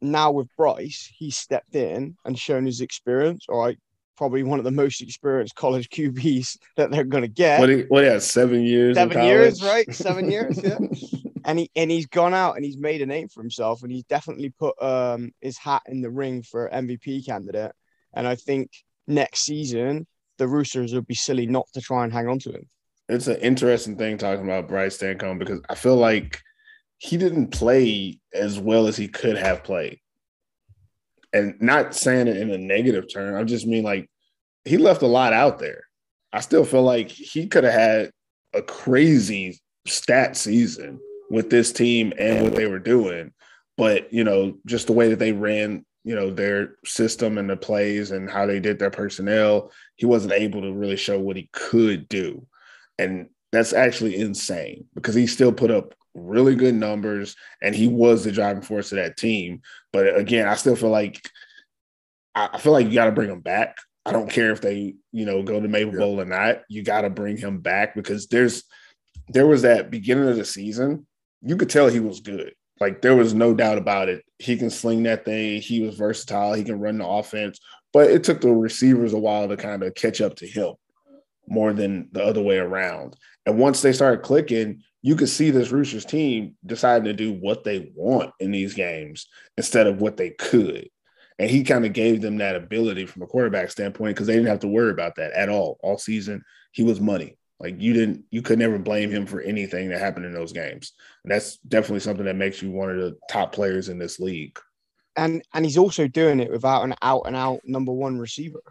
now 0.04 0.32
with 0.32 0.48
Bryce, 0.58 1.12
he 1.16 1.32
stepped 1.32 1.76
in 1.76 2.16
and 2.26 2.38
shown 2.38 2.66
his 2.66 2.82
experience. 2.82 3.46
All 3.50 3.60
right, 3.60 3.78
probably 4.18 4.44
one 4.44 4.60
of 4.60 4.66
the 4.66 4.72
most 4.72 5.02
experienced 5.02 5.56
college 5.56 5.90
QBs 5.90 6.58
that 6.78 6.92
they're 6.92 7.04
going 7.04 7.24
to 7.24 7.28
get. 7.28 7.60
What? 7.60 7.70
He, 7.70 7.82
what? 7.84 8.04
He 8.04 8.10
had 8.10 8.22
seven 8.22 8.64
years. 8.64 8.96
Seven 8.96 9.24
years, 9.24 9.64
right? 9.64 9.94
Seven 9.94 10.30
years, 10.30 10.62
yeah. 10.62 10.78
and 11.46 11.60
he 11.60 11.72
and 11.76 11.90
he's 11.90 12.08
gone 12.08 12.34
out 12.34 12.56
and 12.56 12.66
he's 12.66 12.78
made 12.78 13.02
a 13.02 13.06
name 13.06 13.28
for 13.28 13.42
himself, 13.42 13.84
and 13.84 13.92
he's 13.92 14.04
definitely 14.06 14.50
put 14.50 14.82
um 14.82 15.32
his 15.42 15.58
hat 15.58 15.82
in 15.88 16.02
the 16.02 16.12
ring 16.12 16.44
for 16.44 16.70
MVP 16.70 17.26
candidate. 17.26 17.74
And 18.14 18.28
I 18.28 18.36
think 18.36 18.72
next 19.08 19.42
season 19.42 20.08
the 20.38 20.48
Roosters 20.48 20.94
would 20.94 21.08
be 21.08 21.16
silly 21.16 21.46
not 21.46 21.68
to 21.74 21.82
try 21.82 22.04
and 22.04 22.14
hang 22.14 22.28
on 22.28 22.40
to 22.40 22.52
him. 22.52 22.68
it's 23.10 23.28
an 23.28 23.38
interesting 23.38 23.98
thing 23.98 24.18
talking 24.18 24.46
about 24.46 24.68
Bryce 24.68 24.98
Stancombe 24.98 25.40
because 25.40 25.60
I 25.70 25.76
feel 25.76 25.96
like 25.96 26.42
he 27.04 27.18
didn't 27.18 27.48
play 27.48 28.18
as 28.34 28.58
well 28.58 28.88
as 28.88 28.96
he 28.96 29.10
could 29.10 29.38
have 29.38 29.62
played. 29.62 30.00
And 31.34 31.62
not 31.62 31.94
saying 31.94 32.30
it 32.30 32.38
in 32.38 32.50
a 32.50 32.58
negative 32.58 33.12
term, 33.14 33.36
I 33.36 33.44
just 33.44 33.68
mean 33.68 33.84
like 33.84 34.10
he 34.64 34.78
left 34.78 35.02
a 35.02 35.08
lot 35.08 35.34
out 35.34 35.60
there. 35.60 35.84
I 36.32 36.40
still 36.40 36.64
feel 36.64 36.84
like 36.84 37.10
he 37.10 37.48
could 37.48 37.66
have 37.66 37.74
had 37.74 38.12
a 38.54 38.62
crazy 38.62 39.60
stat 39.86 40.38
season 40.38 41.02
with 41.30 41.50
this 41.50 41.74
team 41.74 42.14
and 42.18 42.42
what 42.42 42.56
they 42.56 42.68
were 42.68 42.80
doing. 42.80 43.34
But, 43.76 44.14
you 44.14 44.24
know, 44.24 44.56
just 44.66 44.88
the 44.88 44.94
way 44.94 45.10
that 45.10 45.20
they 45.20 45.34
ran, 45.34 45.86
you 46.06 46.16
know, 46.16 46.32
their 46.32 46.76
system 46.86 47.38
and 47.38 47.50
the 47.50 47.58
plays 47.58 48.12
and 48.12 48.30
how 48.30 48.46
they 48.46 48.62
did 48.62 48.80
their 48.80 48.92
personnel, 48.92 49.74
he 49.98 50.06
wasn't 50.06 50.34
able 50.34 50.62
to 50.62 50.72
really 50.72 50.96
show 50.96 51.20
what 51.20 51.36
he 51.36 51.50
could 51.52 52.08
do. 52.08 52.48
And 52.98 53.28
that's 53.52 53.74
actually 53.74 54.16
insane 54.16 54.86
because 54.96 55.16
he 55.16 55.28
still 55.28 55.52
put 55.52 55.70
up 55.70 55.96
really 56.14 56.56
good 56.56 56.76
numbers 56.76 57.36
and 57.62 57.76
he 57.76 57.88
was 57.88 58.24
the 58.24 58.32
driving 58.32 58.62
force 58.62 58.92
of 58.92 58.98
that 58.98 59.18
team. 59.18 59.62
But 59.92 60.18
again, 60.18 60.48
I 60.48 60.56
still 60.56 60.76
feel 60.76 60.90
like 60.90 61.30
I 62.36 62.58
feel 62.58 62.74
like 62.74 62.88
you 62.88 62.94
got 62.94 63.06
to 63.06 63.12
bring 63.12 63.30
him 63.30 63.42
back. 63.42 63.78
I 64.06 64.12
don't 64.12 64.30
care 64.30 64.52
if 64.52 64.60
they, 64.60 64.96
you 65.12 65.26
know, 65.26 65.44
go 65.44 65.60
to 65.60 65.68
Maple 65.68 65.94
Yeah. 65.94 66.00
Bowl 66.00 66.20
or 66.22 66.26
not. 66.26 66.62
You 66.68 66.84
got 66.84 67.02
to 67.02 67.10
bring 67.10 67.38
him 67.38 67.60
back 67.60 67.96
because 67.96 68.28
there's 68.28 68.64
there 69.30 69.48
was 69.48 69.62
that 69.62 69.92
beginning 69.92 70.28
of 70.28 70.36
the 70.36 70.46
season. 70.46 71.08
You 71.42 71.56
could 71.58 71.70
tell 71.70 71.88
he 71.88 72.00
was 72.00 72.20
good. 72.20 72.54
Like 72.80 73.02
there 73.02 73.16
was 73.16 73.34
no 73.34 73.54
doubt 73.54 73.78
about 73.78 74.10
it. 74.10 74.26
He 74.40 74.58
can 74.58 74.70
sling 74.70 75.04
that 75.04 75.26
thing. 75.26 75.62
He 75.62 75.82
was 75.82 75.96
versatile. 75.96 76.54
He 76.54 76.64
can 76.64 76.80
run 76.80 76.98
the 76.98 77.08
offense. 77.08 77.60
But 77.94 78.10
it 78.10 78.24
took 78.24 78.42
the 78.42 78.52
receivers 78.52 79.14
a 79.14 79.20
while 79.20 79.48
to 79.48 79.56
kind 79.56 79.84
of 79.84 79.94
catch 79.94 80.20
up 80.20 80.36
to 80.38 80.48
him 80.48 80.74
more 81.48 81.74
than 81.74 82.10
the 82.12 82.24
other 82.24 82.42
way 82.42 82.58
around. 82.58 83.16
And 83.46 83.60
once 83.60 83.82
they 83.82 83.94
started 83.94 84.24
clicking, 84.24 84.82
you 85.04 85.16
could 85.16 85.30
see 85.30 85.52
this 85.52 85.70
Roosters 85.70 86.06
team 86.06 86.56
deciding 86.66 87.04
to 87.06 87.14
do 87.14 87.34
what 87.34 87.64
they 87.64 87.92
want 87.94 88.32
in 88.40 88.50
these 88.52 88.74
games 88.74 89.28
instead 89.58 89.86
of 89.86 90.02
what 90.02 90.18
they 90.18 90.32
could. 90.32 90.90
And 91.38 91.50
he 91.50 91.64
kind 91.64 91.86
of 91.86 91.94
gave 91.94 92.22
them 92.22 92.38
that 92.38 92.56
ability 92.56 93.06
from 93.06 93.22
a 93.22 93.28
quarterback 93.28 93.70
standpoint 93.70 94.16
because 94.16 94.28
they 94.28 94.34
didn't 94.34 94.48
have 94.48 94.62
to 94.62 94.68
worry 94.68 94.92
about 94.92 95.16
that 95.18 95.34
at 95.34 95.50
all. 95.50 95.78
All 95.84 95.98
season, 95.98 96.44
he 96.72 96.84
was 96.84 97.02
money. 97.02 97.38
Like 97.60 97.82
you 97.82 97.94
didn't, 97.94 98.24
you 98.32 98.42
could 98.42 98.60
never 98.60 98.80
blame 98.80 99.12
him 99.12 99.26
for 99.26 99.42
anything 99.42 99.90
that 99.90 100.00
happened 100.00 100.26
in 100.26 100.34
those 100.34 100.54
games. 100.54 100.94
And 101.24 101.32
that's 101.32 101.58
definitely 101.58 102.00
something 102.00 102.26
that 102.26 102.36
makes 102.36 102.62
you 102.62 102.72
one 102.72 102.90
of 102.90 102.98
the 102.98 103.18
top 103.30 103.52
players 103.52 103.90
in 103.90 103.98
this 104.00 104.20
league. 104.20 104.58
And 105.16 105.44
and 105.54 105.66
he's 105.66 105.78
also 105.78 106.08
doing 106.08 106.40
it 106.40 106.52
without 106.52 106.84
an 106.84 106.96
out 107.02 107.24
and 107.26 107.36
out 107.36 107.60
number 107.66 107.92
one 107.92 108.18
receiver. 108.18 108.62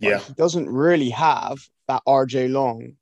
Like, 0.00 0.10
Yeah. 0.10 0.18
he 0.20 0.34
doesn't 0.34 0.68
really 0.68 1.10
have 1.10 1.58
that 1.88 2.02
RJ 2.06 2.50
Long, 2.52 2.94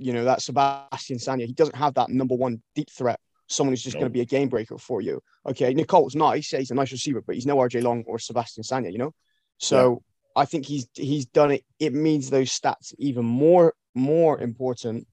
you 0.00 0.12
know, 0.12 0.24
that 0.24 0.42
Sebastian 0.42 1.18
Sanya. 1.18 1.46
He 1.46 1.52
doesn't 1.52 1.76
have 1.76 1.94
that 1.94 2.10
number 2.10 2.34
one 2.34 2.62
deep 2.74 2.90
threat, 2.90 3.20
someone 3.48 3.72
who's 3.72 3.82
just 3.82 3.94
going 3.94 4.06
to 4.06 4.10
be 4.10 4.20
a 4.20 4.26
game 4.26 4.48
breaker 4.48 4.78
for 4.78 5.00
you. 5.00 5.22
Okay, 5.46 5.72
Nicole's 5.74 6.14
nice, 6.14 6.52
yeah, 6.52 6.58
he's 6.58 6.70
a 6.70 6.74
nice 6.74 6.92
receiver, 6.92 7.22
but 7.24 7.34
he's 7.34 7.46
no 7.46 7.56
RJ 7.56 7.82
Long 7.82 8.04
or 8.06 8.18
Sebastian 8.18 8.62
Sanya, 8.62 8.92
you 8.92 8.98
know. 8.98 9.12
So 9.58 10.02
I 10.34 10.44
think 10.46 10.66
he's 10.66 10.88
he's 10.94 11.26
done 11.26 11.50
it. 11.52 11.64
It 11.78 11.92
means 11.92 12.30
those 12.30 12.50
stats 12.50 12.94
even 12.98 13.24
more 13.24 13.74
more 13.94 14.40
important 14.40 15.06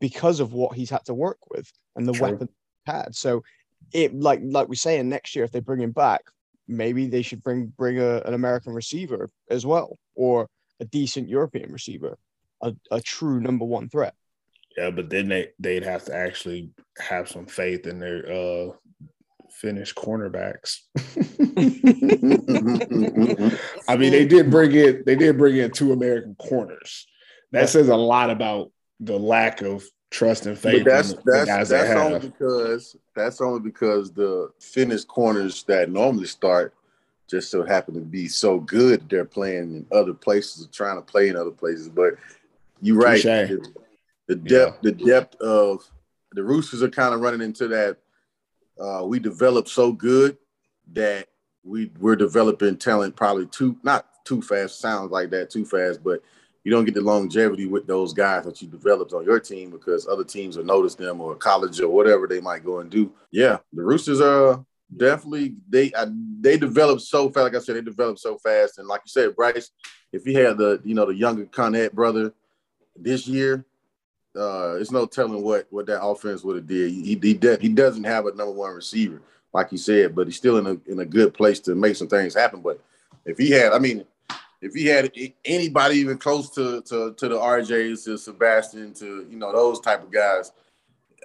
because 0.00 0.40
of 0.40 0.52
what 0.52 0.76
he's 0.76 0.90
had 0.90 1.04
to 1.04 1.14
work 1.14 1.38
with 1.50 1.70
and 1.94 2.08
the 2.08 2.12
True. 2.12 2.22
weapon 2.22 2.48
he's 2.48 2.94
had. 2.94 3.14
So 3.14 3.44
it 3.92 4.14
like 4.14 4.40
like 4.42 4.68
we're 4.68 4.74
saying 4.74 5.08
next 5.08 5.36
year, 5.36 5.44
if 5.44 5.52
they 5.52 5.60
bring 5.60 5.80
him 5.80 5.92
back, 5.92 6.22
maybe 6.66 7.06
they 7.06 7.22
should 7.22 7.42
bring 7.42 7.66
bring 7.66 7.98
a, 7.98 8.18
an 8.20 8.34
American 8.34 8.72
receiver 8.72 9.28
as 9.48 9.66
well, 9.66 9.98
or 10.14 10.48
a 10.80 10.84
decent 10.84 11.28
European 11.28 11.72
receiver, 11.72 12.18
a, 12.60 12.74
a 12.90 13.00
true 13.00 13.40
number 13.40 13.64
one 13.64 13.88
threat. 13.88 14.14
Yeah, 14.76 14.90
but 14.90 15.10
then 15.10 15.28
they 15.28 15.50
they'd 15.58 15.84
have 15.84 16.04
to 16.06 16.14
actually 16.14 16.70
have 16.98 17.28
some 17.28 17.46
faith 17.46 17.86
in 17.86 17.98
their 17.98 18.30
uh 18.30 18.72
Finnish 19.50 19.94
cornerbacks. 19.94 20.78
I 23.88 23.96
mean, 23.96 24.12
they 24.12 24.26
did 24.26 24.50
bring 24.50 24.72
in 24.72 25.02
they 25.06 25.14
did 25.14 25.38
bring 25.38 25.56
in 25.56 25.70
two 25.70 25.92
American 25.92 26.34
corners. 26.34 27.06
That 27.52 27.68
says 27.68 27.88
a 27.88 27.96
lot 27.96 28.30
about 28.30 28.72
the 28.98 29.18
lack 29.18 29.60
of 29.60 29.84
trust 30.10 30.46
and 30.46 30.58
faith 30.58 30.84
But 30.84 30.90
that's 30.90 31.10
in 31.10 31.16
the, 31.16 31.22
the 31.22 31.46
that's 31.46 31.70
that's 31.70 31.90
only 31.90 32.18
because 32.20 32.96
that's 33.14 33.40
only 33.40 33.60
because 33.60 34.12
the 34.12 34.50
Finnish 34.60 35.04
corners 35.04 35.62
that 35.64 35.90
normally 35.90 36.26
start 36.26 36.74
just 37.28 37.50
so 37.50 37.62
happen 37.62 37.94
to 37.94 38.00
be 38.00 38.28
so 38.28 38.60
good 38.60 39.08
they're 39.08 39.24
playing 39.24 39.76
in 39.76 39.86
other 39.92 40.12
places 40.12 40.66
or 40.66 40.70
trying 40.70 40.96
to 40.96 41.02
play 41.02 41.28
in 41.28 41.36
other 41.36 41.50
places. 41.50 41.88
But 41.88 42.14
you're 42.80 42.98
right. 42.98 43.22
Touche. 43.22 43.68
The, 44.28 44.36
depth, 44.36 44.82
the 44.82 44.92
depth 44.92 45.40
of 45.40 45.88
the 46.32 46.42
Roosters 46.42 46.82
are 46.82 46.88
kind 46.88 47.14
of 47.14 47.20
running 47.20 47.42
into 47.42 47.68
that. 47.68 47.98
Uh, 48.80 49.04
we 49.04 49.18
developed 49.18 49.68
so 49.68 49.92
good 49.92 50.38
that 50.92 51.28
we 51.64 51.90
we're 52.00 52.16
developing 52.16 52.76
talent 52.76 53.14
probably 53.14 53.46
too 53.46 53.76
not 53.82 54.06
too 54.24 54.42
fast. 54.42 54.80
Sounds 54.80 55.10
like 55.10 55.30
that 55.30 55.50
too 55.50 55.64
fast, 55.64 56.02
but 56.02 56.22
you 56.64 56.70
don't 56.70 56.84
get 56.84 56.94
the 56.94 57.00
longevity 57.00 57.66
with 57.66 57.86
those 57.86 58.12
guys 58.12 58.44
that 58.44 58.62
you 58.62 58.68
developed 58.68 59.12
on 59.12 59.24
your 59.24 59.40
team 59.40 59.70
because 59.70 60.06
other 60.06 60.24
teams 60.24 60.56
will 60.56 60.64
notice 60.64 60.94
them 60.94 61.20
or 61.20 61.34
college 61.34 61.80
or 61.80 61.88
whatever 61.88 62.26
they 62.26 62.40
might 62.40 62.64
go 62.64 62.80
and 62.80 62.90
do. 62.90 63.12
Yeah, 63.30 63.58
the 63.72 63.82
Roosters 63.82 64.20
are 64.20 64.64
definitely 64.96 65.56
they 65.68 65.92
uh, 65.92 66.06
they 66.40 66.56
developed 66.56 67.02
so 67.02 67.30
fast. 67.30 67.44
Like 67.44 67.56
I 67.56 67.58
said, 67.58 67.76
they 67.76 67.82
developed 67.82 68.20
so 68.20 68.38
fast, 68.38 68.78
and 68.78 68.88
like 68.88 69.02
you 69.04 69.10
said, 69.10 69.36
Bryce, 69.36 69.70
if 70.12 70.24
he 70.24 70.34
had 70.34 70.56
the 70.58 70.80
you 70.84 70.94
know 70.94 71.06
the 71.06 71.14
younger 71.14 71.46
Connette 71.46 71.92
brother 71.92 72.32
this 72.96 73.26
year, 73.26 73.64
uh, 74.36 74.76
it's 74.76 74.90
no 74.90 75.06
telling 75.06 75.42
what 75.42 75.66
what 75.70 75.86
that 75.86 76.02
offense 76.02 76.42
would 76.42 76.56
have 76.56 76.66
did. 76.66 76.90
He 76.90 77.02
he, 77.02 77.34
de- 77.34 77.60
he 77.60 77.68
doesn't 77.68 78.04
have 78.04 78.26
a 78.26 78.34
number 78.34 78.52
one 78.52 78.74
receiver, 78.74 79.20
like 79.52 79.72
you 79.72 79.78
said, 79.78 80.14
but 80.14 80.26
he's 80.26 80.36
still 80.36 80.58
in 80.58 80.66
a 80.66 80.90
in 80.90 81.00
a 81.00 81.04
good 81.04 81.34
place 81.34 81.60
to 81.60 81.74
make 81.74 81.96
some 81.96 82.08
things 82.08 82.34
happen. 82.34 82.60
But 82.60 82.80
if 83.24 83.38
he 83.38 83.50
had, 83.50 83.72
I 83.72 83.78
mean, 83.78 84.04
if 84.60 84.74
he 84.74 84.86
had 84.86 85.12
anybody 85.44 85.96
even 85.96 86.18
close 86.18 86.48
to 86.50 86.80
to 86.82 87.12
to 87.14 87.28
the 87.28 87.36
RJs, 87.36 88.04
to 88.04 88.16
Sebastian, 88.16 88.94
to 88.94 89.26
you 89.28 89.36
know 89.36 89.52
those 89.52 89.80
type 89.80 90.02
of 90.02 90.10
guys, 90.10 90.52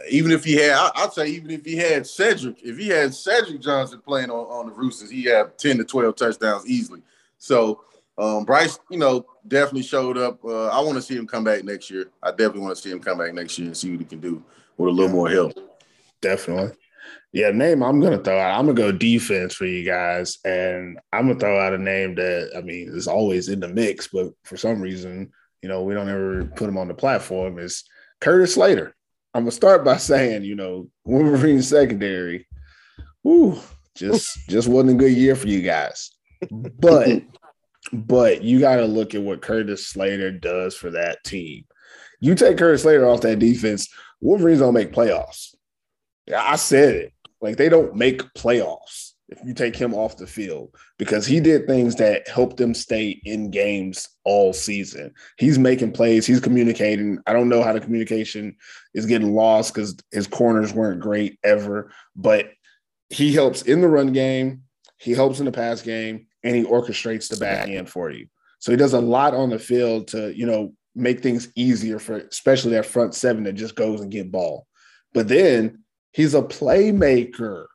even 0.10 0.32
if 0.32 0.44
he 0.44 0.56
had, 0.56 0.72
I, 0.72 0.92
I'd 0.96 1.14
say 1.14 1.28
even 1.28 1.52
if 1.52 1.64
he 1.64 1.78
had 1.78 2.06
Cedric, 2.06 2.58
if 2.62 2.78
he 2.78 2.90
had 2.90 3.14
Cedric 3.14 3.62
Johnson 3.62 4.02
playing 4.06 4.32
on, 4.32 4.46
on 4.48 4.66
the 4.68 4.74
Roosters, 4.74 5.10
he 5.10 5.24
had 5.24 5.58
ten 5.58 5.78
to 5.78 5.86
twelve 5.86 6.16
touchdowns 6.16 6.68
easily. 6.68 7.02
So 7.38 7.82
um, 8.18 8.46
Bryce, 8.46 8.80
you 8.90 8.98
know, 8.98 9.26
definitely 9.48 9.84
showed 9.84 10.18
up. 10.18 10.44
Uh, 10.44 10.68
I 10.68 10.80
want 10.82 10.96
to 10.96 11.02
see 11.02 11.16
him 11.16 11.28
come 11.28 11.44
back 11.44 11.64
next 11.64 11.90
year. 11.90 12.10
I 12.24 12.32
definitely 12.32 12.62
want 12.62 12.76
to 12.76 12.82
see 12.82 12.92
him 12.92 13.00
come 13.00 13.20
back 13.20 13.34
next 13.34 13.58
year 13.60 13.68
and 13.68 13.78
see 13.78 13.92
what 13.92 14.00
he 14.00 14.06
can 14.06 14.20
do 14.20 14.44
with 14.78 14.90
a 14.90 14.92
little 14.92 15.12
more 15.12 15.30
help. 15.30 15.54
Definitely. 16.22 16.76
Yeah, 17.32 17.52
name 17.52 17.84
I'm 17.84 18.00
gonna 18.00 18.18
throw 18.18 18.40
out. 18.40 18.58
I'm 18.58 18.66
gonna 18.66 18.74
go 18.74 18.92
defense 18.92 19.54
for 19.54 19.66
you 19.66 19.86
guys, 19.86 20.40
and 20.44 20.98
I'm 21.14 21.28
gonna 21.28 21.40
throw 21.40 21.60
out 21.60 21.74
a 21.74 21.78
name 21.78 22.16
that 22.16 22.52
I 22.58 22.62
mean 22.62 22.90
is 22.90 23.08
always 23.08 23.50
in 23.50 23.60
the 23.60 23.68
mix, 23.68 24.08
but 24.08 24.32
for 24.44 24.58
some 24.58 24.82
reason, 24.82 25.32
you 25.62 25.70
know, 25.70 25.84
we 25.84 25.94
don't 25.94 26.10
ever 26.10 26.46
put 26.56 26.70
him 26.70 26.78
on 26.78 26.88
the 26.88 26.94
platform. 26.94 27.60
Is 27.60 27.84
Curtis 28.22 28.56
Slater? 28.56 28.96
I'm 29.34 29.44
gonna 29.44 29.52
start 29.52 29.86
by 29.86 29.98
saying, 29.98 30.46
you 30.46 30.56
know, 30.56 30.90
Wolverine 31.06 31.62
secondary, 31.62 32.48
whoo, 33.24 33.60
just 33.94 34.28
just 34.50 34.68
wasn't 34.68 34.92
a 34.92 34.96
good 34.96 35.14
year 35.14 35.36
for 35.36 35.48
you 35.48 35.62
guys. 35.62 36.12
But 36.50 37.22
but 37.92 38.44
you 38.44 38.60
got 38.60 38.78
to 38.78 38.86
look 38.86 39.16
at 39.16 39.22
what 39.22 39.42
Curtis 39.42 39.88
Slater 39.88 40.32
does 40.32 40.76
for 40.76 40.92
that 40.92 41.24
team. 41.24 41.66
You 42.20 42.36
take 42.36 42.58
Curtis 42.58 42.82
Slater 42.82 43.08
off 43.08 43.22
that 43.22 43.40
defense, 43.40 43.88
Wolverines 44.22 44.60
don't 44.60 44.74
make 44.74 44.92
playoffs. 44.92 45.56
I 46.36 46.56
said 46.56 46.96
it. 46.96 47.14
Like 47.42 47.58
they 47.58 47.70
don't 47.70 47.96
make 47.96 48.22
playoffs 48.34 49.12
if 49.30 49.40
you 49.44 49.54
take 49.54 49.76
him 49.76 49.94
off 49.94 50.18
the 50.18 50.26
field 50.26 50.74
because 50.98 51.26
he 51.26 51.40
did 51.40 51.68
things 51.68 51.96
that 51.96 52.28
helped 52.28 52.58
them 52.58 52.74
stay 52.74 53.22
in 53.26 53.52
games 53.52 54.08
all 54.24 54.54
season. 54.54 55.14
He's 55.38 55.60
making 55.60 55.92
plays, 55.92 56.26
he's 56.26 56.40
communicating. 56.40 57.20
I 57.28 57.34
don't 57.34 57.50
know 57.50 57.62
how 57.62 57.74
the 57.74 57.82
communication 57.82 58.56
is 58.94 59.06
getting 59.06 59.34
lost 59.36 59.74
because 59.74 59.98
his 60.12 60.28
corners 60.28 60.74
weren't 60.74 61.02
great 61.02 61.38
ever, 61.44 61.92
but 62.16 62.52
he 63.10 63.34
helps 63.34 63.62
in 63.64 63.82
the 63.82 63.88
run 63.88 64.14
game, 64.14 64.64
he 64.98 65.12
helps 65.12 65.40
in 65.40 65.46
the 65.46 65.52
pass 65.52 65.82
game, 65.82 66.28
and 66.48 66.56
he 66.56 66.64
orchestrates 66.64 67.28
the 67.28 67.36
back 67.36 67.68
end 67.68 67.90
for 67.90 68.10
you. 68.10 68.28
So 68.60 68.72
he 68.72 68.78
does 68.78 68.94
a 68.94 69.02
lot 69.02 69.34
on 69.34 69.50
the 69.50 69.60
field 69.60 70.08
to, 70.10 70.34
you 70.34 70.46
know, 70.46 70.74
make 70.96 71.22
things 71.22 71.50
easier 71.56 72.00
for 72.00 72.18
especially 72.18 72.72
that 72.72 72.86
front 72.86 73.14
seven 73.14 73.44
that 73.44 73.54
just 73.54 73.76
goes 73.76 74.00
and 74.00 74.10
get 74.10 74.32
ball. 74.32 74.66
But 75.14 75.28
then 75.28 75.84
he's 76.14 76.34
a 76.34 76.42
playmaker. 76.42 77.66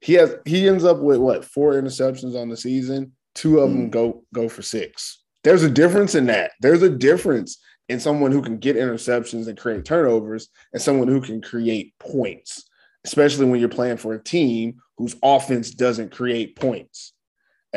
He 0.00 0.14
has 0.14 0.36
he 0.46 0.66
ends 0.66 0.84
up 0.84 0.98
with 0.98 1.18
what 1.18 1.44
four 1.44 1.74
interceptions 1.74 2.34
on 2.34 2.48
the 2.48 2.56
season. 2.56 3.12
Two 3.34 3.60
of 3.60 3.70
them 3.70 3.84
hmm. 3.84 3.90
go 3.90 4.24
go 4.34 4.48
for 4.48 4.62
six. 4.62 5.22
There's 5.44 5.62
a 5.62 5.70
difference 5.70 6.14
in 6.14 6.26
that. 6.26 6.52
There's 6.60 6.82
a 6.82 6.90
difference 6.90 7.58
in 7.90 8.00
someone 8.00 8.32
who 8.32 8.40
can 8.40 8.56
get 8.56 8.76
interceptions 8.76 9.48
and 9.48 9.58
create 9.58 9.84
turnovers 9.84 10.48
and 10.72 10.80
someone 10.80 11.08
who 11.08 11.20
can 11.20 11.42
create 11.42 11.92
points, 12.00 12.68
especially 13.04 13.44
when 13.44 13.60
you're 13.60 13.68
playing 13.68 13.98
for 13.98 14.14
a 14.14 14.22
team 14.22 14.76
whose 14.96 15.14
offense 15.22 15.70
doesn't 15.72 16.10
create 16.10 16.56
points. 16.56 17.12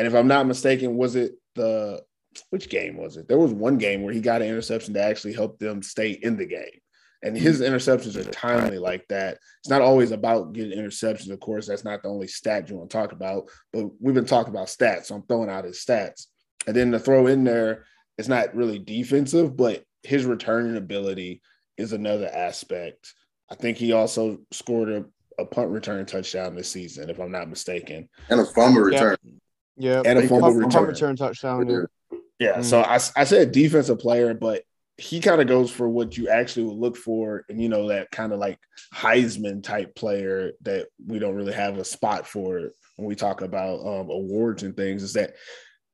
And 0.00 0.06
if 0.06 0.14
I'm 0.14 0.28
not 0.28 0.46
mistaken, 0.46 0.96
was 0.96 1.14
it 1.14 1.32
the 1.56 2.02
which 2.48 2.70
game 2.70 2.96
was 2.96 3.18
it? 3.18 3.28
There 3.28 3.36
was 3.36 3.52
one 3.52 3.76
game 3.76 4.02
where 4.02 4.14
he 4.14 4.20
got 4.22 4.40
an 4.40 4.48
interception 4.48 4.94
to 4.94 5.02
actually 5.02 5.34
help 5.34 5.58
them 5.58 5.82
stay 5.82 6.12
in 6.12 6.38
the 6.38 6.46
game. 6.46 6.80
And 7.22 7.36
his 7.36 7.58
hmm. 7.58 7.64
interceptions 7.64 8.16
are 8.16 8.24
timely 8.30 8.78
like 8.78 9.06
that. 9.08 9.36
It's 9.58 9.68
not 9.68 9.82
always 9.82 10.10
about 10.10 10.54
getting 10.54 10.78
interceptions. 10.78 11.30
Of 11.30 11.38
course, 11.40 11.66
that's 11.66 11.84
not 11.84 12.02
the 12.02 12.08
only 12.08 12.28
stat 12.28 12.70
you 12.70 12.76
want 12.76 12.88
to 12.88 12.96
talk 12.96 13.12
about, 13.12 13.50
but 13.74 13.90
we've 14.00 14.14
been 14.14 14.24
talking 14.24 14.54
about 14.54 14.68
stats. 14.68 15.04
So 15.06 15.16
I'm 15.16 15.22
throwing 15.24 15.50
out 15.50 15.66
his 15.66 15.84
stats. 15.84 16.28
And 16.66 16.74
then 16.74 16.92
to 16.92 16.98
throw 16.98 17.26
in 17.26 17.44
there, 17.44 17.84
it's 18.16 18.26
not 18.26 18.56
really 18.56 18.78
defensive, 18.78 19.54
but 19.54 19.84
his 20.02 20.24
returning 20.24 20.78
ability 20.78 21.42
is 21.76 21.92
another 21.92 22.30
aspect. 22.32 23.12
I 23.50 23.54
think 23.54 23.76
he 23.76 23.92
also 23.92 24.38
scored 24.50 24.88
a, 24.88 25.04
a 25.38 25.44
punt 25.44 25.68
return 25.68 26.06
touchdown 26.06 26.54
this 26.54 26.70
season, 26.70 27.10
if 27.10 27.20
I'm 27.20 27.32
not 27.32 27.50
mistaken. 27.50 28.08
And 28.30 28.40
a 28.40 28.46
fumble 28.46 28.90
Yeah. 28.90 29.02
return. 29.02 29.40
Yeah, 29.80 30.02
And 30.04 30.18
a 30.18 30.28
fumble 30.28 30.52
punt, 30.52 30.72
punt 30.72 30.88
return. 30.88 30.88
return 30.88 31.16
touchdown. 31.16 31.68
Yeah. 31.68 32.18
Yeah. 32.38 32.56
Mm. 32.58 32.64
So 32.64 32.80
I, 32.80 32.94
I 32.94 33.24
said 33.24 33.52
defensive 33.52 33.98
player, 33.98 34.34
but 34.34 34.62
he 34.96 35.20
kind 35.20 35.40
of 35.40 35.46
goes 35.46 35.70
for 35.70 35.88
what 35.88 36.16
you 36.18 36.28
actually 36.28 36.66
would 36.66 36.76
look 36.76 36.96
for, 36.96 37.44
and 37.48 37.60
you 37.60 37.68
know 37.70 37.88
that 37.88 38.10
kind 38.10 38.32
of 38.32 38.38
like 38.38 38.58
Heisman 38.94 39.62
type 39.62 39.94
player 39.94 40.52
that 40.62 40.88
we 41.06 41.18
don't 41.18 41.34
really 41.34 41.54
have 41.54 41.78
a 41.78 41.84
spot 41.84 42.26
for 42.26 42.70
when 42.96 43.08
we 43.08 43.14
talk 43.14 43.40
about 43.40 43.80
um, 43.80 44.10
awards 44.10 44.62
and 44.62 44.76
things. 44.76 45.02
Is 45.02 45.14
that 45.14 45.34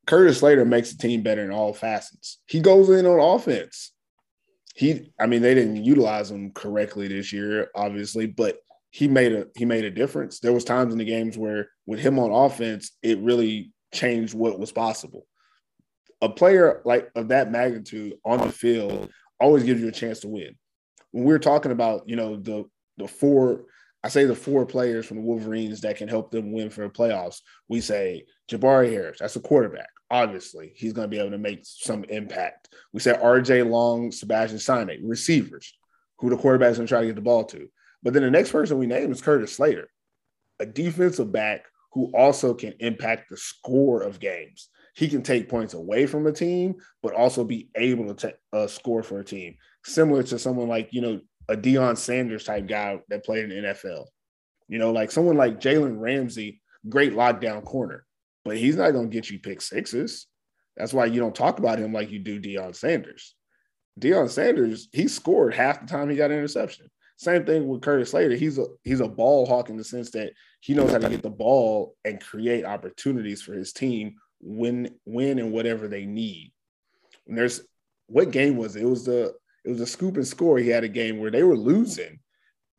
Curtis 0.06 0.38
Slater 0.38 0.64
makes 0.64 0.92
the 0.92 0.98
team 0.98 1.22
better 1.22 1.44
in 1.44 1.52
all 1.52 1.72
facets. 1.72 2.38
He 2.46 2.60
goes 2.60 2.90
in 2.90 3.06
on 3.06 3.20
offense. 3.20 3.92
He, 4.74 5.12
I 5.18 5.26
mean, 5.26 5.40
they 5.42 5.54
didn't 5.54 5.84
utilize 5.84 6.30
him 6.30 6.50
correctly 6.52 7.08
this 7.08 7.32
year, 7.32 7.70
obviously, 7.74 8.26
but 8.26 8.58
he 8.90 9.08
made 9.08 9.32
a 9.32 9.46
he 9.56 9.64
made 9.64 9.84
a 9.84 9.90
difference. 9.90 10.40
There 10.40 10.52
was 10.52 10.64
times 10.64 10.92
in 10.92 10.98
the 10.98 11.04
games 11.04 11.36
where 11.36 11.68
with 11.86 12.00
him 12.00 12.18
on 12.18 12.30
offense, 12.30 12.92
it 13.02 13.18
really 13.20 13.72
changed 13.92 14.34
what 14.34 14.58
was 14.58 14.72
possible 14.72 15.26
a 16.22 16.28
player 16.28 16.80
like 16.84 17.10
of 17.14 17.28
that 17.28 17.50
magnitude 17.50 18.14
on 18.24 18.38
the 18.38 18.52
field 18.52 19.10
always 19.40 19.64
gives 19.64 19.80
you 19.80 19.88
a 19.88 19.92
chance 19.92 20.20
to 20.20 20.28
win. 20.28 20.54
When 21.10 21.24
we're 21.24 21.38
talking 21.38 21.72
about, 21.72 22.08
you 22.08 22.16
know, 22.16 22.36
the 22.36 22.64
the 22.96 23.08
four, 23.08 23.64
I 24.02 24.08
say 24.08 24.24
the 24.24 24.34
four 24.34 24.64
players 24.64 25.06
from 25.06 25.18
the 25.18 25.22
Wolverines 25.22 25.82
that 25.82 25.96
can 25.96 26.08
help 26.08 26.30
them 26.30 26.52
win 26.52 26.70
for 26.70 26.82
the 26.82 26.88
playoffs, 26.88 27.40
we 27.68 27.80
say 27.80 28.24
Jabari 28.50 28.90
Harris, 28.90 29.18
that's 29.20 29.36
a 29.36 29.40
quarterback. 29.40 29.88
Obviously, 30.10 30.72
he's 30.74 30.92
going 30.92 31.04
to 31.04 31.14
be 31.14 31.18
able 31.18 31.32
to 31.32 31.38
make 31.38 31.60
some 31.62 32.04
impact. 32.04 32.68
We 32.92 33.00
say 33.00 33.12
RJ 33.12 33.68
Long, 33.68 34.12
Sebastian 34.12 34.58
Sine, 34.58 35.00
receivers, 35.02 35.76
who 36.18 36.30
the 36.30 36.36
quarterback's 36.36 36.78
going 36.78 36.86
to 36.86 36.90
try 36.90 37.00
to 37.00 37.06
get 37.06 37.16
the 37.16 37.22
ball 37.22 37.44
to. 37.46 37.68
But 38.02 38.12
then 38.12 38.22
the 38.22 38.30
next 38.30 38.52
person 38.52 38.78
we 38.78 38.86
name 38.86 39.10
is 39.10 39.20
Curtis 39.20 39.56
Slater, 39.56 39.88
a 40.60 40.64
defensive 40.64 41.32
back 41.32 41.64
who 41.96 42.12
also 42.14 42.54
can 42.54 42.74
impact 42.78 43.30
the 43.30 43.36
score 43.36 44.02
of 44.02 44.20
games 44.20 44.68
he 44.96 45.08
can 45.08 45.22
take 45.22 45.48
points 45.48 45.74
away 45.74 46.06
from 46.06 46.26
a 46.26 46.32
team, 46.32 46.76
but 47.02 47.12
also 47.12 47.44
be 47.44 47.68
able 47.76 48.14
to 48.14 48.28
ta- 48.28 48.58
uh, 48.58 48.66
score 48.66 49.02
for 49.02 49.20
a 49.20 49.24
team, 49.24 49.56
similar 49.84 50.22
to 50.22 50.38
someone 50.38 50.68
like 50.68 50.88
you 50.90 51.02
know 51.02 51.20
a 51.48 51.56
Deion 51.56 51.96
Sanders 51.96 52.44
type 52.44 52.66
guy 52.66 52.98
that 53.08 53.24
played 53.24 53.44
in 53.44 53.50
the 53.50 53.68
NFL. 53.68 54.06
You 54.68 54.78
know, 54.78 54.90
like 54.90 55.12
someone 55.12 55.36
like 55.36 55.60
Jalen 55.60 56.00
Ramsey, 56.00 56.62
great 56.88 57.12
lockdown 57.12 57.62
corner, 57.62 58.06
but 58.44 58.56
he's 58.56 58.76
not 58.76 58.92
going 58.92 59.10
to 59.10 59.14
get 59.14 59.30
you 59.30 59.38
pick 59.38 59.60
sixes. 59.60 60.26
That's 60.76 60.94
why 60.94 61.04
you 61.06 61.20
don't 61.20 61.34
talk 61.34 61.58
about 61.58 61.78
him 61.78 61.92
like 61.92 62.10
you 62.10 62.18
do 62.18 62.40
Deion 62.40 62.74
Sanders. 62.74 63.34
Deion 64.00 64.30
Sanders, 64.30 64.88
he 64.92 65.08
scored 65.08 65.54
half 65.54 65.80
the 65.80 65.86
time 65.86 66.08
he 66.08 66.16
got 66.16 66.30
an 66.30 66.38
interception. 66.38 66.90
Same 67.16 67.44
thing 67.44 67.66
with 67.66 67.80
Curtis 67.80 68.10
Slater. 68.10 68.36
He's 68.36 68.58
a 68.58 68.66
he's 68.84 69.00
a 69.00 69.08
ball 69.08 69.46
hawk 69.46 69.70
in 69.70 69.76
the 69.76 69.84
sense 69.84 70.10
that 70.10 70.32
he 70.60 70.74
knows 70.74 70.92
how 70.92 70.98
to 70.98 71.08
get 71.08 71.22
the 71.22 71.30
ball 71.30 71.96
and 72.04 72.22
create 72.22 72.64
opportunities 72.64 73.42
for 73.42 73.54
his 73.54 73.72
team 73.72 74.16
win 74.40 74.94
win 75.06 75.38
and 75.38 75.52
whatever 75.52 75.88
they 75.88 76.04
need. 76.04 76.52
And 77.26 77.36
there's 77.36 77.62
what 78.06 78.30
game 78.30 78.56
was 78.56 78.76
it? 78.76 78.82
It 78.82 78.88
was 78.88 79.04
the 79.04 79.34
it 79.64 79.70
was 79.70 79.80
a 79.80 79.86
scoop 79.86 80.16
and 80.16 80.26
score. 80.26 80.58
He 80.58 80.68
had 80.68 80.84
a 80.84 80.88
game 80.88 81.18
where 81.18 81.30
they 81.30 81.42
were 81.42 81.56
losing, 81.56 82.20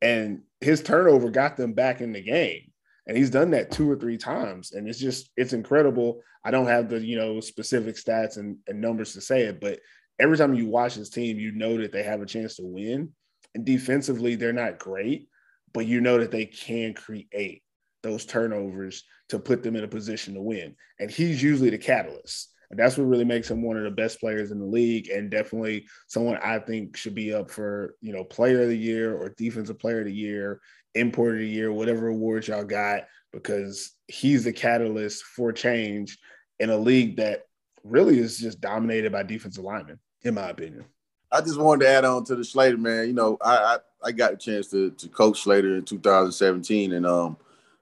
and 0.02 0.42
his 0.62 0.82
turnover 0.82 1.30
got 1.30 1.58
them 1.58 1.74
back 1.74 2.02
in 2.02 2.14
the 2.14 2.22
game. 2.22 2.72
And 3.08 3.18
he's 3.18 3.30
done 3.30 3.52
that 3.52 3.72
two 3.72 3.90
or 3.90 3.96
three 3.96 4.18
times, 4.18 4.74
and 4.74 4.88
it's 4.88 5.00
just 5.00 5.32
it's 5.36 5.54
incredible. 5.54 6.22
I 6.44 6.52
don't 6.52 6.68
have 6.68 6.90
the 6.90 7.00
you 7.00 7.18
know 7.18 7.40
specific 7.40 7.96
stats 7.96 8.38
and, 8.38 8.58
and 8.68 8.82
numbers 8.82 9.14
to 9.14 9.22
say 9.22 9.44
it, 9.44 9.60
but 9.60 9.80
every 10.20 10.38
time 10.38 10.54
you 10.54 10.68
watch 10.68 10.96
this 10.96 11.10
team, 11.10 11.40
you 11.40 11.52
know 11.54 11.78
that 11.78 11.92
they 11.92 12.04
have 12.04 12.22
a 12.22 12.26
chance 12.26 12.56
to 12.58 12.66
win. 12.66 13.14
And 13.56 13.66
defensively, 13.66 14.36
they're 14.36 14.54
not 14.54 14.80
great, 14.80 15.28
but 15.74 15.86
you 15.86 16.02
know 16.02 16.18
that 16.20 16.32
they 16.32 16.46
can 16.46 16.94
create 16.94 17.64
those 18.04 18.26
turnovers 18.26 19.04
to 19.30 19.40
put 19.40 19.64
them 19.64 19.76
in 19.76 19.84
a 19.84 19.88
position 19.88 20.34
to 20.34 20.42
win. 20.42 20.76
And 21.00 21.10
he's 21.10 21.42
usually 21.42 21.70
the 21.70 21.78
catalyst. 21.78 22.54
And 22.70 22.80
that's 22.80 22.98
what 22.98 23.08
really 23.08 23.26
makes 23.26 23.50
him 23.50 23.62
one 23.62 23.78
of 23.78 23.84
the 23.84 23.92
best 23.92 24.20
players 24.20 24.52
in 24.52 24.60
the 24.60 24.66
league 24.66 25.10
and 25.10 25.32
definitely 25.32 25.86
someone 26.08 26.38
I 26.38 26.60
think 26.60 26.98
should 26.98 27.16
be 27.16 27.34
up 27.34 27.50
for, 27.50 27.96
you 28.02 28.12
know, 28.12 28.24
player 28.24 28.64
of 28.64 28.70
the 28.70 28.78
year 28.78 29.16
or 29.16 29.30
defensive 29.30 29.80
player 29.80 30.00
of 30.00 30.06
the 30.06 30.14
year, 30.14 30.60
import 30.94 31.36
of 31.36 31.40
the 31.40 31.48
year, 31.48 31.72
whatever 31.72 32.08
awards 32.08 32.48
y'all 32.48 32.66
got, 32.66 33.04
because 33.32 33.92
he's 34.08 34.44
the 34.44 34.52
catalyst 34.52 35.24
for 35.24 35.54
change 35.54 36.18
in 36.60 36.70
a 36.70 36.78
league 36.78 37.18
that 37.18 37.44
really 37.84 38.20
is 38.20 38.38
just 38.38 38.60
dominated 38.60 39.12
by 39.12 39.24
defensive 39.24 39.64
linemen, 39.64 40.00
in 40.24 40.34
my 40.34 40.50
opinion. 40.50 40.86
I 41.32 41.42
just 41.42 41.60
wanted 41.60 41.86
to 41.86 41.92
add 41.92 42.06
on 42.06 42.24
to 42.26 42.36
the 42.36 42.44
Slater 42.44 42.78
man. 42.78 43.08
You 43.08 43.14
know, 43.14 43.38
I 43.42 43.56
I, 43.58 43.78
I 44.06 44.12
got 44.12 44.34
a 44.34 44.38
chance 44.38 44.68
to 44.68 44.92
to 44.92 45.08
coach 45.10 45.42
Slater 45.42 45.76
in 45.76 45.84
2017, 45.84 46.94
and 46.94 47.06
um, 47.06 47.38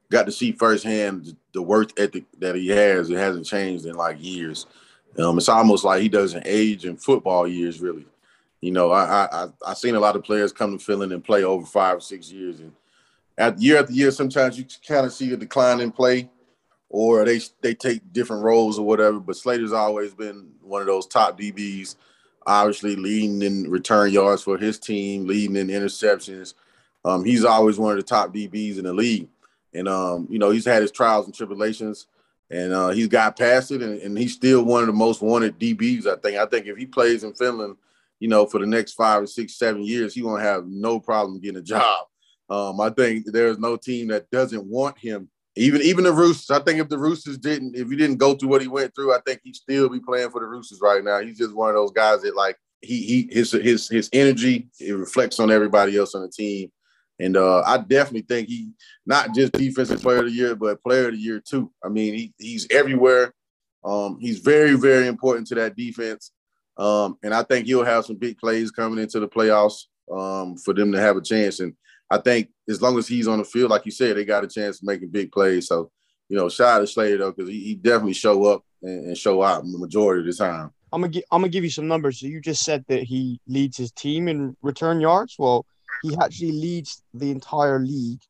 got 0.10 0.26
to 0.26 0.32
see 0.32 0.52
firsthand 0.52 1.36
the, 1.54 1.62
work 1.62 1.92
ethic 2.00 2.26
that 2.40 2.56
he 2.56 2.70
has. 2.70 3.10
It 3.10 3.18
hasn't 3.18 3.46
changed 3.46 3.86
in 3.86 3.96
like 3.96 4.18
years. 4.20 4.66
Um, 5.18 5.38
it's 5.38 5.50
almost 5.50 5.84
like 5.84 6.02
he 6.02 6.10
doesn't 6.10 6.44
age 6.46 6.86
in 6.86 6.98
football 6.98 7.48
years, 7.48 7.80
really. 7.80 8.06
You 8.62 8.72
know, 8.72 8.92
I 8.92 9.28
I 9.32 9.48
I 9.66 9.74
seen 9.74 9.96
a 9.96 10.00
lot 10.00 10.16
of 10.16 10.24
players 10.24 10.52
come 10.52 10.78
to 10.78 10.84
Finland 10.84 11.12
and 11.12 11.24
play 11.24 11.44
over 11.44 11.66
five 11.66 11.98
or 11.98 12.02
six 12.02 12.32
years, 12.32 12.60
and 12.60 12.72
at 13.38 13.60
year 13.60 13.78
after 13.78 13.94
year, 13.94 14.12
sometimes 14.12 14.58
you 14.58 14.66
kind 14.88 15.06
of 15.06 15.14
see 15.14 15.32
a 15.34 15.38
decline 15.38 15.82
in 15.82 15.92
play, 15.92 16.30
or 16.90 17.24
they 17.26 17.40
they 17.62 17.76
take 17.76 18.12
different 18.12 18.44
roles 18.44 18.80
or 18.80 18.86
whatever. 18.86 19.20
But 19.20 19.38
Slater's 19.38 19.74
always 19.74 20.14
been 20.14 20.52
one 20.62 20.82
of 20.82 20.88
those 20.88 21.06
top 21.06 21.40
DBs 21.40 21.96
obviously 22.46 22.96
leading 22.96 23.42
in 23.42 23.70
return 23.70 24.12
yards 24.12 24.44
for 24.44 24.58
his 24.58 24.80
team, 24.80 25.28
leading 25.28 25.56
in 25.56 25.68
interceptions. 25.68 26.54
Um, 27.04 27.24
he's 27.24 27.46
always 27.46 27.78
one 27.78 27.92
of 27.92 27.98
the 27.98 28.04
top 28.04 28.34
DBs 28.34 28.78
in 28.78 28.86
the 28.86 28.94
league. 28.94 29.28
And, 29.74 29.88
um, 29.88 30.28
you 30.30 30.40
know, 30.40 30.52
he's 30.52 30.66
had 30.66 30.82
his 30.82 30.92
trials 30.92 31.26
and 31.26 31.36
tribulations 31.36 32.08
and 32.50 32.74
uh, 32.74 32.90
he's 32.90 33.08
got 33.08 33.38
past 33.38 33.72
it 33.72 33.82
and, 33.82 34.00
and 34.02 34.18
he's 34.18 34.34
still 34.34 34.64
one 34.64 34.82
of 34.82 34.88
the 34.88 34.94
most 34.94 35.22
wanted 35.22 35.60
DBs, 35.60 36.08
I 36.08 36.16
think. 36.16 36.38
I 36.38 36.46
think 36.46 36.68
if 36.68 36.78
he 36.78 36.86
plays 36.86 37.24
in 37.24 37.34
Finland, 37.34 37.78
you 38.20 38.28
know, 38.28 38.46
for 38.46 38.60
the 38.60 38.66
next 38.66 38.94
five 38.94 39.24
or 39.24 39.28
six, 39.28 39.56
seven 39.56 39.84
years, 39.84 40.14
he 40.14 40.22
won't 40.22 40.42
have 40.42 40.66
no 40.66 41.00
problem 41.00 41.40
getting 41.40 41.60
a 41.60 41.64
job. 41.64 42.08
Um, 42.50 42.80
I 42.80 42.90
think 42.92 43.26
there's 43.26 43.58
no 43.58 43.76
team 43.76 44.08
that 44.10 44.30
doesn't 44.30 44.64
want 44.64 44.98
him. 44.98 45.30
Even 45.58 45.82
even 45.82 46.04
the 46.04 46.12
Roosters. 46.12 46.50
I 46.52 46.62
think 46.62 46.80
if 46.80 46.90
the 46.90 46.98
Roosters 46.98 47.38
didn't, 47.38 47.76
if 47.76 47.90
he 47.90 47.96
didn't 47.96 48.18
go 48.18 48.36
through 48.36 48.50
what 48.50 48.62
he 48.62 48.68
went 48.68 48.94
through, 48.94 49.14
I 49.14 49.20
think 49.26 49.42
he'd 49.44 49.56
still 49.56 49.88
be 49.88 50.00
playing 50.00 50.30
for 50.30 50.42
the 50.42 50.48
Roosters 50.48 50.82
right 50.82 51.04
now. 51.04 51.20
He's 51.20 51.38
just 51.38 51.56
one 51.56 51.70
of 51.70 51.76
those 51.76 51.92
guys 51.92 52.22
that 52.24 52.36
like 52.36 52.58
he 52.82 53.02
he 53.02 53.30
his 53.32 53.52
his 53.52 53.88
his 53.88 54.10
energy 54.12 54.68
it 54.80 54.94
reflects 54.94 55.40
on 55.40 55.52
everybody 55.52 55.98
else 55.98 56.14
on 56.14 56.24
the 56.24 56.30
team. 56.30 56.72
And 57.20 57.38
uh, 57.38 57.62
I 57.62 57.78
definitely 57.78 58.24
think 58.24 58.50
he 58.50 58.72
not 59.06 59.34
just 59.34 59.54
defensive 59.54 60.02
player 60.02 60.20
of 60.20 60.26
the 60.26 60.32
year, 60.32 60.56
but 60.56 60.84
player 60.84 61.08
of 61.08 61.14
the 61.14 61.20
year 61.20 61.40
too. 61.40 61.72
I 61.84 61.90
mean, 61.90 62.14
he, 62.14 62.34
he's 62.38 62.68
everywhere. 62.70 63.34
Um, 63.86 64.18
he's 64.20 64.40
very, 64.40 64.74
very 64.74 65.08
important 65.08 65.48
to 65.48 65.56
that 65.56 65.78
defense. 65.78 66.32
Um, 66.78 67.18
and 67.24 67.34
I 67.34 67.44
think 67.44 67.68
he'll 67.68 67.86
have 67.86 68.06
some 68.06 68.18
big 68.18 68.38
plays 68.38 68.72
coming 68.72 69.00
into 69.00 69.20
the 69.20 69.30
playoffs 69.30 69.84
um, 70.12 70.58
for 70.58 70.74
them 70.74 70.92
to 70.92 71.00
have 71.00 71.16
a 71.16 71.22
chance. 71.22 71.62
And 71.62 71.74
I 72.10 72.18
think 72.20 72.50
as 72.70 72.82
long 72.82 72.98
as 72.98 73.08
he's 73.08 73.28
on 73.28 73.40
the 73.40 73.44
field, 73.44 73.72
like 73.72 73.86
you 73.86 73.92
said, 73.92 74.16
they 74.16 74.26
got 74.26 74.44
a 74.44 74.48
chance 74.48 74.78
of 74.78 74.84
making 74.84 75.10
big 75.10 75.32
plays. 75.32 75.68
So, 75.68 75.92
you 76.30 76.38
know, 76.38 76.50
shout 76.50 76.78
out 76.78 76.80
to 76.80 76.88
Slater 76.88 77.18
though, 77.18 77.32
because 77.32 77.50
he, 77.50 77.60
he 77.60 77.76
definitely 77.76 78.14
show 78.14 78.46
up 78.46 78.64
and, 78.82 79.08
and 79.08 79.18
show 79.18 79.42
out 79.42 79.64
the 79.64 79.78
majority 79.78 80.22
of 80.22 80.36
the 80.36 80.44
time. 80.44 80.72
I'm 80.94 81.02
gonna 81.02 81.12
gi- 81.12 81.26
I'm 81.32 81.42
gonna 81.42 81.50
give 81.50 81.64
you 81.64 81.70
some 81.70 81.88
numbers. 81.88 82.20
So 82.20 82.28
you 82.28 82.40
just 82.40 82.64
said 82.64 82.86
that 82.88 83.04
he 83.04 83.40
leads 83.48 83.78
his 83.78 83.92
team 83.92 84.28
in 84.28 84.56
return 84.62 85.02
yards. 85.02 85.36
Well, 85.38 85.66
he 86.04 86.16
actually 86.22 86.54
leads 86.54 87.04
the 87.14 87.32
entire 87.32 87.80
league 87.80 88.22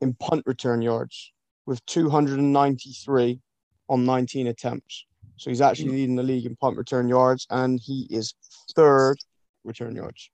in 0.00 0.14
punt 0.14 0.44
return 0.46 0.82
yards 0.82 1.32
with 1.66 1.84
293 1.86 3.40
on 3.88 4.04
19 4.04 4.46
attempts. 4.46 5.06
So 5.36 5.50
he's 5.50 5.60
actually 5.60 5.88
mm. 5.88 5.92
leading 5.92 6.16
the 6.16 6.22
league 6.22 6.46
in 6.46 6.56
punt 6.56 6.76
return 6.76 7.08
yards, 7.08 7.46
and 7.50 7.80
he 7.80 8.06
is 8.10 8.34
third 8.74 9.16
return 9.64 9.96
yards 9.96 10.30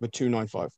with 0.00 0.12
295. 0.12 0.70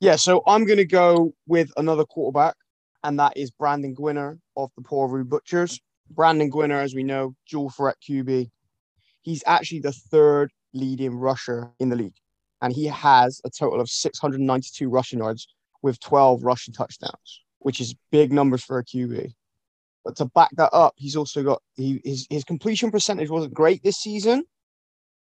Yeah, 0.00 0.14
so 0.14 0.42
I'm 0.46 0.64
going 0.64 0.78
to 0.78 0.84
go 0.84 1.34
with 1.48 1.72
another 1.76 2.04
quarterback, 2.04 2.54
and 3.02 3.18
that 3.18 3.36
is 3.36 3.50
Brandon 3.50 3.96
Gwinner 3.96 4.38
of 4.56 4.70
the 4.76 4.82
Porvoo 4.82 5.24
Butchers. 5.24 5.80
Brandon 6.10 6.50
Gwinner, 6.50 6.80
as 6.80 6.94
we 6.94 7.02
know, 7.02 7.34
dual 7.50 7.70
threat 7.70 7.96
QB. 8.08 8.48
He's 9.22 9.42
actually 9.44 9.80
the 9.80 9.92
third 9.92 10.52
leading 10.72 11.16
rusher 11.16 11.72
in 11.80 11.88
the 11.88 11.96
league, 11.96 12.14
and 12.62 12.72
he 12.72 12.86
has 12.86 13.40
a 13.44 13.50
total 13.50 13.80
of 13.80 13.90
692 13.90 14.88
rushing 14.88 15.18
yards 15.18 15.48
with 15.82 15.98
12 15.98 16.44
rushing 16.44 16.74
touchdowns, 16.74 17.42
which 17.58 17.80
is 17.80 17.96
big 18.12 18.32
numbers 18.32 18.62
for 18.62 18.78
a 18.78 18.84
QB. 18.84 19.32
But 20.04 20.16
to 20.16 20.26
back 20.26 20.50
that 20.52 20.72
up, 20.72 20.94
he's 20.96 21.16
also 21.16 21.42
got 21.42 21.60
he 21.74 22.00
his, 22.04 22.24
his 22.30 22.44
completion 22.44 22.92
percentage 22.92 23.30
wasn't 23.30 23.52
great 23.52 23.82
this 23.82 23.96
season, 23.96 24.44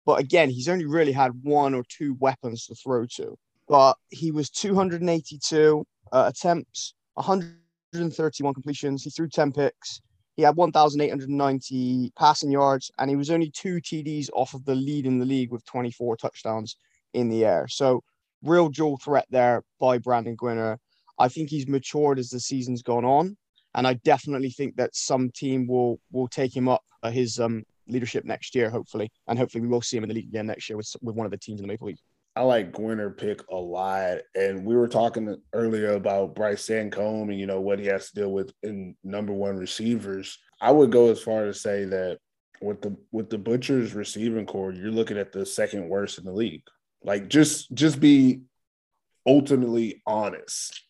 but 0.04 0.18
again, 0.18 0.50
he's 0.50 0.68
only 0.68 0.86
really 0.86 1.12
had 1.12 1.30
one 1.42 1.72
or 1.72 1.84
two 1.88 2.16
weapons 2.18 2.66
to 2.66 2.74
throw 2.74 3.06
to. 3.14 3.38
But 3.68 3.96
he 4.10 4.30
was 4.30 4.50
282 4.50 5.84
uh, 6.12 6.30
attempts, 6.34 6.94
131 7.14 8.54
completions. 8.54 9.02
He 9.02 9.10
threw 9.10 9.28
10 9.28 9.52
picks. 9.52 10.00
He 10.36 10.42
had 10.42 10.56
1,890 10.56 12.12
passing 12.16 12.50
yards, 12.50 12.90
and 12.98 13.08
he 13.08 13.16
was 13.16 13.30
only 13.30 13.50
two 13.50 13.76
TDs 13.76 14.28
off 14.34 14.52
of 14.52 14.64
the 14.66 14.74
lead 14.74 15.06
in 15.06 15.18
the 15.18 15.24
league 15.24 15.50
with 15.50 15.64
24 15.64 16.16
touchdowns 16.18 16.76
in 17.14 17.30
the 17.30 17.44
air. 17.44 17.66
So, 17.68 18.02
real 18.42 18.68
dual 18.68 18.98
threat 18.98 19.26
there 19.30 19.62
by 19.80 19.96
Brandon 19.96 20.36
Gwinner. 20.36 20.76
I 21.18 21.28
think 21.28 21.48
he's 21.48 21.66
matured 21.66 22.18
as 22.18 22.28
the 22.28 22.38
season's 22.38 22.82
gone 22.82 23.06
on, 23.06 23.38
and 23.74 23.86
I 23.86 23.94
definitely 23.94 24.50
think 24.50 24.76
that 24.76 24.94
some 24.94 25.30
team 25.30 25.66
will 25.66 25.98
will 26.12 26.28
take 26.28 26.54
him 26.54 26.68
up 26.68 26.84
uh, 27.02 27.10
his 27.10 27.40
um, 27.40 27.64
leadership 27.88 28.26
next 28.26 28.54
year, 28.54 28.68
hopefully, 28.68 29.10
and 29.26 29.38
hopefully 29.38 29.62
we 29.62 29.68
will 29.68 29.80
see 29.80 29.96
him 29.96 30.04
in 30.04 30.08
the 30.08 30.14
league 30.14 30.28
again 30.28 30.46
next 30.46 30.68
year 30.68 30.76
with 30.76 30.94
with 31.00 31.16
one 31.16 31.24
of 31.24 31.30
the 31.30 31.38
teams 31.38 31.60
in 31.60 31.66
the 31.66 31.72
Maple 31.72 31.86
League. 31.86 31.98
I 32.36 32.42
like 32.42 32.72
Gwinner 32.72 33.16
pick 33.16 33.40
a 33.50 33.56
lot. 33.56 34.18
And 34.34 34.66
we 34.66 34.76
were 34.76 34.88
talking 34.88 35.36
earlier 35.54 35.92
about 35.92 36.34
Bryce 36.34 36.64
Sancombe 36.64 37.30
and, 37.30 37.40
you 37.40 37.46
know, 37.46 37.62
what 37.62 37.78
he 37.78 37.86
has 37.86 38.10
to 38.10 38.14
deal 38.14 38.30
with 38.30 38.52
in 38.62 38.94
number 39.02 39.32
one 39.32 39.56
receivers. 39.56 40.38
I 40.60 40.70
would 40.70 40.92
go 40.92 41.10
as 41.10 41.22
far 41.22 41.46
as 41.46 41.62
say 41.62 41.86
that 41.86 42.18
with 42.60 42.82
the 42.82 42.96
with 43.10 43.30
the 43.30 43.38
Butchers 43.38 43.94
receiving 43.94 44.46
corps, 44.46 44.72
you're 44.72 44.90
looking 44.90 45.18
at 45.18 45.32
the 45.32 45.46
second 45.46 45.88
worst 45.88 46.18
in 46.18 46.24
the 46.24 46.32
league. 46.32 46.62
Like 47.02 47.28
just 47.28 47.72
just 47.74 48.00
be 48.00 48.42
ultimately 49.26 50.02
honest. 50.06 50.82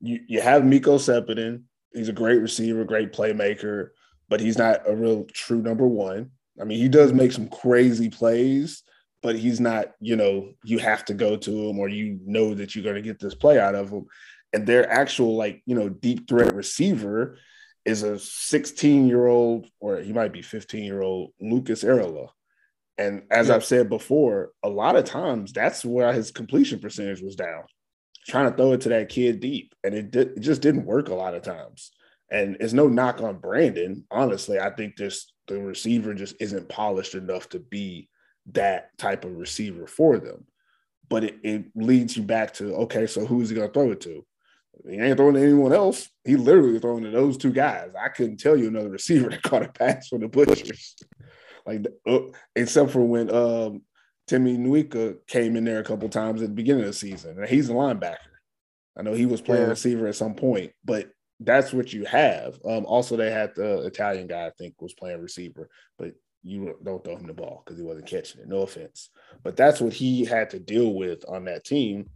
You 0.00 0.20
you 0.26 0.40
have 0.40 0.64
Miko 0.64 0.96
Sepinen. 0.96 1.64
He's 1.92 2.08
a 2.08 2.12
great 2.12 2.40
receiver, 2.40 2.84
great 2.84 3.12
playmaker, 3.12 3.90
but 4.28 4.40
he's 4.40 4.58
not 4.58 4.88
a 4.88 4.96
real 4.96 5.24
true 5.32 5.62
number 5.62 5.86
one. 5.86 6.30
I 6.60 6.64
mean, 6.64 6.78
he 6.78 6.88
does 6.88 7.12
make 7.12 7.32
some 7.32 7.48
crazy 7.48 8.08
plays, 8.08 8.82
but 9.24 9.36
he's 9.36 9.58
not, 9.58 9.86
you 10.00 10.16
know, 10.16 10.52
you 10.64 10.78
have 10.78 11.02
to 11.06 11.14
go 11.14 11.34
to 11.34 11.50
him 11.50 11.78
or 11.78 11.88
you 11.88 12.20
know 12.26 12.52
that 12.52 12.74
you're 12.74 12.84
going 12.84 12.94
to 12.94 13.00
get 13.00 13.18
this 13.18 13.34
play 13.34 13.58
out 13.58 13.74
of 13.74 13.88
him. 13.88 14.04
And 14.52 14.66
their 14.66 14.88
actual, 14.88 15.34
like, 15.34 15.62
you 15.64 15.74
know, 15.74 15.88
deep 15.88 16.28
threat 16.28 16.54
receiver 16.54 17.38
is 17.86 18.02
a 18.02 18.18
16 18.18 19.08
year 19.08 19.26
old, 19.26 19.66
or 19.80 19.96
he 19.96 20.12
might 20.12 20.34
be 20.34 20.42
15 20.42 20.84
year 20.84 21.00
old 21.00 21.30
Lucas 21.40 21.82
Erola. 21.82 22.28
And 22.98 23.22
as 23.30 23.48
yeah. 23.48 23.54
I've 23.54 23.64
said 23.64 23.88
before, 23.88 24.50
a 24.62 24.68
lot 24.68 24.94
of 24.94 25.06
times 25.06 25.54
that's 25.54 25.86
where 25.86 26.12
his 26.12 26.30
completion 26.30 26.78
percentage 26.78 27.22
was 27.22 27.34
down, 27.34 27.62
trying 28.28 28.50
to 28.50 28.56
throw 28.56 28.72
it 28.72 28.82
to 28.82 28.90
that 28.90 29.08
kid 29.08 29.40
deep. 29.40 29.74
And 29.82 29.94
it, 29.94 30.10
did, 30.10 30.32
it 30.36 30.40
just 30.40 30.60
didn't 30.60 30.84
work 30.84 31.08
a 31.08 31.14
lot 31.14 31.34
of 31.34 31.40
times. 31.40 31.92
And 32.30 32.58
it's 32.60 32.74
no 32.74 32.88
knock 32.88 33.22
on 33.22 33.38
Brandon. 33.38 34.04
Honestly, 34.10 34.60
I 34.60 34.68
think 34.68 34.96
this 34.96 35.32
the 35.46 35.58
receiver 35.58 36.12
just 36.12 36.36
isn't 36.40 36.68
polished 36.68 37.14
enough 37.14 37.48
to 37.50 37.58
be 37.58 38.10
that 38.52 38.96
type 38.98 39.24
of 39.24 39.36
receiver 39.36 39.86
for 39.86 40.18
them. 40.18 40.44
But 41.08 41.24
it, 41.24 41.36
it 41.42 41.64
leads 41.74 42.16
you 42.16 42.22
back 42.22 42.54
to 42.54 42.74
okay, 42.76 43.06
so 43.06 43.26
who's 43.26 43.50
he 43.50 43.56
gonna 43.56 43.68
throw 43.68 43.92
it 43.92 44.00
to? 44.02 44.24
He 44.88 44.98
ain't 44.98 45.16
throwing 45.16 45.34
to 45.34 45.42
anyone 45.42 45.72
else. 45.72 46.08
He 46.24 46.36
literally 46.36 46.78
throwing 46.78 47.04
to 47.04 47.10
those 47.10 47.36
two 47.36 47.52
guys. 47.52 47.92
I 48.00 48.08
couldn't 48.08 48.38
tell 48.38 48.56
you 48.56 48.68
another 48.68 48.90
receiver 48.90 49.30
that 49.30 49.42
caught 49.42 49.62
a 49.62 49.68
pass 49.68 50.08
for 50.08 50.18
the 50.18 50.28
Butchers, 50.28 50.96
like 51.66 51.86
uh, 52.06 52.20
except 52.56 52.90
for 52.90 53.02
when 53.02 53.32
um, 53.34 53.82
Timmy 54.26 54.56
Nwika 54.56 55.18
came 55.26 55.56
in 55.56 55.64
there 55.64 55.80
a 55.80 55.84
couple 55.84 56.08
times 56.08 56.42
at 56.42 56.48
the 56.48 56.54
beginning 56.54 56.82
of 56.82 56.88
the 56.88 56.94
season, 56.94 57.38
and 57.38 57.48
he's 57.48 57.68
a 57.68 57.74
linebacker. 57.74 58.16
I 58.96 59.02
know 59.02 59.12
he 59.12 59.26
was 59.26 59.40
playing 59.40 59.62
yeah. 59.62 59.68
receiver 59.68 60.06
at 60.06 60.14
some 60.14 60.34
point, 60.34 60.72
but 60.84 61.10
that's 61.40 61.72
what 61.72 61.92
you 61.92 62.04
have. 62.04 62.58
Um, 62.64 62.86
also, 62.86 63.16
they 63.16 63.30
had 63.30 63.54
the 63.54 63.80
Italian 63.80 64.26
guy 64.26 64.46
I 64.46 64.50
think 64.50 64.80
was 64.80 64.94
playing 64.94 65.20
receiver, 65.20 65.68
but 65.98 66.12
you 66.44 66.76
don't 66.84 67.02
throw 67.02 67.16
him 67.16 67.26
the 67.26 67.32
ball 67.32 67.62
because 67.64 67.78
he 67.78 67.84
wasn't 67.84 68.06
catching 68.06 68.42
it. 68.42 68.48
No 68.48 68.58
offense, 68.58 69.08
but 69.42 69.56
that's 69.56 69.80
what 69.80 69.94
he 69.94 70.24
had 70.24 70.50
to 70.50 70.60
deal 70.60 70.94
with 70.94 71.24
on 71.26 71.46
that 71.46 71.64
team. 71.64 72.10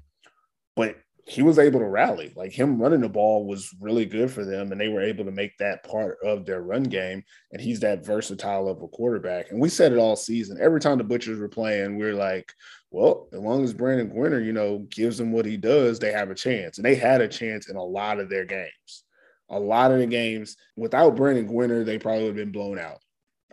But 0.77 0.97
he 1.25 1.43
was 1.43 1.59
able 1.59 1.81
to 1.81 1.87
rally. 1.87 2.33
Like 2.37 2.53
him 2.53 2.81
running 2.81 3.01
the 3.01 3.09
ball 3.09 3.47
was 3.47 3.75
really 3.81 4.07
good 4.07 4.31
for 4.31 4.45
them, 4.45 4.71
and 4.71 4.81
they 4.81 4.89
were 4.89 5.03
able 5.03 5.25
to 5.25 5.31
make 5.31 5.57
that 5.59 5.83
part 5.85 6.19
of 6.23 6.45
their 6.45 6.63
run 6.63 6.85
game. 6.85 7.23
And 7.53 7.61
he's 7.61 7.81
that 7.81 8.05
versatile 8.05 8.69
of 8.69 8.83
a 8.83 8.89
quarterback. 8.89 9.51
And 9.51 9.61
we 9.61 9.71
said 9.71 9.93
it 9.93 9.99
all 9.99 10.17
season. 10.17 10.59
Every 10.61 10.81
time 10.81 10.99
the 10.99 11.05
Butchers 11.05 11.39
were 11.39 11.49
playing, 11.49 11.99
we 11.99 12.05
are 12.05 12.15
like, 12.15 12.53
well, 12.91 13.29
as 13.33 13.41
long 13.41 13.65
as 13.65 13.75
Brandon 13.75 14.11
Gwinner, 14.11 14.45
you 14.45 14.53
know, 14.53 14.87
gives 14.91 15.19
them 15.19 15.33
what 15.33 15.45
he 15.45 15.57
does, 15.57 15.99
they 15.99 16.13
have 16.13 16.31
a 16.31 16.35
chance. 16.35 16.79
And 16.79 16.85
they 16.85 16.95
had 16.95 17.21
a 17.21 17.29
chance 17.29 17.69
in 17.69 17.77
a 17.77 17.85
lot 17.85 18.21
of 18.21 18.31
their 18.31 18.47
games. 18.47 19.05
A 19.51 19.59
lot 19.59 19.91
of 19.91 19.99
the 19.99 20.07
games 20.07 20.57
without 20.77 21.17
Brandon 21.17 21.49
Gwinner, 21.49 21.85
they 21.85 21.99
probably 21.99 22.25
would 22.25 22.37
have 22.37 22.37
been 22.37 22.53
blown 22.53 22.79
out 22.79 23.01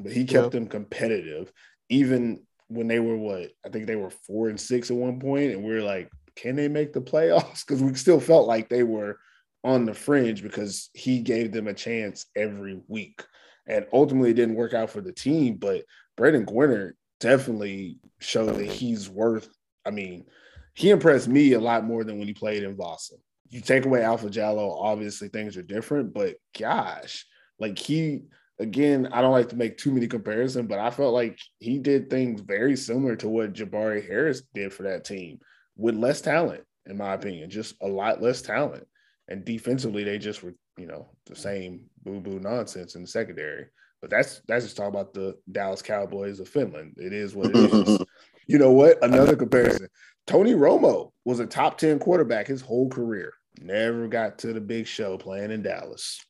but 0.02 0.12
he 0.12 0.26
kept 0.26 0.52
them 0.52 0.68
competitive 0.68 1.52
even 1.90 2.42
when 2.68 2.88
they 2.88 3.00
were 3.00 3.18
what 3.18 3.52
I 3.66 3.70
think 3.70 3.88
they 3.88 3.96
were 3.96 4.10
four 4.10 4.50
and 4.50 4.60
six 4.60 4.90
at 4.90 4.98
one 4.98 5.20
point, 5.20 5.52
and 5.52 5.64
we 5.64 5.74
are 5.74 5.84
like, 5.84 6.10
can 6.36 6.56
they 6.56 6.68
make 6.68 6.94
the 6.94 7.02
playoffs? 7.02 7.64
Because 7.66 7.82
we 7.82 7.94
still 7.96 8.20
felt 8.20 8.48
like 8.48 8.70
they 8.70 8.84
were 8.84 9.20
on 9.64 9.86
the 9.86 9.94
fringe 9.94 10.44
because 10.44 10.90
he 10.94 11.22
gave 11.22 11.52
them 11.52 11.68
a 11.68 11.74
chance 11.74 12.26
every 12.36 12.80
week, 12.88 13.24
and 13.68 13.86
ultimately 13.94 14.32
it 14.32 14.36
didn't 14.36 14.56
work 14.56 14.74
out 14.74 14.90
for 14.90 15.02
the 15.02 15.14
team. 15.14 15.56
But 15.58 15.84
Brandon 16.18 16.46
Gwinner 16.46 16.94
definitely 17.20 18.00
showed 18.20 18.56
that 18.56 18.68
he's 18.68 19.10
worth. 19.10 19.50
I 19.86 19.92
mean, 19.92 20.26
he 20.74 20.90
impressed 20.90 21.28
me 21.28 21.54
a 21.54 21.60
lot 21.60 21.86
more 21.86 22.04
than 22.04 22.18
when 22.20 22.28
he 22.28 22.34
played 22.34 22.64
in 22.64 22.76
Vasa. 22.76 23.16
You 23.50 23.62
take 23.62 23.86
away 23.86 24.04
Alpha 24.04 24.28
Jallo, 24.28 24.82
obviously 24.82 25.30
things 25.30 25.56
are 25.56 25.62
different, 25.62 26.14
but 26.14 26.36
gosh, 26.58 27.26
like 27.60 27.78
he 27.78 28.24
again, 28.60 29.10
I 29.12 29.22
don't 29.22 29.32
like 29.32 29.50
to 29.50 29.56
make 29.56 29.78
too 29.78 29.92
many 29.92 30.08
comparisons, 30.08 30.68
but 30.68 30.80
I 30.80 30.90
felt 30.90 31.14
like 31.14 31.40
he 31.60 31.80
did 31.80 32.10
things 32.10 32.42
very 32.42 32.76
similar 32.76 33.16
to 33.18 33.28
what 33.28 33.54
Jabari 33.54 34.06
Harris 34.08 34.44
did 34.54 34.74
for 34.74 34.84
that 34.84 35.06
team 35.06 35.40
with 35.76 35.96
less 35.96 36.22
talent, 36.22 36.64
in 36.86 36.98
my 36.98 37.14
opinion, 37.14 37.50
just 37.50 37.76
a 37.82 37.88
lot 37.88 38.22
less 38.22 38.42
talent. 38.42 38.88
And 39.28 39.44
defensively, 39.44 40.04
they 40.04 40.18
just 40.18 40.44
were, 40.44 40.54
you 40.78 40.88
know, 40.88 41.08
the 41.26 41.36
same 41.36 41.86
boo 42.04 42.22
boo 42.22 42.40
nonsense 42.40 42.96
in 42.96 43.02
the 43.02 43.08
secondary. 43.08 43.66
But 44.02 44.12
that's 44.12 44.42
that's 44.48 44.66
just 44.66 44.78
talking 44.78 44.94
about 44.94 45.14
the 45.14 45.36
Dallas 45.52 45.82
Cowboys 45.82 46.40
of 46.40 46.48
Finland. 46.48 46.96
It 46.98 47.12
is 47.12 47.36
what 47.36 47.50
it 47.50 47.56
is. 47.56 48.00
you 48.48 48.60
know 48.60 48.72
what? 48.72 49.04
Another 49.04 49.36
comparison. 49.36 49.88
Tony 50.28 50.54
Romo 50.54 51.12
was 51.24 51.40
a 51.40 51.46
top 51.46 51.78
10 51.78 52.00
quarterback 52.00 52.48
his 52.48 52.62
whole 52.62 52.90
career. 52.90 53.34
Never 53.60 54.08
got 54.08 54.40
to 54.40 54.54
the 54.54 54.62
big 54.62 54.86
show 54.86 55.18
playing 55.18 55.52
in 55.52 55.64
Dallas. 55.64 56.24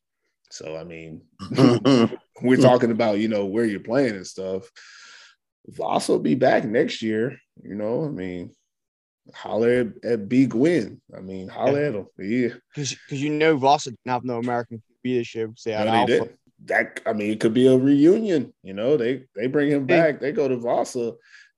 So 0.55 0.77
I 0.77 0.85
mean, 0.85 1.21
we're 2.41 2.55
talking 2.55 2.91
about 2.91 3.19
you 3.19 3.27
know 3.27 3.45
where 3.45 3.65
you're 3.65 3.81
playing 3.81 4.15
and 4.15 4.25
stuff. 4.25 4.71
Voss 5.67 6.07
will 6.07 6.19
be 6.19 6.35
back 6.35 6.63
next 6.63 7.01
year. 7.01 7.37
You 7.61 7.75
know, 7.75 8.05
I 8.05 8.07
mean, 8.07 8.55
holler 9.33 9.91
at, 10.03 10.09
at 10.09 10.29
B 10.29 10.45
Gwyn. 10.45 11.01
I 11.15 11.19
mean, 11.19 11.49
holler 11.49 11.81
yeah. 11.81 11.87
at 11.87 11.95
him. 11.95 12.07
Yeah, 12.17 12.53
because 12.73 12.95
you 13.09 13.31
know 13.31 13.57
Voss 13.57 13.83
didn't 13.83 13.99
have 14.05 14.23
no 14.23 14.39
American 14.39 14.81
leadership. 15.03 15.59
Say 15.59 15.71
no, 15.71 15.91
they 15.91 16.19
did. 16.19 16.37
That 16.63 17.01
I 17.05 17.11
mean, 17.11 17.31
it 17.31 17.41
could 17.41 17.53
be 17.53 17.67
a 17.67 17.77
reunion. 17.77 18.53
You 18.63 18.75
know, 18.75 18.95
they 18.95 19.25
they 19.35 19.47
bring 19.47 19.69
him 19.69 19.85
back. 19.85 20.21
They 20.21 20.31
go 20.31 20.47
to 20.47 20.55
Vasa. 20.55 21.15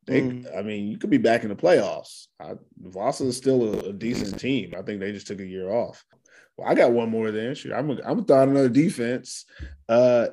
They, 0.08 0.22
mm. 0.22 0.58
I 0.58 0.64
mean, 0.64 0.88
you 0.88 0.98
could 0.98 1.10
be 1.12 1.18
back 1.18 1.44
in 1.44 1.50
the 1.50 1.56
playoffs. 1.56 2.28
I, 2.40 2.54
Vasa 2.80 3.26
is 3.26 3.38
still 3.38 3.76
a, 3.76 3.90
a, 3.90 3.94
decent 3.94 4.40
team. 4.40 4.74
I 4.76 4.82
think 4.82 5.02
they 5.02 5.12
just 5.12 5.28
took 5.28 5.42
a 5.42 5.46
year 5.46 5.70
off. 5.70 6.04
Well, 6.58 6.68
I 6.68 6.76
got 6.76 6.92
one 6.92 7.10
more 7.10 7.32
then. 7.32 7.56
Shoot, 7.56 7.74
I'm 7.74 7.88
gonna 7.88 8.02
I'm 8.06 8.26
throw 8.26 8.44
another 8.44 8.70
defense. 8.70 9.46
Uh, 9.88 10.28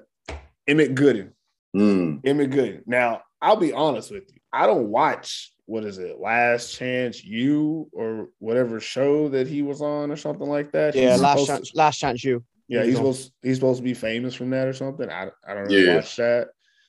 Emmett 0.66 0.94
Gooden. 0.94 1.32
Mm. 1.76 2.20
Emmett 2.24 2.50
Gooden. 2.50 2.82
Now, 2.86 3.22
I'll 3.42 3.56
be 3.56 3.72
honest 3.72 4.10
with 4.10 4.24
you. 4.32 4.40
I 4.52 4.66
don't 4.66 4.88
watch 4.88 5.52
what 5.66 5.84
is 5.84 5.98
it, 5.98 6.20
Last 6.20 6.76
Chance 6.76 7.24
U 7.24 7.88
or 7.92 8.28
whatever 8.38 8.80
show 8.80 9.28
that 9.30 9.46
he 9.46 9.62
was 9.62 9.80
on 9.80 10.10
or 10.10 10.16
something 10.16 10.48
like 10.48 10.72
that. 10.72 10.94
Yeah, 10.94 11.12
he's 11.12 11.20
Last 11.20 11.46
Chance, 11.46 11.70
to, 11.70 11.76
Last 11.76 11.98
Chance 11.98 12.24
U. 12.24 12.44
Yeah, 12.68 12.84
he's 12.84 12.96
supposed 12.96 13.32
he's 13.42 13.56
supposed 13.56 13.78
to 13.78 13.84
be 13.84 13.94
famous 13.94 14.34
from 14.34 14.50
that 14.50 14.66
or 14.66 14.72
something. 14.72 15.10
I 15.10 15.28
I 15.46 15.54
don't 15.54 15.64
really 15.64 15.86
yeah. 15.86 15.96
watch 15.96 16.16
that, 16.16 16.48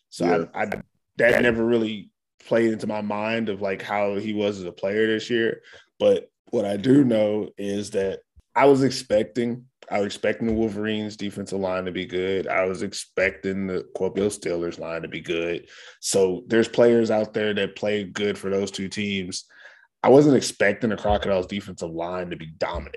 so 0.09 0.25
yeah. 0.25 0.45
I, 0.53 0.63
I 0.63 0.81
that 1.17 1.41
never 1.41 1.65
really 1.65 2.09
played 2.45 2.71
into 2.71 2.87
my 2.87 3.01
mind 3.01 3.49
of 3.49 3.61
like 3.61 3.81
how 3.81 4.15
he 4.15 4.33
was 4.33 4.59
as 4.59 4.65
a 4.65 4.71
player 4.71 5.07
this 5.07 5.29
year. 5.29 5.61
But 5.99 6.29
what 6.51 6.65
I 6.65 6.77
do 6.77 7.03
know 7.03 7.49
is 7.57 7.91
that 7.91 8.19
I 8.55 8.65
was 8.65 8.83
expecting 8.83 9.65
I 9.89 9.99
was 9.99 10.07
expecting 10.07 10.47
the 10.47 10.53
Wolverines 10.53 11.15
defensive 11.15 11.59
line 11.59 11.85
to 11.85 11.91
be 11.91 12.05
good. 12.05 12.47
I 12.47 12.65
was 12.65 12.81
expecting 12.81 13.67
the 13.67 13.85
Kuopio 13.95 14.27
Steelers 14.27 14.79
line 14.79 15.03
to 15.03 15.07
be 15.07 15.21
good. 15.21 15.67
So 15.99 16.43
there's 16.47 16.67
players 16.67 17.11
out 17.11 17.33
there 17.33 17.53
that 17.53 17.75
play 17.75 18.03
good 18.03 18.37
for 18.37 18.49
those 18.49 18.71
two 18.71 18.87
teams. 18.87 19.45
I 20.01 20.09
wasn't 20.09 20.37
expecting 20.37 20.89
the 20.89 20.97
Crocodiles 20.97 21.47
defensive 21.47 21.91
line 21.91 22.31
to 22.31 22.35
be 22.35 22.47
dominant. 22.57 22.95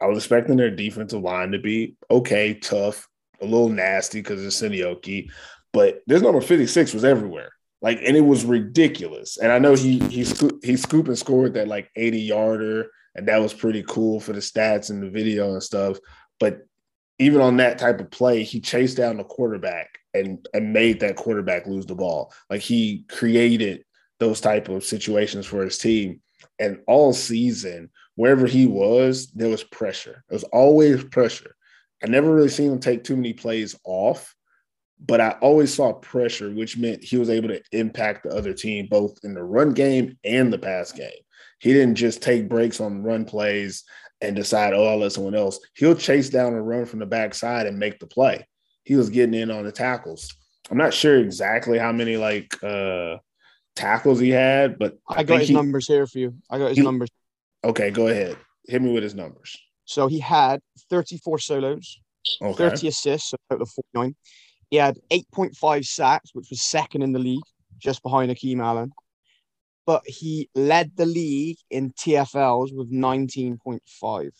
I 0.00 0.06
was 0.06 0.18
expecting 0.18 0.56
their 0.56 0.70
defensive 0.70 1.20
line 1.20 1.52
to 1.52 1.58
be 1.58 1.96
okay, 2.10 2.54
tough, 2.54 3.06
a 3.40 3.44
little 3.44 3.68
nasty 3.68 4.20
because 4.20 4.44
it's 4.44 4.60
Seinäjoki, 4.60 5.30
but 5.72 6.00
this 6.06 6.22
number 6.22 6.40
56 6.40 6.94
was 6.94 7.04
everywhere. 7.04 7.52
Like, 7.82 8.00
and 8.04 8.16
it 8.16 8.24
was 8.24 8.44
ridiculous. 8.44 9.38
And 9.38 9.52
I 9.52 9.58
know 9.58 9.74
he 9.74 9.98
he 10.08 10.24
he 10.62 10.76
scooped 10.76 11.08
and 11.08 11.18
scored 11.18 11.54
that 11.54 11.68
like 11.68 11.90
80 11.96 12.20
yarder, 12.20 12.90
and 13.14 13.28
that 13.28 13.40
was 13.40 13.54
pretty 13.54 13.84
cool 13.86 14.20
for 14.20 14.32
the 14.32 14.40
stats 14.40 14.90
and 14.90 15.02
the 15.02 15.10
video 15.10 15.52
and 15.52 15.62
stuff. 15.62 15.98
But 16.38 16.60
even 17.18 17.40
on 17.40 17.58
that 17.58 17.78
type 17.78 18.00
of 18.00 18.10
play, 18.10 18.42
he 18.42 18.60
chased 18.60 18.96
down 18.96 19.18
the 19.18 19.24
quarterback 19.24 19.98
and 20.14 20.46
and 20.54 20.72
made 20.72 21.00
that 21.00 21.16
quarterback 21.16 21.66
lose 21.66 21.86
the 21.86 21.94
ball. 21.94 22.32
Like 22.48 22.62
he 22.62 23.04
created 23.08 23.84
those 24.18 24.40
type 24.40 24.68
of 24.68 24.84
situations 24.84 25.46
for 25.46 25.62
his 25.64 25.78
team. 25.78 26.20
And 26.58 26.80
all 26.86 27.12
season, 27.12 27.90
wherever 28.14 28.46
he 28.46 28.66
was, 28.66 29.30
there 29.32 29.48
was 29.48 29.64
pressure. 29.64 30.24
There 30.28 30.36
was 30.36 30.44
always 30.44 31.04
pressure. 31.04 31.54
I 32.02 32.06
never 32.06 32.34
really 32.34 32.48
seen 32.48 32.72
him 32.72 32.78
take 32.78 33.04
too 33.04 33.16
many 33.16 33.32
plays 33.32 33.78
off, 33.84 34.34
but 34.98 35.20
I 35.20 35.30
always 35.42 35.72
saw 35.72 35.92
pressure, 35.92 36.50
which 36.50 36.78
meant 36.78 37.04
he 37.04 37.18
was 37.18 37.28
able 37.28 37.48
to 37.48 37.62
impact 37.72 38.22
the 38.22 38.30
other 38.30 38.54
team 38.54 38.86
both 38.90 39.18
in 39.22 39.34
the 39.34 39.42
run 39.42 39.72
game 39.72 40.18
and 40.24 40.52
the 40.52 40.58
pass 40.58 40.92
game. 40.92 41.10
He 41.60 41.72
didn't 41.72 41.94
just 41.94 42.22
take 42.22 42.48
breaks 42.48 42.80
on 42.80 43.02
run 43.02 43.24
plays 43.24 43.84
and 44.20 44.34
decide, 44.34 44.74
oh, 44.74 44.86
I'll 44.86 44.98
let 44.98 45.12
someone 45.12 45.34
else. 45.34 45.60
He'll 45.74 45.94
chase 45.94 46.30
down 46.30 46.54
a 46.54 46.60
run 46.60 46.86
from 46.86 46.98
the 46.98 47.06
backside 47.06 47.66
and 47.66 47.78
make 47.78 48.00
the 48.00 48.06
play. 48.06 48.46
He 48.84 48.96
was 48.96 49.10
getting 49.10 49.34
in 49.34 49.50
on 49.50 49.64
the 49.64 49.72
tackles. 49.72 50.34
I'm 50.70 50.78
not 50.78 50.94
sure 50.94 51.18
exactly 51.18 51.78
how 51.78 51.92
many 51.92 52.16
like 52.16 52.62
uh 52.62 53.18
tackles 53.76 54.20
he 54.20 54.30
had, 54.30 54.78
but 54.78 54.98
I, 55.08 55.20
I 55.20 55.22
got 55.22 55.40
his 55.40 55.48
he, 55.48 55.54
numbers 55.54 55.86
here 55.86 56.06
for 56.06 56.18
you. 56.18 56.34
I 56.50 56.58
got 56.58 56.68
his 56.68 56.78
he, 56.78 56.84
numbers. 56.84 57.08
Okay, 57.64 57.90
go 57.90 58.08
ahead. 58.08 58.36
Hit 58.66 58.82
me 58.82 58.92
with 58.92 59.02
his 59.02 59.14
numbers. 59.14 59.56
So 59.84 60.06
he 60.06 60.20
had 60.20 60.60
34 60.88 61.38
solos, 61.40 62.00
okay. 62.40 62.70
30 62.70 62.88
assists, 62.88 63.30
so 63.30 63.36
total 63.50 63.64
of 63.64 63.70
49. 63.94 64.14
He 64.70 64.76
had 64.76 64.98
8.5 65.10 65.84
sacks, 65.84 66.30
which 66.32 66.48
was 66.50 66.62
second 66.62 67.02
in 67.02 67.12
the 67.12 67.18
league, 67.18 67.42
just 67.78 68.02
behind 68.02 68.30
Akeem 68.30 68.62
Allen. 68.62 68.92
But 69.86 70.02
he 70.06 70.48
led 70.54 70.92
the 70.96 71.06
league 71.06 71.58
in 71.70 71.92
TFLs 71.92 72.76
with 72.76 72.92
19.5. 72.92 74.30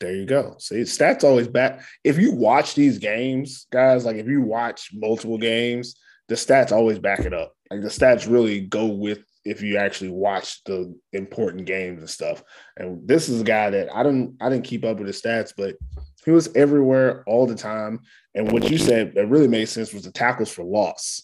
There 0.00 0.14
you 0.14 0.26
go. 0.26 0.56
See, 0.58 0.76
stats 0.82 1.24
always 1.24 1.48
back. 1.48 1.82
If 2.02 2.18
you 2.18 2.32
watch 2.32 2.74
these 2.74 2.98
games, 2.98 3.66
guys, 3.70 4.04
like 4.04 4.16
if 4.16 4.26
you 4.26 4.42
watch 4.42 4.90
multiple 4.92 5.38
games, 5.38 5.96
the 6.28 6.34
stats 6.34 6.72
always 6.72 6.98
back 6.98 7.20
it 7.20 7.34
up. 7.34 7.54
Like 7.70 7.82
the 7.82 7.88
stats 7.88 8.30
really 8.30 8.60
go 8.60 8.86
with 8.86 9.24
if 9.44 9.62
you 9.62 9.76
actually 9.76 10.10
watch 10.10 10.62
the 10.64 10.94
important 11.12 11.66
games 11.66 12.00
and 12.00 12.10
stuff. 12.10 12.42
And 12.76 13.06
this 13.06 13.28
is 13.28 13.42
a 13.42 13.44
guy 13.44 13.70
that 13.70 13.94
I 13.94 14.02
didn't 14.02 14.36
I 14.40 14.48
didn't 14.48 14.64
keep 14.64 14.84
up 14.84 14.98
with 14.98 15.06
his 15.06 15.20
stats, 15.20 15.52
but 15.56 15.76
he 16.24 16.30
was 16.30 16.54
everywhere 16.54 17.22
all 17.26 17.46
the 17.46 17.54
time. 17.54 18.00
And 18.34 18.50
what 18.50 18.70
you 18.70 18.78
said 18.78 19.14
that 19.14 19.26
really 19.26 19.48
made 19.48 19.68
sense 19.68 19.92
was 19.92 20.04
the 20.04 20.12
tackles 20.12 20.50
for 20.50 20.64
loss. 20.64 21.22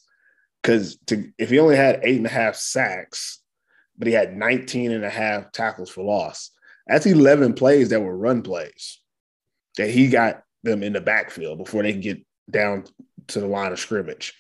Because 0.63 0.99
to 1.07 1.31
if 1.39 1.51
he 1.51 1.59
only 1.59 1.77
had 1.77 2.01
eight 2.03 2.19
and 2.19 2.27
a 2.27 2.31
half 2.31 2.55
sacks, 2.55 3.40
but 4.01 4.09
he 4.09 4.15
had 4.15 4.37
19 4.37 4.91
and 4.91 5.05
a 5.05 5.11
half 5.11 5.53
tackles 5.53 5.91
for 5.91 6.03
loss, 6.03 6.51
that's 6.87 7.07
11 7.07 7.53
plays 7.53 7.91
that 7.91 8.01
were 8.01 8.17
run 8.17 8.43
plays 8.43 8.99
that 9.77 9.91
he 9.91 10.09
got 10.09 10.43
them 10.65 10.83
in 10.83 10.95
the 10.95 11.01
backfield 11.01 11.59
before 11.59 11.83
they 11.83 11.93
can 11.93 12.01
get 12.01 12.19
down 12.51 12.85
to 13.29 13.41
the 13.41 13.47
line 13.47 13.73
of 13.73 13.79
scrimmage. 13.79 14.35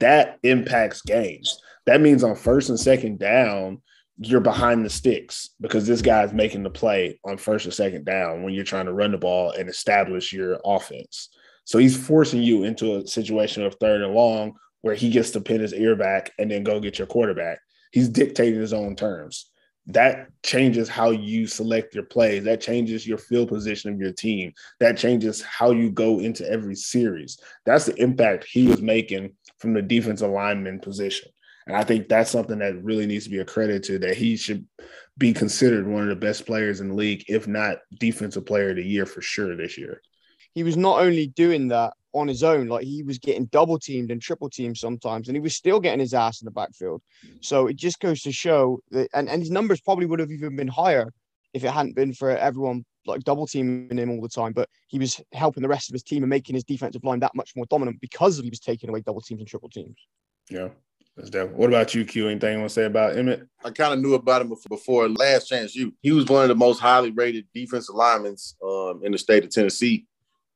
That 0.00 0.38
impacts 0.42 1.02
games. 1.02 1.60
That 1.86 2.00
means 2.00 2.24
on 2.24 2.34
first 2.34 2.70
and 2.70 2.80
second 2.80 3.18
down, 3.18 3.82
you're 4.18 4.40
behind 4.40 4.84
the 4.84 4.90
sticks 4.90 5.50
because 5.60 5.86
this 5.86 6.02
guy's 6.02 6.32
making 6.32 6.62
the 6.62 6.70
play 6.70 7.20
on 7.24 7.36
first 7.36 7.66
or 7.66 7.70
second 7.70 8.04
down 8.04 8.42
when 8.42 8.54
you're 8.54 8.64
trying 8.64 8.86
to 8.86 8.92
run 8.92 9.12
the 9.12 9.18
ball 9.18 9.50
and 9.52 9.68
establish 9.68 10.32
your 10.32 10.58
offense. 10.64 11.28
So 11.64 11.78
he's 11.78 11.96
forcing 11.96 12.42
you 12.42 12.64
into 12.64 12.96
a 12.96 13.06
situation 13.06 13.62
of 13.62 13.74
third 13.74 14.00
and 14.00 14.14
long 14.14 14.54
where 14.80 14.94
he 14.94 15.10
gets 15.10 15.30
to 15.32 15.40
pin 15.40 15.60
his 15.60 15.74
ear 15.74 15.96
back 15.96 16.32
and 16.38 16.50
then 16.50 16.64
go 16.64 16.80
get 16.80 16.98
your 16.98 17.06
quarterback. 17.06 17.60
He's 17.92 18.08
dictating 18.08 18.60
his 18.60 18.72
own 18.72 18.96
terms. 18.96 19.50
That 19.86 20.28
changes 20.42 20.88
how 20.88 21.10
you 21.10 21.46
select 21.46 21.94
your 21.94 22.04
plays. 22.04 22.44
That 22.44 22.60
changes 22.60 23.06
your 23.06 23.18
field 23.18 23.48
position 23.48 23.92
of 23.92 24.00
your 24.00 24.12
team. 24.12 24.52
That 24.80 24.96
changes 24.96 25.42
how 25.42 25.72
you 25.72 25.90
go 25.90 26.20
into 26.20 26.48
every 26.48 26.76
series. 26.76 27.38
That's 27.66 27.86
the 27.86 27.96
impact 27.96 28.46
he 28.48 28.66
was 28.66 28.80
making 28.80 29.34
from 29.58 29.74
the 29.74 29.82
defensive 29.82 30.30
lineman 30.30 30.80
position. 30.80 31.30
And 31.66 31.76
I 31.76 31.84
think 31.84 32.08
that's 32.08 32.30
something 32.30 32.58
that 32.58 32.82
really 32.82 33.06
needs 33.06 33.24
to 33.24 33.30
be 33.30 33.38
accredited 33.38 33.82
to 33.84 33.98
that 34.00 34.16
he 34.16 34.36
should 34.36 34.66
be 35.18 35.32
considered 35.32 35.86
one 35.86 36.02
of 36.02 36.08
the 36.08 36.16
best 36.16 36.46
players 36.46 36.80
in 36.80 36.88
the 36.88 36.94
league, 36.94 37.24
if 37.28 37.46
not 37.46 37.78
defensive 37.98 38.46
player 38.46 38.70
of 38.70 38.76
the 38.76 38.84
year 38.84 39.06
for 39.06 39.20
sure 39.20 39.56
this 39.56 39.78
year. 39.78 40.00
He 40.54 40.62
was 40.62 40.76
not 40.76 41.00
only 41.00 41.28
doing 41.28 41.68
that 41.68 41.94
on 42.12 42.28
his 42.28 42.42
own, 42.42 42.68
like 42.68 42.84
he 42.84 43.02
was 43.02 43.18
getting 43.18 43.46
double 43.46 43.78
teamed 43.78 44.10
and 44.10 44.20
triple 44.20 44.50
teamed 44.50 44.76
sometimes, 44.76 45.28
and 45.28 45.36
he 45.36 45.40
was 45.40 45.56
still 45.56 45.80
getting 45.80 46.00
his 46.00 46.14
ass 46.14 46.40
in 46.40 46.44
the 46.44 46.50
backfield. 46.50 47.02
So 47.40 47.66
it 47.66 47.76
just 47.76 48.00
goes 48.00 48.22
to 48.22 48.32
show 48.32 48.80
that, 48.90 49.08
and, 49.14 49.28
and 49.28 49.40
his 49.40 49.50
numbers 49.50 49.80
probably 49.80 50.06
would 50.06 50.20
have 50.20 50.30
even 50.30 50.56
been 50.56 50.68
higher 50.68 51.12
if 51.54 51.64
it 51.64 51.70
hadn't 51.70 51.96
been 51.96 52.12
for 52.12 52.30
everyone 52.30 52.84
like 53.06 53.22
double 53.24 53.46
teaming 53.46 53.98
him 53.98 54.10
all 54.10 54.20
the 54.20 54.28
time. 54.28 54.52
But 54.52 54.68
he 54.88 54.98
was 54.98 55.20
helping 55.32 55.62
the 55.62 55.68
rest 55.68 55.90
of 55.90 55.94
his 55.94 56.02
team 56.02 56.22
and 56.22 56.30
making 56.30 56.54
his 56.54 56.64
defensive 56.64 57.04
line 57.04 57.20
that 57.20 57.34
much 57.34 57.52
more 57.56 57.66
dominant 57.66 58.00
because 58.00 58.38
he 58.38 58.48
was 58.48 58.60
taking 58.60 58.90
away 58.90 59.00
double 59.00 59.20
teams 59.20 59.40
and 59.40 59.48
triple 59.48 59.68
teams. 59.68 59.96
Yeah. 60.50 60.68
That's 61.16 61.28
definitely. 61.28 61.58
What 61.58 61.68
about 61.68 61.94
you, 61.94 62.06
Q? 62.06 62.28
Anything 62.28 62.52
you 62.54 62.58
want 62.60 62.70
to 62.70 62.74
say 62.74 62.84
about 62.84 63.18
Emmett? 63.18 63.46
I 63.62 63.70
kind 63.70 63.92
of 63.92 64.00
knew 64.00 64.14
about 64.14 64.40
him 64.40 64.54
before 64.68 65.08
Last 65.10 65.48
Chance 65.48 65.74
U, 65.76 65.92
He 66.00 66.10
was 66.10 66.24
one 66.24 66.42
of 66.42 66.48
the 66.48 66.54
most 66.54 66.78
highly 66.78 67.10
rated 67.10 67.46
defensive 67.54 67.94
linemen 67.94 68.36
um, 68.64 69.02
in 69.04 69.12
the 69.12 69.18
state 69.18 69.44
of 69.44 69.50
Tennessee 69.50 70.06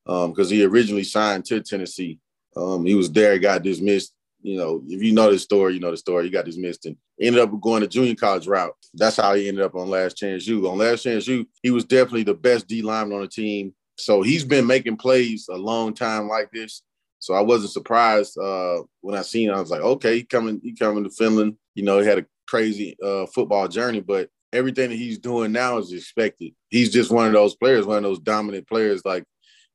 because 0.06 0.50
um, 0.50 0.56
he 0.56 0.64
originally 0.64 1.04
signed 1.04 1.44
to 1.46 1.60
Tennessee. 1.60 2.18
Um, 2.56 2.86
he 2.86 2.94
was 2.94 3.10
there, 3.10 3.38
got 3.38 3.62
dismissed. 3.62 4.12
You 4.42 4.56
know, 4.56 4.82
if 4.86 5.02
you 5.02 5.12
know 5.12 5.30
the 5.32 5.38
story, 5.38 5.74
you 5.74 5.80
know 5.80 5.90
the 5.90 5.96
story. 5.96 6.24
He 6.24 6.30
got 6.30 6.44
dismissed 6.44 6.86
and 6.86 6.96
ended 7.20 7.42
up 7.42 7.50
going 7.60 7.80
to 7.80 7.88
junior 7.88 8.14
college 8.14 8.46
route. 8.46 8.74
That's 8.94 9.16
how 9.16 9.34
he 9.34 9.48
ended 9.48 9.64
up 9.64 9.74
on 9.74 9.90
Last 9.90 10.16
Chance 10.16 10.46
U. 10.46 10.68
On 10.68 10.78
Last 10.78 11.02
Chance 11.02 11.26
U, 11.26 11.46
he 11.62 11.70
was 11.70 11.84
definitely 11.84 12.22
the 12.22 12.34
best 12.34 12.68
D 12.68 12.82
lineman 12.82 13.16
on 13.16 13.22
the 13.22 13.28
team. 13.28 13.74
So 13.98 14.22
he's 14.22 14.44
been 14.44 14.66
making 14.66 14.98
plays 14.98 15.48
a 15.50 15.56
long 15.56 15.94
time 15.94 16.28
like 16.28 16.50
this. 16.52 16.82
So 17.18 17.34
I 17.34 17.40
wasn't 17.40 17.72
surprised 17.72 18.38
uh, 18.38 18.82
when 19.00 19.18
I 19.18 19.22
seen. 19.22 19.48
Him. 19.48 19.56
I 19.56 19.60
was 19.60 19.70
like, 19.70 19.80
okay, 19.80 20.16
he 20.16 20.22
coming, 20.22 20.60
he 20.62 20.74
coming 20.74 21.02
to 21.02 21.10
Finland. 21.10 21.56
You 21.74 21.82
know, 21.82 21.98
he 21.98 22.06
had 22.06 22.18
a 22.18 22.26
crazy 22.46 22.96
uh, 23.02 23.26
football 23.26 23.66
journey, 23.66 24.00
but 24.00 24.28
everything 24.52 24.90
that 24.90 24.96
he's 24.96 25.18
doing 25.18 25.50
now 25.50 25.78
is 25.78 25.92
expected. 25.92 26.52
He's 26.68 26.92
just 26.92 27.10
one 27.10 27.26
of 27.26 27.32
those 27.32 27.56
players, 27.56 27.86
one 27.86 27.98
of 27.98 28.02
those 28.04 28.20
dominant 28.20 28.68
players. 28.68 29.04
Like, 29.04 29.24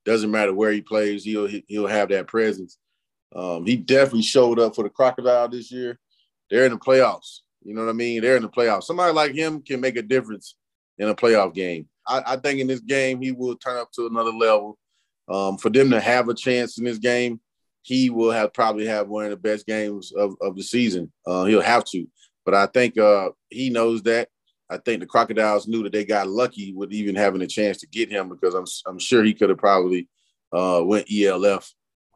doesn't 0.05 0.31
matter 0.31 0.53
where 0.53 0.71
he 0.71 0.81
plays, 0.81 1.23
he'll 1.23 1.47
he'll 1.67 1.87
have 1.87 2.09
that 2.09 2.27
presence. 2.27 2.77
Um, 3.35 3.65
he 3.65 3.77
definitely 3.77 4.23
showed 4.23 4.59
up 4.59 4.75
for 4.75 4.83
the 4.83 4.89
Crocodile 4.89 5.47
this 5.47 5.71
year. 5.71 5.99
They're 6.49 6.65
in 6.65 6.71
the 6.71 6.77
playoffs. 6.77 7.39
You 7.63 7.73
know 7.73 7.85
what 7.85 7.91
I 7.91 7.93
mean? 7.93 8.21
They're 8.21 8.35
in 8.35 8.41
the 8.41 8.49
playoffs. 8.49 8.83
Somebody 8.83 9.13
like 9.13 9.33
him 9.33 9.61
can 9.61 9.79
make 9.79 9.95
a 9.95 10.01
difference 10.01 10.55
in 10.97 11.07
a 11.07 11.15
playoff 11.15 11.53
game. 11.53 11.87
I, 12.07 12.23
I 12.25 12.35
think 12.37 12.59
in 12.59 12.67
this 12.67 12.79
game 12.79 13.21
he 13.21 13.31
will 13.31 13.55
turn 13.55 13.77
up 13.77 13.91
to 13.93 14.07
another 14.07 14.31
level. 14.31 14.77
Um, 15.29 15.57
for 15.57 15.69
them 15.69 15.91
to 15.91 16.01
have 16.01 16.27
a 16.27 16.33
chance 16.33 16.77
in 16.77 16.83
this 16.83 16.97
game, 16.97 17.39
he 17.83 18.09
will 18.09 18.31
have 18.31 18.53
probably 18.53 18.85
have 18.85 19.07
one 19.07 19.25
of 19.25 19.31
the 19.31 19.37
best 19.37 19.65
games 19.65 20.11
of, 20.11 20.35
of 20.41 20.55
the 20.55 20.63
season. 20.63 21.11
Uh, 21.25 21.45
he'll 21.45 21.61
have 21.61 21.85
to, 21.85 22.05
but 22.45 22.53
I 22.53 22.65
think 22.65 22.97
uh, 22.97 23.29
he 23.49 23.69
knows 23.69 24.03
that. 24.03 24.29
I 24.71 24.77
think 24.77 25.01
the 25.01 25.05
Crocodiles 25.05 25.67
knew 25.67 25.83
that 25.83 25.91
they 25.91 26.05
got 26.05 26.29
lucky 26.29 26.71
with 26.73 26.93
even 26.93 27.15
having 27.15 27.41
a 27.41 27.47
chance 27.47 27.79
to 27.79 27.87
get 27.87 28.09
him 28.09 28.29
because 28.29 28.53
I'm 28.53 28.65
I'm 28.87 28.99
sure 28.99 29.23
he 29.23 29.33
could 29.33 29.49
have 29.49 29.57
probably 29.57 30.07
uh, 30.53 30.81
went 30.83 31.11
ELF, 31.11 31.69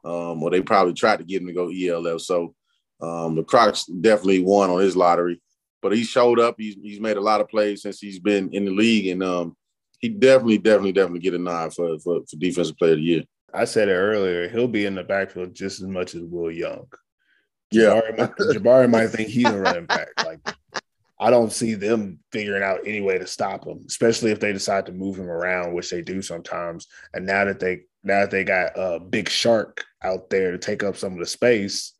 um, 0.06 0.41
or 0.41 0.49
they 0.51 0.62
probably 0.62 0.93
tried 0.93 1.18
to 1.18 1.26
get 1.26 1.41
him 1.41 1.47
to 1.47 1.53
go 1.53 1.70
ELF. 1.70 2.22
So 2.22 2.56
um, 3.01 3.36
the 3.36 3.43
Crocs 3.43 3.86
definitely 3.86 4.39
won 4.39 4.70
on 4.70 4.80
his 4.80 4.95
lottery, 4.95 5.41
but 5.82 5.91
he 5.91 6.03
showed 6.03 6.39
up. 6.39 6.56
He's 6.58 6.76
he's 6.76 7.01
made 7.01 7.18
a 7.18 7.22
lot 7.22 7.41
of 7.41 7.49
plays 7.49 7.82
since 7.82 7.99
he's 7.99 8.20
been 8.20 8.49
in 8.53 8.64
the 8.64 8.72
league, 8.72 9.08
and 9.08 9.22
um, 9.22 9.58
he 9.99 10.10
definitely, 10.10 10.58
definitely, 10.58 10.93
definitely 10.93 11.20
get 11.20 11.34
a 11.34 11.39
nod 11.39 11.74
for, 11.74 11.99
for, 11.99 12.22
for 12.30 12.36
defensive 12.38 12.78
player 12.78 12.93
of 12.93 12.99
the 12.99 13.03
year. 13.03 13.24
I 13.53 13.66
said 13.66 13.89
it 13.89 13.93
earlier. 13.93 14.49
He'll 14.49 14.68
be 14.68 14.86
in 14.86 14.95
the 14.95 15.03
backfield 15.03 15.53
just 15.53 15.82
as 15.82 15.88
much 15.88 16.16
as 16.16 16.22
Will 16.22 16.51
Young. 16.51 16.88
Yeah, 17.72 18.01
Jabari 18.01 18.18
might, 18.18 18.36
Jabari 18.38 18.89
might 18.89 19.08
think 19.08 19.30
he's 19.30 19.49
a 19.49 19.60
running 19.60 19.86
back. 19.86 20.08
Like 20.24 20.39
I 21.20 21.30
don't 21.30 21.51
see 21.51 21.76
them 21.76 22.20
figuring 22.32 22.63
out 22.63 22.82
any 22.86 23.01
way 23.01 23.18
to 23.18 23.28
stop 23.28 23.66
him, 23.66 23.86
especially 23.88 24.32
if 24.32 24.39
they 24.39 24.51
decide 24.51 24.86
to 24.88 24.91
move 24.91 25.18
him 25.18 25.30
around, 25.30 25.74
which 25.74 25.89
they 25.89 26.01
do 26.01 26.22
sometimes. 26.22 26.88
And 27.13 27.26
now 27.26 27.45
that 27.45 27.59
they 27.59 27.84
now 28.03 28.22
that 28.22 28.32
they 28.32 28.43
got 28.43 28.74
a 28.76 28.99
big 28.99 29.30
shark 29.30 29.86
out 30.03 30.30
there 30.30 30.51
to 30.51 30.57
take 30.57 30.84
up 30.84 30.97
some 30.97 31.13
of 31.13 31.20
the 31.20 31.26
space, 31.26 31.93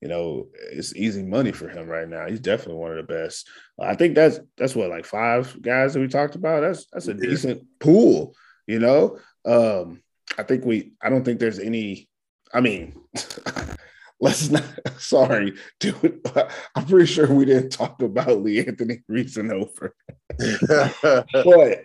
you 0.00 0.08
know, 0.08 0.48
it's 0.70 0.94
easy 0.94 1.22
money 1.22 1.50
for 1.50 1.68
him 1.68 1.88
right 1.88 2.08
now. 2.08 2.26
He's 2.28 2.40
definitely 2.40 2.76
one 2.76 2.96
of 2.96 2.98
the 2.98 3.12
best. 3.12 3.48
I 3.80 3.94
think 3.94 4.14
that's 4.14 4.38
that's 4.56 4.76
what 4.76 4.90
like 4.90 5.06
five 5.06 5.60
guys 5.62 5.94
that 5.94 6.00
we 6.00 6.08
talked 6.08 6.34
about. 6.34 6.60
That's 6.60 6.86
that's 6.92 7.08
a 7.08 7.12
yeah. 7.12 7.30
decent 7.30 7.62
pool, 7.80 8.34
you 8.66 8.78
know. 8.78 9.18
Um, 9.44 10.02
I 10.36 10.42
think 10.42 10.64
we 10.64 10.92
I 11.02 11.08
don't 11.08 11.24
think 11.24 11.40
there's 11.40 11.58
any 11.58 12.08
I 12.52 12.60
mean 12.60 13.00
let's 14.20 14.50
not. 14.50 14.64
Sorry, 14.98 15.54
dude. 15.80 16.26
I'm 16.74 16.86
pretty 16.86 17.06
sure 17.06 17.32
we 17.32 17.44
didn't 17.44 17.70
talk 17.70 18.02
about 18.02 18.28
Leanthony 18.28 19.02
Reesnover. 19.10 19.90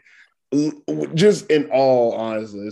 but 0.51 1.15
just 1.15 1.49
in 1.49 1.69
all 1.71 2.13
honesty, 2.13 2.69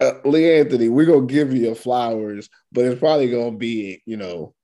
uh, 0.00 0.12
Leanthony, 0.24 0.90
we're 0.90 1.06
gonna 1.06 1.26
give 1.26 1.52
you 1.52 1.62
your 1.62 1.74
flowers, 1.74 2.48
but 2.72 2.84
it's 2.84 3.00
probably 3.00 3.30
gonna 3.30 3.56
be, 3.56 4.02
you 4.06 4.16
know, 4.16 4.54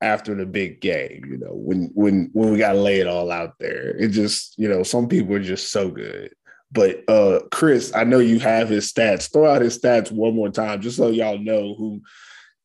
after 0.00 0.34
the 0.34 0.46
big 0.46 0.80
game. 0.80 1.24
You 1.28 1.38
know, 1.38 1.52
when 1.52 1.90
when 1.94 2.30
when 2.32 2.52
we 2.52 2.58
gotta 2.58 2.78
lay 2.78 3.00
it 3.00 3.06
all 3.06 3.30
out 3.30 3.54
there. 3.58 3.96
It 3.96 4.08
just, 4.08 4.58
you 4.58 4.68
know, 4.68 4.82
some 4.82 5.08
people 5.08 5.34
are 5.34 5.42
just 5.42 5.70
so 5.70 5.90
good. 5.90 6.32
But 6.72 7.08
uh 7.08 7.40
Chris, 7.52 7.94
I 7.94 8.04
know 8.04 8.18
you 8.18 8.38
have 8.40 8.68
his 8.68 8.92
stats. 8.92 9.32
Throw 9.32 9.46
out 9.46 9.62
his 9.62 9.78
stats 9.78 10.10
one 10.10 10.34
more 10.34 10.50
time, 10.50 10.80
just 10.80 10.96
so 10.96 11.08
y'all 11.08 11.38
know 11.38 11.74
who 11.74 12.02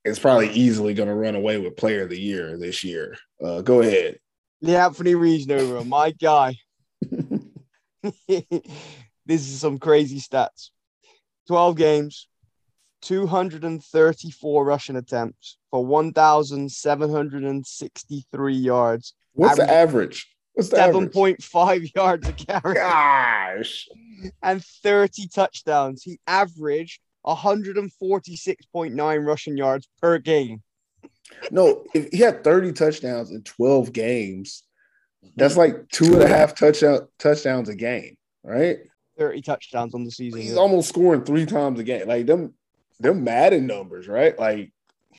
is 0.04 0.20
probably 0.20 0.50
easily 0.52 0.94
going 0.94 1.10
to 1.10 1.16
run 1.16 1.36
away 1.36 1.58
with 1.58 1.78
Player 1.78 2.04
of 2.04 2.10
the 2.10 2.20
Year 2.20 2.58
this 2.58 2.84
year. 2.84 3.16
Uh, 3.44 3.62
go 3.62 3.82
ahead. 3.82 4.20
Leanthony 4.64 5.16
Reesnover, 5.16 5.88
my 5.88 6.12
guy. 6.12 6.56
this 8.28 8.42
is 9.28 9.60
some 9.60 9.80
crazy 9.80 10.20
stats. 10.20 10.70
12 11.48 11.76
games, 11.76 12.28
234 13.02 14.66
rushing 14.66 14.96
attempts 14.96 15.58
for 15.70 15.86
1,763 15.86 18.54
yards, 18.54 19.14
What's 19.34 19.58
the 19.58 19.72
average? 19.72 20.28
What's 20.54 20.70
the 20.70 20.80
average? 20.80 21.12
7.5 21.14 21.92
yards 21.96 22.28
a 22.28 22.34
carry, 22.34 22.76
Gosh. 22.76 23.88
and 24.44 24.64
30 24.64 25.30
touchdowns. 25.30 26.04
He 26.04 26.20
averaged 26.28 27.00
146.9 27.26 29.26
rushing 29.26 29.58
yards 29.58 29.88
per 30.02 30.18
game. 30.18 30.62
No, 31.50 31.86
if 31.94 32.10
he 32.12 32.18
had 32.18 32.44
30 32.44 32.74
touchdowns 32.74 33.32
in 33.32 33.42
12 33.44 33.94
games, 33.94 34.64
that's 35.36 35.54
mhm. 35.54 35.58
like 35.58 35.90
two 35.90 36.14
and 36.14 36.24
a 36.24 36.28
half 36.28 36.56
touchdown 36.56 37.08
touchdowns 37.20 37.70
a 37.70 37.76
game, 37.76 38.18
right? 38.44 38.80
30 39.18 39.42
touchdowns 39.42 39.94
on 39.94 40.04
the 40.04 40.12
season. 40.12 40.42
He's 40.42 40.58
almost 40.58 40.90
scoring 40.90 41.24
three 41.24 41.46
times 41.46 41.80
a 41.80 41.84
game. 41.84 42.08
Like 42.08 42.26
them, 42.26 42.54
them 43.00 43.24
Madden 43.24 43.68
numbers, 43.68 44.08
right? 44.08 44.38
Like 44.38 44.74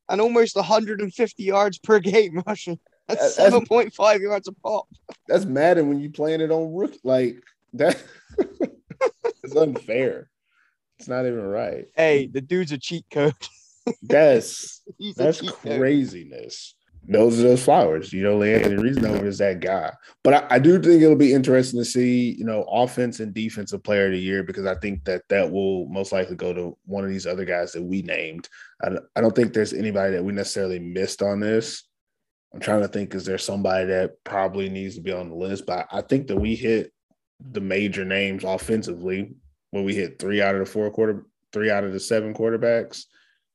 and 0.09 0.21
almost 0.21 0.57
150 0.57 1.43
yards 1.43 1.79
per 1.79 2.01
game 2.01 2.43
rushing. 2.47 2.79
That's 3.09 3.37
that's- 3.37 3.69
7.5 3.69 4.21
yards 4.21 4.49
a 4.49 4.53
pop. 4.53 4.89
that's 5.29 5.45
Madden 5.45 5.89
when 5.89 6.01
you 6.01 6.11
playing 6.11 6.41
it 6.41 6.51
on 6.51 6.75
rookie. 6.75 7.01
Like 7.03 7.43
that, 7.75 8.03
it's 9.43 9.57
unfair. 9.57 10.29
It's 11.03 11.09
not 11.09 11.27
even 11.27 11.43
right. 11.43 11.87
Hey, 11.97 12.29
the 12.29 12.41
dude's 12.41 12.71
a 12.71 12.79
cheat 12.79 13.05
code. 13.11 13.35
That's 14.03 14.83
He's 14.99 15.17
That's 15.17 15.41
cheat 15.41 15.51
code. 15.51 15.81
craziness. 15.81 16.77
Those 17.09 17.41
are 17.41 17.43
those 17.43 17.65
flowers. 17.65 18.13
You 18.13 18.23
know, 18.23 18.41
Anthony 18.41 18.77
Reesnover 18.77 19.25
is 19.25 19.39
that 19.39 19.59
guy. 19.59 19.93
But 20.23 20.35
I, 20.35 20.47
I 20.55 20.59
do 20.61 20.81
think 20.81 21.03
it'll 21.03 21.17
be 21.17 21.33
interesting 21.33 21.81
to 21.81 21.85
see, 21.85 22.37
you 22.39 22.45
know, 22.45 22.63
offense 22.71 23.19
and 23.19 23.35
defensive 23.35 23.83
player 23.83 24.07
of 24.07 24.13
the 24.13 24.21
year 24.21 24.45
because 24.45 24.65
I 24.65 24.77
think 24.77 25.03
that 25.07 25.23
that 25.29 25.51
will 25.51 25.89
most 25.89 26.13
likely 26.13 26.37
go 26.37 26.53
to 26.53 26.79
one 26.85 27.03
of 27.03 27.11
these 27.11 27.27
other 27.27 27.45
guys 27.45 27.73
that 27.73 27.83
we 27.83 28.03
named. 28.03 28.49
I, 28.81 28.91
I 29.17 29.21
don't 29.21 29.35
think 29.35 29.53
there's 29.53 29.73
anybody 29.73 30.13
that 30.13 30.25
we 30.25 30.33
necessarily 30.33 30.79
missed 30.79 31.21
on 31.21 31.41
this. 31.41 31.83
I'm 32.55 32.61
trying 32.61 32.83
to 32.83 32.89
think, 32.89 33.13
is 33.17 33.25
there 33.25 33.39
somebody 33.39 33.87
that 33.87 34.23
probably 34.23 34.69
needs 34.69 34.95
to 34.95 35.01
be 35.01 35.11
on 35.11 35.31
the 35.31 35.35
list? 35.35 35.67
But 35.67 35.89
I 35.91 36.03
think 36.03 36.29
that 36.29 36.37
we 36.37 36.55
hit 36.55 36.93
the 37.41 37.61
major 37.61 38.05
names 38.05 38.45
offensively 38.45 39.35
when 39.73 39.85
we 39.85 39.95
hit 39.95 40.19
three 40.19 40.41
out 40.41 40.55
of 40.55 40.61
the 40.61 40.67
four 40.67 40.91
quarter, 40.91 41.27
three 41.53 41.71
out 41.71 41.83
of 41.83 41.93
the 41.93 42.01
seven 42.01 42.33
quarterbacks 42.33 43.05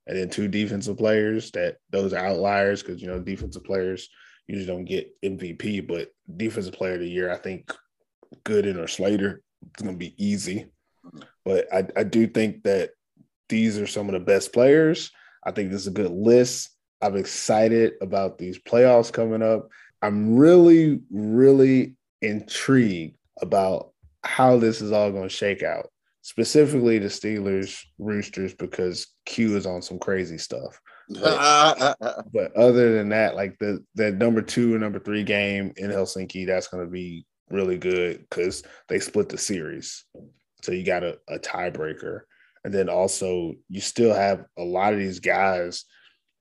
and 0.06 0.18
then 0.18 0.28
two 0.28 0.48
defensive 0.48 0.98
players 0.98 1.50
that 1.52 1.76
those 1.90 2.12
are 2.12 2.24
outliers 2.24 2.82
because 2.82 3.00
you 3.00 3.08
know 3.08 3.20
defensive 3.20 3.64
players 3.64 4.08
usually 4.46 4.66
don't 4.66 4.84
get 4.84 5.10
MVP, 5.22 5.86
but 5.86 6.08
defensive 6.36 6.74
player 6.74 6.94
of 6.94 7.00
the 7.00 7.08
year, 7.08 7.30
I 7.30 7.36
think 7.36 7.72
Gooden 8.44 8.82
or 8.82 8.88
Slater 8.88 9.42
it's 9.74 9.82
gonna 9.82 9.96
be 9.96 10.14
easy. 10.22 10.66
But 11.44 11.72
I, 11.72 11.86
I 11.96 12.04
do 12.04 12.26
think 12.26 12.64
that 12.64 12.90
these 13.48 13.78
are 13.78 13.86
some 13.86 14.08
of 14.08 14.12
the 14.12 14.20
best 14.20 14.52
players. 14.52 15.10
I 15.44 15.52
think 15.52 15.70
this 15.70 15.82
is 15.82 15.86
a 15.86 15.92
good 15.92 16.10
list. 16.10 16.70
I'm 17.00 17.16
excited 17.16 17.94
about 18.00 18.38
these 18.38 18.58
playoffs 18.58 19.12
coming 19.12 19.42
up. 19.42 19.68
I'm 20.02 20.36
really, 20.36 21.00
really 21.10 21.96
intrigued 22.20 23.16
about 23.40 23.92
how 24.24 24.58
this 24.58 24.80
is 24.80 24.92
all 24.92 25.10
going 25.10 25.28
to 25.28 25.28
shake 25.28 25.62
out 25.62 25.90
specifically 26.28 26.98
the 26.98 27.06
Steelers, 27.06 27.82
Roosters, 27.98 28.52
because 28.52 29.06
Q 29.24 29.56
is 29.56 29.64
on 29.64 29.80
some 29.80 29.98
crazy 29.98 30.36
stuff. 30.36 30.78
But 31.08 32.54
other 32.56 32.94
than 32.94 33.08
that, 33.08 33.34
like 33.34 33.58
the 33.58 33.82
the 33.94 34.12
number 34.12 34.42
two 34.42 34.72
and 34.72 34.82
number 34.82 34.98
three 34.98 35.24
game 35.24 35.72
in 35.78 35.90
Helsinki, 35.90 36.46
that's 36.46 36.68
going 36.68 36.84
to 36.84 36.90
be 36.90 37.24
really 37.48 37.78
good 37.78 38.26
because 38.28 38.62
they 38.88 38.98
split 38.98 39.30
the 39.30 39.38
series, 39.38 40.04
so 40.60 40.72
you 40.72 40.84
got 40.84 41.02
a, 41.02 41.16
a 41.30 41.38
tiebreaker, 41.38 42.20
and 42.62 42.74
then 42.74 42.90
also 42.90 43.54
you 43.70 43.80
still 43.80 44.12
have 44.12 44.44
a 44.58 44.62
lot 44.62 44.92
of 44.92 44.98
these 44.98 45.20
guys. 45.20 45.86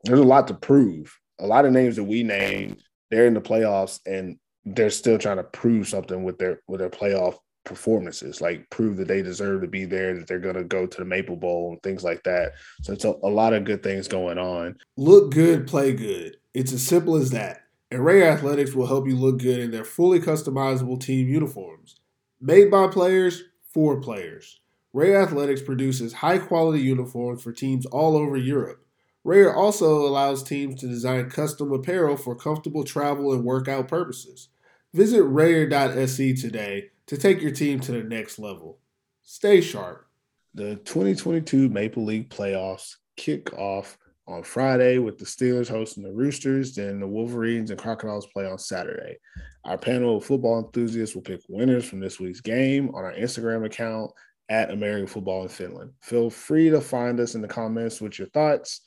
There's 0.04 0.20
a 0.20 0.24
lot 0.24 0.50
to 0.50 0.54
prove. 0.54 1.18
A 1.40 1.48
lot 1.48 1.64
of 1.64 1.72
names 1.72 1.96
that 1.96 2.04
we 2.04 2.24
named, 2.24 2.84
they're 3.10 3.28
in 3.28 3.36
the 3.36 3.42
playoffs 3.42 4.00
and 4.06 4.38
they're 4.66 4.90
still 4.90 5.18
trying 5.18 5.38
to 5.38 5.44
prove 5.44 5.88
something 5.88 6.24
with 6.26 6.40
their 6.40 6.62
with 6.68 6.82
their 6.82 6.90
playoff 6.90 7.38
performances, 7.68 8.42
like 8.42 8.70
prove 8.70 8.98
that 8.98 9.08
they 9.08 9.22
deserve 9.22 9.62
to 9.62 9.68
be 9.68 9.86
there, 9.86 10.16
that 10.16 10.28
they're 10.28 10.40
going 10.40 10.56
to 10.56 10.64
go 10.64 10.88
to 10.88 10.98
the 10.98 11.06
Maple 11.06 11.36
Bowl 11.36 11.72
and 11.72 11.84
things 11.84 12.04
like 12.04 12.24
that. 12.24 12.54
So 12.82 12.94
it's 12.94 13.06
a, 13.06 13.14
a 13.24 13.30
lot 13.30 13.54
of 13.54 13.66
good 13.66 13.84
things 13.84 14.08
going 14.08 14.40
on. 14.40 14.78
Look 14.96 15.32
good, 15.32 15.68
play 15.68 15.94
good. 15.94 16.38
It's 16.54 16.74
as 16.74 16.86
simple 16.86 17.16
as 17.16 17.32
that. 17.32 17.62
And 17.92 18.04
Ray 18.04 18.28
Athletics 18.28 18.74
will 18.74 18.88
help 18.88 19.08
you 19.08 19.16
look 19.16 19.40
good 19.40 19.60
in 19.60 19.72
their 19.72 19.86
fully 19.86 20.20
customizable 20.20 21.00
team 21.00 21.28
uniforms. 21.28 21.96
Made 22.42 22.72
by 22.72 22.88
players, 22.88 23.44
for 23.78 24.02
players. 24.02 24.60
Ray 24.92 25.16
Athletics 25.16 25.62
produces 25.62 26.14
high 26.14 26.40
quality 26.40 26.82
uniforms 26.82 27.44
for 27.44 27.52
teams 27.52 27.86
all 27.86 28.18
over 28.18 28.36
Europe. 28.36 28.84
Ray 29.24 29.46
also 29.46 30.08
allows 30.08 30.42
teams 30.42 30.80
to 30.82 30.88
design 30.88 31.30
custom 31.30 31.72
apparel 31.72 32.18
for 32.18 32.36
comfortable 32.36 32.84
travel 32.84 33.34
and 33.34 33.44
workout 33.44 33.88
purposes. 33.88 34.50
Visit 34.94 35.22
Rayer.se 35.22 36.34
today 36.38 36.90
to 37.08 37.18
take 37.18 37.42
your 37.42 37.52
team 37.52 37.80
to 37.82 37.92
the 37.92 38.04
next 38.04 38.38
level. 38.38 38.80
Stay 39.24 39.62
sharp. 39.62 40.06
The 40.54 40.76
2022 40.76 41.70
Maple 41.70 42.06
League 42.06 42.30
playoffs 42.30 42.96
kick 43.16 43.54
off 43.54 43.98
on 44.28 44.44
Friday 44.44 44.98
with 44.98 45.18
the 45.18 45.26
Steelers 45.26 45.70
hosting 45.70 46.04
the 46.04 46.12
Roosters, 46.12 46.76
then 46.76 47.00
the 47.00 47.08
Wolverines 47.08 47.72
and 47.72 47.80
Crocodiles 47.80 48.28
play 48.28 48.46
on 48.46 48.60
Saturday. 48.60 49.18
Our 49.64 49.78
panel 49.78 50.18
of 50.18 50.26
football 50.26 50.60
enthusiasts 50.60 51.16
will 51.16 51.22
pick 51.22 51.42
winners 51.48 51.86
from 51.86 52.00
this 52.00 52.20
week's 52.20 52.42
game 52.42 52.94
on 52.94 53.06
our 53.06 53.14
Instagram 53.14 53.66
account 53.66 54.12
at 54.50 54.72
American 54.72 55.08
Football 55.08 55.44
in 55.44 55.50
Finland. 55.50 55.92
Feel 56.02 56.30
free 56.30 56.70
to 56.70 56.82
find 56.82 57.20
us 57.20 57.36
in 57.36 57.42
the 57.42 57.48
comments 57.48 58.02
with 58.02 58.20
your 58.20 58.28
thoughts. 58.30 58.82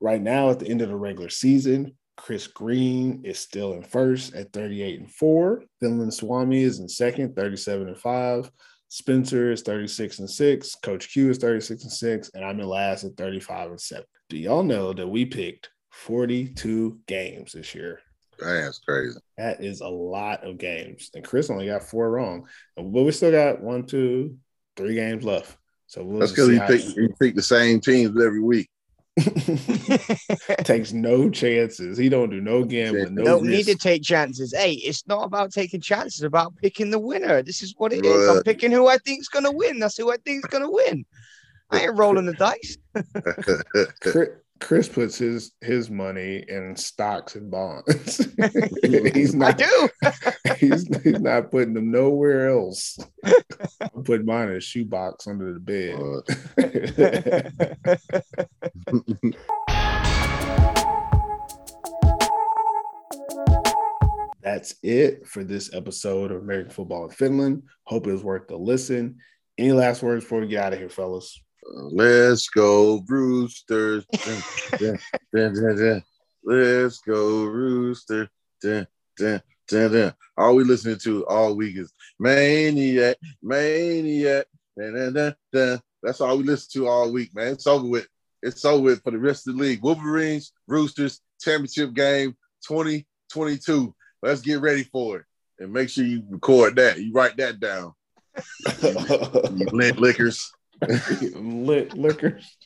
Right 0.00 0.22
now, 0.22 0.50
at 0.50 0.58
the 0.58 0.68
end 0.68 0.80
of 0.80 0.88
the 0.88 0.96
regular 0.96 1.28
season, 1.28 1.94
Chris 2.18 2.48
Green 2.48 3.22
is 3.24 3.38
still 3.38 3.72
in 3.72 3.82
first 3.82 4.34
at 4.34 4.52
38 4.52 5.00
and 5.00 5.10
4. 5.10 5.62
Finland 5.80 6.12
Swami 6.12 6.62
is 6.62 6.80
in 6.80 6.88
second, 6.88 7.34
37 7.34 7.88
and 7.88 7.96
5. 7.96 8.50
Spencer 8.88 9.52
is 9.52 9.62
36 9.62 10.18
and 10.18 10.28
6. 10.28 10.74
Coach 10.76 11.10
Q 11.10 11.30
is 11.30 11.38
36 11.38 11.84
and 11.84 11.92
6. 11.92 12.30
And 12.34 12.44
I'm 12.44 12.58
in 12.58 12.66
last 12.66 13.04
at 13.04 13.16
35 13.16 13.70
and 13.70 13.80
7. 13.80 14.04
Do 14.28 14.36
y'all 14.36 14.62
know 14.62 14.92
that 14.92 15.06
we 15.06 15.26
picked 15.26 15.70
42 15.90 16.98
games 17.06 17.52
this 17.52 17.74
year? 17.74 18.00
That's 18.38 18.78
crazy. 18.80 19.18
That 19.36 19.62
is 19.62 19.80
a 19.80 19.88
lot 19.88 20.44
of 20.44 20.58
games. 20.58 21.10
And 21.14 21.24
Chris 21.24 21.50
only 21.50 21.66
got 21.66 21.84
four 21.84 22.10
wrong. 22.10 22.46
But 22.76 22.84
we 22.84 23.12
still 23.12 23.30
got 23.30 23.60
one, 23.60 23.86
two, 23.86 24.36
three 24.76 24.94
games 24.94 25.24
left. 25.24 25.56
So 25.86 26.02
we'll 26.04 26.20
That's 26.20 26.32
because 26.32 26.48
see 26.48 26.54
he 26.54 26.60
picked 26.60 26.98
he 26.98 27.08
picked 27.20 27.36
the 27.36 27.42
same 27.42 27.80
teams 27.80 28.20
every 28.20 28.40
week. 28.40 28.68
takes 30.64 30.92
no 30.92 31.30
chances. 31.30 31.98
He 31.98 32.08
don't 32.08 32.30
do 32.30 32.40
no 32.40 32.64
gambling, 32.64 33.14
no 33.14 33.24
don't 33.24 33.46
need 33.46 33.66
to 33.66 33.76
take 33.76 34.02
chances. 34.02 34.54
Hey, 34.56 34.72
it's 34.72 35.06
not 35.06 35.24
about 35.24 35.52
taking 35.52 35.80
chances, 35.80 36.20
it's 36.20 36.26
about 36.26 36.56
picking 36.56 36.90
the 36.90 36.98
winner. 36.98 37.42
This 37.42 37.62
is 37.62 37.74
what 37.76 37.92
it 37.92 38.04
is. 38.04 38.28
I'm 38.28 38.42
picking 38.42 38.70
who 38.70 38.88
I 38.88 38.98
think's 38.98 39.28
gonna 39.28 39.52
win. 39.52 39.78
That's 39.78 39.96
who 39.96 40.12
I 40.12 40.16
think's 40.18 40.48
gonna 40.48 40.70
win. 40.70 41.04
I 41.70 41.82
ain't 41.82 41.98
rolling 41.98 42.26
the 42.26 42.34
dice. 42.34 42.78
Chris, 44.60 44.88
puts 44.88 45.18
his 45.18 45.52
his 45.60 45.90
money 45.90 46.44
in 46.48 46.74
stocks 46.76 47.34
and 47.36 47.50
bonds. 47.50 48.16
he's 49.14 49.34
I 49.34 49.38
not. 49.38 49.58
do. 49.58 49.88
He's, 50.58 50.88
he's 51.04 51.20
not 51.20 51.50
putting 51.52 51.74
them 51.74 51.92
nowhere 51.92 52.48
else. 52.48 52.98
I'm 53.80 54.02
putting 54.02 54.26
mine 54.26 54.48
in 54.48 54.56
a 54.56 54.60
shoebox 54.60 55.28
under 55.28 55.52
the 55.52 55.60
bed. 55.60 55.94
That's 64.42 64.74
it 64.82 65.28
for 65.28 65.44
this 65.44 65.72
episode 65.74 66.32
of 66.32 66.42
American 66.42 66.72
Football 66.72 67.04
in 67.04 67.10
Finland. 67.10 67.62
Hope 67.84 68.06
it 68.06 68.12
was 68.12 68.24
worth 68.24 68.48
the 68.48 68.56
listen. 68.56 69.18
Any 69.58 69.72
last 69.72 70.02
words 70.02 70.24
before 70.24 70.40
we 70.40 70.48
get 70.48 70.64
out 70.64 70.72
of 70.72 70.78
here, 70.80 70.88
fellas? 70.88 71.38
Let's 71.70 72.48
go, 72.48 73.04
Roosters. 73.06 74.04
Dun, 74.24 74.42
dun, 74.78 74.98
dun, 75.34 75.54
dun, 75.54 75.76
dun. 75.76 76.02
Let's 76.42 76.98
go, 77.00 77.44
Rooster. 77.44 78.30
Dun, 78.62 78.86
dun, 79.18 79.42
dun, 79.68 79.92
dun. 79.92 80.14
All 80.36 80.54
we 80.54 80.64
listening 80.64 80.98
to 81.00 81.26
all 81.26 81.54
week 81.54 81.76
is 81.76 81.92
Maniac, 82.18 83.16
Maniac. 83.42 84.46
Dun, 84.78 84.94
dun, 84.94 85.12
dun, 85.12 85.34
dun. 85.52 85.80
That's 86.02 86.20
all 86.20 86.38
we 86.38 86.44
listen 86.44 86.80
to 86.80 86.88
all 86.88 87.12
week, 87.12 87.34
man. 87.34 87.48
It's 87.48 87.66
over 87.66 87.86
with. 87.86 88.06
It's 88.42 88.64
over 88.64 88.82
with 88.82 89.02
for 89.02 89.10
the 89.10 89.18
rest 89.18 89.46
of 89.48 89.56
the 89.56 89.62
league. 89.62 89.82
Wolverines, 89.82 90.52
Roosters, 90.68 91.20
championship 91.40 91.92
game 91.92 92.36
2022. 92.66 93.94
Let's 94.22 94.40
get 94.40 94.60
ready 94.60 94.84
for 94.84 95.18
it. 95.18 95.24
And 95.58 95.72
make 95.72 95.90
sure 95.90 96.04
you 96.04 96.22
record 96.30 96.76
that. 96.76 96.98
You 96.98 97.12
write 97.12 97.36
that 97.38 97.60
down. 97.60 97.92
You 98.82 99.66
lit 99.72 99.98
liquors. 99.98 100.52
Lit 101.34 101.94
liquors. 101.94 102.56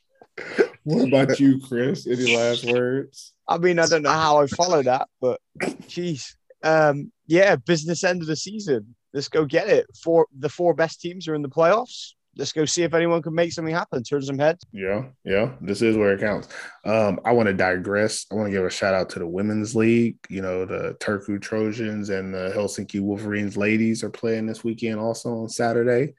What 0.84 1.08
about 1.08 1.38
you, 1.38 1.60
Chris? 1.60 2.06
Any 2.06 2.36
last 2.36 2.64
words? 2.64 3.34
I 3.46 3.58
mean, 3.58 3.78
I 3.78 3.86
don't 3.86 4.02
know 4.02 4.10
how 4.10 4.40
I 4.40 4.46
follow 4.46 4.82
that, 4.82 5.08
but 5.20 5.40
geez. 5.86 6.36
Um, 6.62 7.12
yeah, 7.26 7.56
business 7.56 8.04
end 8.04 8.22
of 8.22 8.28
the 8.28 8.36
season. 8.36 8.94
Let's 9.12 9.28
go 9.28 9.44
get 9.44 9.68
it. 9.68 9.86
Four 10.02 10.26
the 10.36 10.48
four 10.48 10.74
best 10.74 11.00
teams 11.00 11.28
are 11.28 11.34
in 11.34 11.42
the 11.42 11.48
playoffs. 11.48 12.12
Let's 12.36 12.52
go 12.52 12.64
see 12.64 12.82
if 12.82 12.94
anyone 12.94 13.22
can 13.22 13.34
make 13.34 13.52
something 13.52 13.74
happen, 13.74 14.02
turn 14.02 14.22
some 14.22 14.38
heads. 14.38 14.64
Yeah, 14.72 15.04
yeah. 15.24 15.52
This 15.60 15.82
is 15.82 15.96
where 15.96 16.14
it 16.14 16.20
counts. 16.20 16.48
Um, 16.84 17.20
I 17.24 17.32
want 17.32 17.48
to 17.48 17.52
digress. 17.52 18.26
I 18.30 18.34
want 18.34 18.46
to 18.46 18.52
give 18.52 18.64
a 18.64 18.70
shout 18.70 18.94
out 18.94 19.10
to 19.10 19.18
the 19.18 19.26
women's 19.26 19.76
league. 19.76 20.16
You 20.28 20.42
know, 20.42 20.64
the 20.64 20.96
Turku 21.00 21.40
Trojans 21.40 22.10
and 22.10 22.32
the 22.32 22.52
Helsinki 22.56 23.00
Wolverines 23.00 23.56
ladies 23.56 24.02
are 24.02 24.10
playing 24.10 24.46
this 24.46 24.64
weekend 24.64 24.98
also 24.98 25.42
on 25.42 25.48
Saturday. 25.48 26.14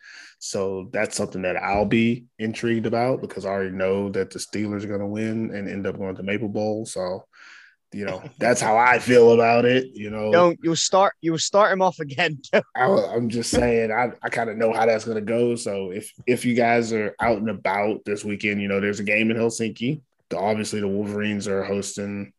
So 0.45 0.89
that's 0.91 1.15
something 1.15 1.41
that 1.43 1.55
I'll 1.55 1.85
be 1.85 2.25
intrigued 2.37 2.85
about 2.85 3.21
because 3.21 3.45
I 3.45 3.49
already 3.49 3.71
know 3.71 4.09
that 4.09 4.29
the 4.29 4.39
Steelers 4.39 4.83
are 4.83 4.89
going 4.89 4.99
to 4.99 5.07
win 5.07 5.55
and 5.55 5.69
end 5.69 5.87
up 5.87 5.97
going 5.97 6.17
to 6.17 6.23
Maple 6.23 6.49
Bowl. 6.49 6.85
So, 6.85 7.25
you 7.93 8.05
know, 8.05 8.21
that's 8.37 8.61
how 8.61 8.77
I 8.77 8.99
feel 8.99 9.33
about 9.33 9.65
it. 9.65 9.87
You 9.93 10.09
know, 10.09 10.31
Don't 10.31 10.59
you'll 10.63 10.75
start 10.75 11.13
you'll 11.21 11.37
start 11.37 11.71
him 11.71 11.81
off 11.81 11.99
again. 11.99 12.39
I, 12.53 12.85
I'm 12.85 13.29
just 13.29 13.51
saying, 13.51 13.91
I, 13.91 14.11
I 14.21 14.29
kind 14.29 14.49
of 14.49 14.57
know 14.57 14.73
how 14.73 14.85
that's 14.85 15.05
going 15.05 15.15
to 15.15 15.21
go. 15.21 15.55
So 15.55 15.91
if 15.91 16.11
if 16.25 16.45
you 16.45 16.55
guys 16.55 16.91
are 16.93 17.15
out 17.19 17.37
and 17.37 17.49
about 17.49 18.03
this 18.05 18.25
weekend, 18.25 18.61
you 18.61 18.67
know, 18.67 18.79
there's 18.79 18.99
a 18.99 19.03
game 19.03 19.31
in 19.31 19.37
Helsinki. 19.37 20.01
The, 20.29 20.37
obviously, 20.37 20.79
the 20.79 20.87
Wolverines 20.87 21.47
are 21.47 21.63
hosting 21.63 22.33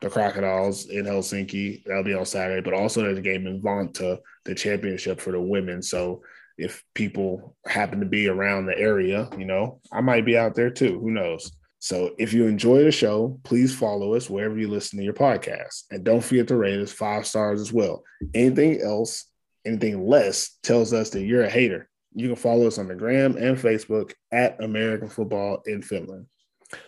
the 0.00 0.10
Crocodiles 0.10 0.86
in 0.86 1.04
Helsinki. 1.04 1.84
That'll 1.84 2.04
be 2.04 2.14
on 2.14 2.26
Saturday. 2.26 2.60
But 2.60 2.74
also, 2.74 3.02
there's 3.02 3.18
a 3.18 3.22
game 3.22 3.46
in 3.46 3.60
Vantaa, 3.60 4.18
the 4.44 4.54
championship 4.54 5.20
for 5.20 5.32
the 5.32 5.40
women. 5.40 5.82
So 5.82 6.22
if 6.58 6.84
people 6.94 7.56
happen 7.66 8.00
to 8.00 8.06
be 8.06 8.28
around 8.28 8.66
the 8.66 8.78
area, 8.78 9.28
you 9.38 9.44
know, 9.44 9.80
I 9.92 10.00
might 10.00 10.26
be 10.26 10.36
out 10.36 10.54
there 10.54 10.70
too. 10.70 10.98
Who 11.00 11.10
knows? 11.10 11.52
So 11.80 12.14
if 12.18 12.32
you 12.32 12.46
enjoy 12.46 12.82
the 12.82 12.90
show, 12.90 13.40
please 13.44 13.74
follow 13.74 14.14
us 14.14 14.28
wherever 14.28 14.58
you 14.58 14.68
listen 14.68 14.98
to 14.98 15.04
your 15.04 15.14
podcast. 15.14 15.84
And 15.90 16.04
don't 16.04 16.22
forget 16.22 16.48
to 16.48 16.56
rate 16.56 16.80
us 16.80 16.92
five 16.92 17.26
stars 17.26 17.60
as 17.60 17.72
well. 17.72 18.02
Anything 18.34 18.80
else, 18.82 19.26
anything 19.64 20.06
less 20.06 20.58
tells 20.62 20.92
us 20.92 21.10
that 21.10 21.22
you're 21.22 21.44
a 21.44 21.50
hater. 21.50 21.88
You 22.14 22.28
can 22.28 22.36
follow 22.36 22.66
us 22.66 22.78
on 22.78 22.88
the 22.88 22.94
gram 22.94 23.36
and 23.36 23.56
Facebook 23.56 24.12
at 24.32 24.62
American 24.62 25.08
Football 25.08 25.62
in 25.66 25.82
Finland. 25.82 26.26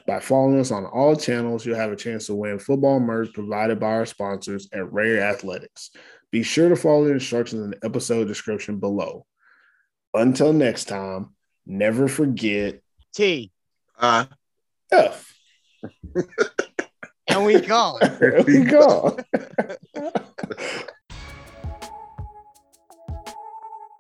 By 0.06 0.20
following 0.20 0.58
us 0.58 0.70
on 0.70 0.84
all 0.84 1.16
channels, 1.16 1.64
you'll 1.64 1.76
have 1.76 1.92
a 1.92 1.96
chance 1.96 2.26
to 2.26 2.34
win 2.34 2.58
football 2.58 3.00
merch 3.00 3.32
provided 3.32 3.80
by 3.80 3.92
our 3.92 4.06
sponsors 4.06 4.68
at 4.72 4.92
Rare 4.92 5.22
Athletics. 5.22 5.90
Be 6.30 6.42
sure 6.42 6.68
to 6.68 6.76
follow 6.76 7.04
the 7.04 7.12
instructions 7.12 7.62
in 7.62 7.70
the 7.70 7.84
episode 7.84 8.26
description 8.26 8.78
below. 8.78 9.24
Until 10.12 10.52
next 10.52 10.84
time, 10.86 11.34
never 11.64 12.08
forget 12.08 12.80
T. 13.14 13.52
Uh, 13.96 14.26
F. 14.92 15.34
And 17.28 17.44
we 17.44 17.60
gone. 17.60 18.00
There 18.20 18.42
we 18.46 18.64
go. 18.64 19.16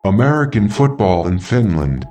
American 0.04 0.68
football 0.68 1.26
in 1.26 1.38
Finland. 1.38 2.06